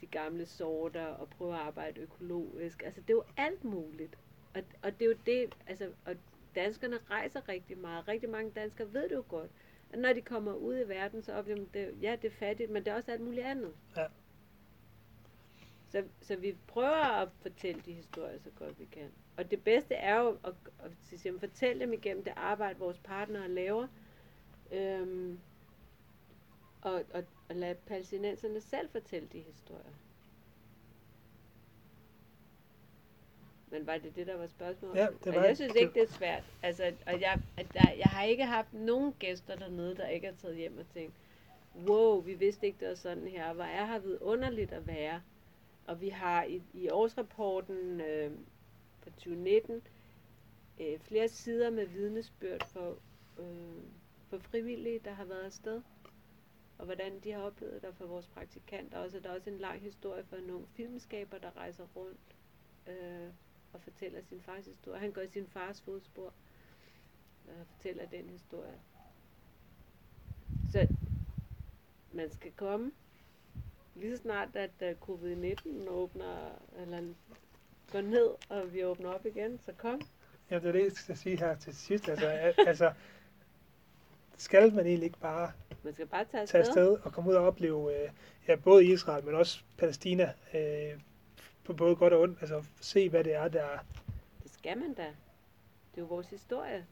de 0.00 0.06
gamle 0.06 0.46
sorter 0.46 1.06
og 1.06 1.28
prøver 1.28 1.54
at 1.54 1.60
arbejde 1.60 2.00
økologisk. 2.00 2.82
Altså, 2.82 3.00
det 3.00 3.10
er 3.10 3.14
jo 3.14 3.24
alt 3.36 3.64
muligt. 3.64 4.18
Og, 4.54 4.62
og 4.82 4.92
det 4.98 5.04
er 5.04 5.08
jo 5.08 5.16
det, 5.26 5.54
altså, 5.66 5.92
og 6.04 6.16
danskerne 6.54 6.98
rejser 7.10 7.48
rigtig 7.48 7.78
meget. 7.78 8.08
Rigtig 8.08 8.30
mange 8.30 8.50
danskere 8.50 8.92
ved 8.92 9.02
det 9.02 9.14
jo 9.14 9.24
godt. 9.28 9.50
At 9.92 9.98
når 9.98 10.12
de 10.12 10.20
kommer 10.22 10.52
ud 10.52 10.78
i 10.78 10.88
verden, 10.88 11.22
så 11.22 11.32
oplever 11.32 11.58
de, 11.58 11.68
det, 11.74 11.94
ja, 12.02 12.16
det 12.22 12.30
er 12.32 12.34
fattigt, 12.34 12.70
men 12.70 12.84
det 12.84 12.90
er 12.90 12.96
også 12.96 13.12
alt 13.12 13.20
muligt 13.20 13.46
andet. 13.46 13.72
Ja. 13.96 14.06
Så, 15.88 16.04
så 16.20 16.36
vi 16.36 16.56
prøver 16.66 17.20
at 17.22 17.28
fortælle 17.42 17.80
de 17.80 17.92
historier 17.92 18.38
så 18.38 18.50
godt 18.50 18.80
vi 18.80 18.84
kan. 18.84 19.10
Og 19.36 19.50
det 19.50 19.64
bedste 19.64 19.94
er 19.94 20.20
jo 20.20 20.28
at, 20.28 20.54
at, 20.84 20.90
at, 21.12 21.26
at 21.26 21.40
fortælle 21.40 21.80
dem 21.80 21.92
igennem 21.92 22.24
det 22.24 22.32
arbejde, 22.36 22.78
vores 22.78 22.98
partnere 22.98 23.48
laver. 23.48 23.86
Øhm, 24.72 25.38
og, 26.82 27.04
og, 27.14 27.24
og 27.48 27.56
lade 27.56 27.74
palæstinenserne 27.74 28.60
selv 28.60 28.88
fortælle 28.88 29.28
de 29.32 29.40
historier. 29.40 29.92
Men 33.70 33.86
var 33.86 33.98
det 33.98 34.16
det, 34.16 34.26
der 34.26 34.36
var 34.36 34.46
spørgsmålet? 34.46 34.96
Ja, 34.96 35.06
det 35.24 35.34
var 35.34 35.40
og 35.40 35.46
jeg 35.46 35.56
synes 35.56 35.74
ikke, 35.74 35.94
det 35.94 36.02
er 36.02 36.12
svært. 36.12 36.44
Altså, 36.62 36.92
og 37.06 37.20
jeg, 37.20 37.40
at 37.56 37.66
der, 37.74 37.90
jeg 37.98 38.06
har 38.06 38.24
ikke 38.24 38.44
haft 38.44 38.72
nogen 38.72 39.12
gæster 39.18 39.56
dernede, 39.56 39.96
der 39.96 40.08
ikke 40.08 40.26
har 40.26 40.34
taget 40.34 40.56
hjem 40.56 40.78
og 40.78 40.86
tænkt, 40.94 41.14
wow, 41.88 42.20
vi 42.20 42.34
vidste 42.34 42.66
ikke, 42.66 42.80
det 42.80 42.88
var 42.88 42.94
sådan 42.94 43.28
her. 43.28 43.52
Hvor 43.52 43.64
er 43.64 43.86
her 43.86 43.98
vidunderligt 43.98 44.72
at 44.72 44.86
være. 44.86 45.22
Og 45.86 46.00
vi 46.00 46.08
har 46.08 46.44
i, 46.44 46.62
i 46.72 46.90
årsrapporten 46.90 48.00
øh, 48.00 48.30
for 49.02 49.10
2019 49.10 49.82
øh, 50.80 50.98
flere 51.00 51.28
sider 51.28 51.70
med 51.70 51.86
vidnesbyrd 51.86 52.66
for, 52.66 52.96
øh, 53.38 53.82
for 54.30 54.38
frivillige, 54.38 55.00
der 55.04 55.10
har 55.10 55.24
været 55.24 55.44
afsted. 55.44 55.82
Og 56.78 56.84
hvordan 56.84 57.20
de 57.20 57.32
har 57.32 57.42
oplevet 57.42 57.82
det 57.82 57.94
for 57.94 58.06
vores 58.06 58.26
praktikanter. 58.26 58.98
Også, 58.98 59.20
der 59.20 59.28
er 59.30 59.34
også 59.34 59.50
en 59.50 59.58
lang 59.58 59.80
historie 59.80 60.24
for 60.24 60.36
en 60.36 60.50
ung 60.50 60.68
filmskaber, 60.68 61.38
der 61.38 61.56
rejser 61.56 61.86
rundt 61.96 62.36
øh, 62.86 63.28
og 63.72 63.80
fortæller 63.80 64.20
sin 64.22 64.40
fars 64.40 64.66
historie. 64.66 65.00
Han 65.00 65.12
går 65.12 65.20
i 65.20 65.28
sin 65.28 65.46
fars 65.46 65.80
fodspor 65.80 66.32
øh, 67.48 67.60
og 67.60 67.66
fortæller 67.66 68.06
den 68.06 68.28
historie. 68.28 68.78
Så 70.72 70.88
man 72.12 72.30
skal 72.30 72.52
komme 72.52 72.92
lige 73.94 74.16
så 74.16 74.22
snart, 74.22 74.56
at 74.56 74.70
øh, 74.82 74.96
uh, 75.08 75.08
covid-19 75.08 75.88
åbner, 75.88 76.50
eller 76.76 77.14
går 77.92 78.00
ned, 78.00 78.28
og 78.48 78.72
vi 78.72 78.84
åbner 78.84 79.08
op 79.08 79.26
igen, 79.26 79.58
så 79.58 79.72
kom. 79.72 80.00
Ja, 80.50 80.58
det 80.58 80.64
er 80.68 80.72
det, 80.72 80.84
jeg 80.84 80.92
skal 80.92 81.16
sige 81.16 81.38
her 81.38 81.56
til 81.56 81.74
sidst. 81.76 82.08
Altså, 82.08 82.26
altså 82.66 82.92
skal 84.38 84.74
man 84.74 84.86
egentlig 84.86 85.06
ikke 85.06 85.18
bare 85.18 85.52
man 85.82 85.94
skal 85.94 86.06
bare 86.06 86.24
tage 86.24 86.42
afsted, 86.42 86.62
tage 86.62 86.68
afsted 86.68 86.98
og 87.04 87.12
komme 87.12 87.30
ud 87.30 87.34
og 87.34 87.46
opleve 87.46 88.02
øh, 88.02 88.10
ja, 88.48 88.56
både 88.56 88.86
Israel, 88.86 89.24
men 89.24 89.34
også 89.34 89.62
Palæstina 89.78 90.34
øh, 90.54 91.00
på 91.64 91.72
både 91.72 91.96
godt 91.96 92.12
og 92.12 92.20
ondt. 92.20 92.38
Altså 92.40 92.64
se, 92.80 93.08
hvad 93.08 93.24
det 93.24 93.34
er, 93.34 93.48
der... 93.48 93.68
Det 94.42 94.52
skal 94.52 94.78
man 94.78 94.94
da. 94.94 95.06
Det 95.90 95.96
er 95.96 96.02
jo 96.02 96.04
vores 96.04 96.30
historie. 96.30 96.86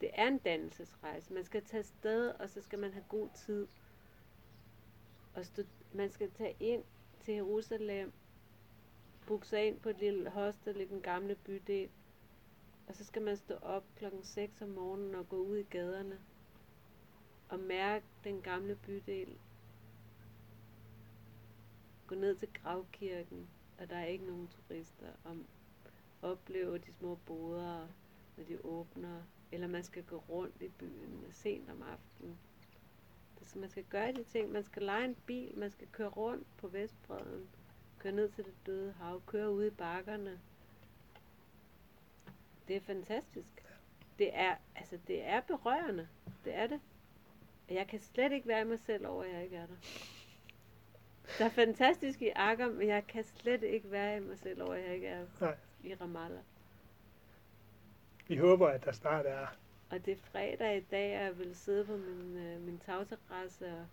Det 0.00 0.10
er 0.14 0.28
en 0.28 0.38
dannelsesrejse. 0.38 1.32
Man 1.32 1.44
skal 1.44 1.62
tage 1.64 1.78
afsted, 1.78 2.28
og 2.28 2.50
så 2.50 2.62
skal 2.62 2.78
man 2.78 2.92
have 2.92 3.04
god 3.08 3.28
tid. 3.46 3.66
Og 5.34 5.44
man 5.92 6.10
skal 6.10 6.30
tage 6.30 6.56
ind 6.60 6.82
til 7.24 7.34
Jerusalem, 7.34 8.12
booke 9.26 9.46
sig 9.46 9.66
ind 9.66 9.80
på 9.80 9.88
et 9.88 9.98
lille 9.98 10.30
hostel 10.30 10.80
i 10.80 10.84
den 10.84 11.00
gamle 11.00 11.34
bydel, 11.34 11.88
og 12.86 12.96
så 12.96 13.04
skal 13.04 13.22
man 13.22 13.36
stå 13.36 13.54
op 13.54 13.84
klokken 13.96 14.22
6 14.22 14.62
om 14.62 14.68
morgenen 14.68 15.14
og 15.14 15.28
gå 15.28 15.36
ud 15.36 15.56
i 15.56 15.62
gaderne 15.62 16.18
og 17.48 17.60
mærke 17.60 18.06
den 18.24 18.42
gamle 18.42 18.76
bydel. 18.76 19.38
Gå 22.06 22.14
ned 22.14 22.36
til 22.36 22.48
gravkirken, 22.62 23.48
og 23.78 23.90
der 23.90 23.96
er 23.96 24.04
ikke 24.04 24.26
nogen 24.26 24.48
turister. 24.48 25.06
Og 25.24 25.36
opleve 26.22 26.78
de 26.78 26.92
små 26.92 27.14
boder, 27.14 27.88
når 28.36 28.44
de 28.44 28.64
åbner. 28.64 29.22
Eller 29.52 29.66
man 29.66 29.82
skal 29.82 30.04
gå 30.04 30.16
rundt 30.28 30.62
i 30.62 30.68
byen 30.68 31.24
sent 31.30 31.70
om 31.70 31.82
aftenen. 31.82 32.38
Så 33.42 33.58
man 33.58 33.70
skal 33.70 33.84
gøre 33.84 34.12
de 34.12 34.24
ting. 34.24 34.52
Man 34.52 34.64
skal 34.64 34.82
lege 34.82 35.04
en 35.04 35.16
bil, 35.26 35.58
man 35.58 35.70
skal 35.70 35.88
køre 35.92 36.08
rundt 36.08 36.46
på 36.56 36.68
Vestbreden, 36.68 37.48
køre 37.98 38.12
ned 38.12 38.28
til 38.28 38.44
det 38.44 38.54
døde 38.66 38.92
hav, 38.92 39.22
køre 39.26 39.52
ud 39.52 39.64
i 39.64 39.70
bakkerne. 39.70 40.40
Det 42.68 42.76
er 42.76 42.80
fantastisk. 42.80 43.64
Det 44.18 44.30
er, 44.32 44.56
altså, 44.76 44.98
det 45.06 45.24
er 45.24 45.40
berørende. 45.40 46.08
Det 46.44 46.54
er 46.54 46.66
det. 46.66 46.80
Jeg 47.70 47.86
kan 47.86 48.00
slet 48.00 48.32
ikke 48.32 48.48
være 48.48 48.60
i 48.60 48.64
mig 48.64 48.80
selv 48.80 49.06
over, 49.06 49.24
at 49.24 49.32
jeg 49.32 49.44
ikke 49.44 49.56
er 49.56 49.66
der. 49.66 49.76
Der 51.38 51.44
er 51.44 51.48
fantastisk 51.48 52.22
i 52.22 52.28
Akker, 52.36 52.70
men 52.70 52.88
jeg 52.88 53.06
kan 53.06 53.24
slet 53.24 53.62
ikke 53.62 53.90
være 53.90 54.16
i 54.16 54.20
mig 54.20 54.38
selv 54.38 54.62
over, 54.62 54.74
at 54.74 54.84
jeg 54.84 54.94
ikke 54.94 55.06
er 55.06 55.26
Nej. 55.40 55.56
i 55.84 55.94
Ramallah. 55.94 56.42
Vi 58.28 58.36
håber, 58.36 58.68
at 58.68 58.84
der 58.84 58.92
snart 58.92 59.26
er... 59.26 59.46
Og 59.90 60.04
det 60.04 60.12
er 60.12 60.16
fredag 60.16 60.76
i 60.76 60.80
dag, 60.80 61.18
og 61.18 61.24
jeg 61.24 61.38
vil 61.38 61.56
sidde 61.56 61.84
på 61.84 61.96
min, 61.96 62.36
øh, 62.36 62.60
min 62.60 62.78
tagterrasse 62.78 63.66
og 63.66 63.86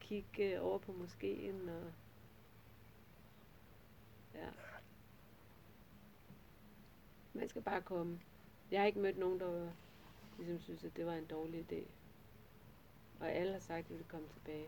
kigge 0.00 0.54
øh, 0.54 0.64
over 0.64 0.78
på 0.78 0.92
moskeen. 0.92 1.68
Og, 1.68 1.92
ja. 4.34 4.46
Man 7.38 7.48
skal 7.48 7.62
bare 7.62 7.82
komme. 7.82 8.18
Jeg 8.70 8.80
har 8.80 8.86
ikke 8.86 8.98
mødt 8.98 9.18
nogen, 9.18 9.40
der 9.40 9.70
ligesom 10.38 10.60
synes, 10.60 10.84
at 10.84 10.96
det 10.96 11.06
var 11.06 11.12
en 11.14 11.24
dårlig 11.24 11.60
idé. 11.60 11.82
Og 13.20 13.32
alle 13.32 13.52
har 13.52 13.60
sagt, 13.60 13.78
at 13.78 13.88
de 13.88 13.94
vil 13.94 14.04
komme 14.08 14.26
tilbage. 14.28 14.66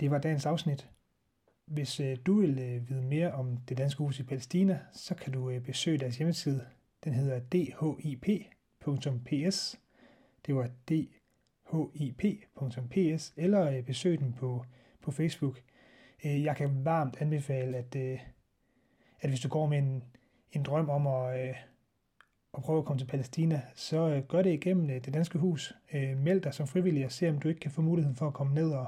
Det 0.00 0.10
var 0.10 0.18
dagens 0.18 0.46
afsnit. 0.46 0.90
Hvis 1.64 2.00
øh, 2.00 2.16
du 2.26 2.40
vil 2.40 2.58
øh, 2.58 2.88
vide 2.88 3.02
mere 3.02 3.32
om 3.32 3.56
det 3.56 3.78
danske 3.78 3.98
hus 3.98 4.18
i 4.18 4.22
Palæstina, 4.22 4.80
så 4.92 5.14
kan 5.14 5.32
du 5.32 5.50
øh, 5.50 5.62
besøge 5.62 5.98
deres 5.98 6.16
hjemmeside. 6.16 6.66
Den 7.04 7.12
hedder 7.12 7.40
dhip.ps. 7.52 8.20
Det 10.46 10.54
var 10.54 10.70
dhip.ps, 10.88 12.14
eller 13.36 13.82
besøg 13.82 14.18
den 14.18 14.32
på, 14.32 14.64
på 15.02 15.10
Facebook. 15.10 15.62
Jeg 16.24 16.56
kan 16.56 16.84
varmt 16.84 17.16
anbefale, 17.20 17.76
at, 17.76 17.96
at 19.22 19.28
hvis 19.28 19.40
du 19.40 19.48
går 19.48 19.66
med 19.66 19.78
en, 19.78 20.04
en 20.52 20.62
drøm 20.62 20.90
om 20.90 21.06
at, 21.06 21.48
øh, 21.48 21.54
at 22.54 22.62
prøve 22.62 22.78
at 22.78 22.84
komme 22.84 23.00
til 23.00 23.06
Palæstina, 23.06 23.62
så 23.74 24.08
øh, 24.08 24.22
gør 24.22 24.42
det 24.42 24.52
igennem 24.52 24.90
øh, 24.90 25.04
det 25.04 25.14
danske 25.14 25.38
hus. 25.38 25.74
Øh, 25.92 26.18
meld 26.18 26.40
dig 26.40 26.54
som 26.54 26.66
frivillig 26.66 27.04
og 27.04 27.12
se, 27.12 27.28
om 27.28 27.38
du 27.38 27.48
ikke 27.48 27.60
kan 27.60 27.70
få 27.70 27.82
muligheden 27.82 28.16
for 28.16 28.26
at 28.26 28.34
komme 28.34 28.54
ned 28.54 28.72
og, 28.72 28.86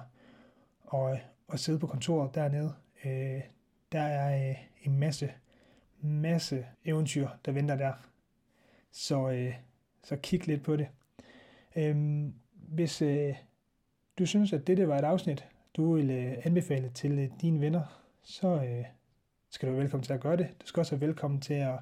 og, 0.81 1.19
og 1.49 1.59
sidde 1.59 1.79
på 1.79 1.87
kontoret 1.87 2.35
dernede. 2.35 2.75
Øh, 3.05 3.41
der 3.93 4.01
er 4.01 4.51
øh, 4.51 4.57
en 4.83 4.99
masse, 4.99 5.33
masse 6.01 6.67
eventyr, 6.85 7.29
der 7.45 7.53
venter 7.53 7.77
der. 7.77 7.93
Så, 8.91 9.31
øh, 9.31 9.55
så 10.03 10.17
kig 10.17 10.47
lidt 10.47 10.63
på 10.63 10.77
det. 10.77 10.89
Øh, 11.77 12.25
hvis 12.55 13.03
øh, 13.03 13.35
du 14.19 14.27
synes, 14.27 14.53
at 14.53 14.67
dette 14.67 14.89
var 14.89 14.99
et 14.99 15.05
afsnit, 15.05 15.49
du 15.77 15.95
vil 15.95 16.11
øh, 16.11 16.37
anbefale 16.45 16.91
til 16.95 17.19
øh, 17.19 17.31
dine 17.41 17.61
venner, 17.61 18.05
så 18.23 18.49
øh, 18.49 18.85
skal 19.55 19.69
du 19.69 19.73
være 19.73 19.83
velkommen 19.83 20.05
til 20.05 20.13
at 20.13 20.21
gøre 20.21 20.37
det. 20.37 20.55
Du 20.63 20.67
skal 20.67 20.81
også 20.81 20.97
være 20.97 21.07
velkommen 21.07 21.41
til 21.41 21.55
at 21.55 21.79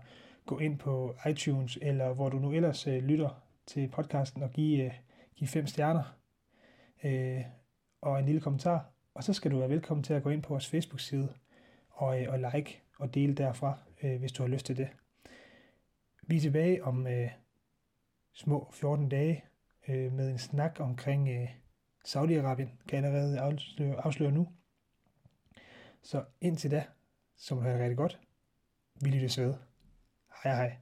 gå 0.47 0.59
ind 0.59 0.79
på 0.79 1.17
iTunes, 1.31 1.79
eller 1.83 2.13
hvor 2.13 2.29
du 2.29 2.39
nu 2.39 2.53
ellers 2.53 2.87
øh, 2.87 3.03
lytter 3.03 3.43
til 3.67 3.89
podcasten, 3.89 4.43
og 4.43 4.51
give, 4.51 4.85
øh, 4.85 4.93
give 5.37 5.49
fem 5.49 5.67
stjerner 5.67 6.17
øh, 7.05 7.41
og 8.01 8.19
en 8.19 8.27
lille 8.27 8.41
kommentar. 8.41 8.91
Og 9.15 9.25
så 9.25 9.33
skal 9.33 9.51
du 9.51 9.59
være 9.59 9.69
velkommen 9.69 10.05
til 10.05 10.15
at 10.15 10.23
gå 10.23 10.31
ind 10.31 10.43
på 10.43 10.49
vores 10.49 10.69
Facebook-side 10.69 11.35
og, 11.89 12.23
øh, 12.23 12.33
og 12.33 12.39
like 12.39 12.83
og 12.99 13.15
dele 13.15 13.35
derfra, 13.35 13.79
øh, 14.03 14.19
hvis 14.19 14.33
du 14.33 14.43
har 14.43 14.49
lyst 14.49 14.67
til 14.67 14.77
det. 14.77 14.89
Vi 16.23 16.37
er 16.37 16.41
tilbage 16.41 16.85
om 16.85 17.07
øh, 17.07 17.31
små 18.33 18.71
14 18.73 19.09
dage 19.09 19.45
øh, 19.89 20.13
med 20.13 20.31
en 20.31 20.39
snak 20.39 20.81
omkring 20.81 21.29
øh, 21.29 21.49
Saudi-Arabien, 22.09 22.87
kan 22.89 23.05
jeg 23.05 23.05
allerede 23.05 23.41
afsløre, 23.41 24.05
afsløre 24.05 24.33
nu. 24.33 24.49
Så 26.03 26.25
indtil 26.41 26.71
da, 26.71 26.85
så 27.45 27.55
må 27.55 27.61
du 27.61 27.67
have 27.67 27.75
det 27.75 27.83
rigtig 27.83 27.97
godt. 27.97 28.21
Vi 29.01 29.11
lyttes 29.11 29.39
ved. 29.39 29.55
Hej 30.43 30.55
hej. 30.55 30.79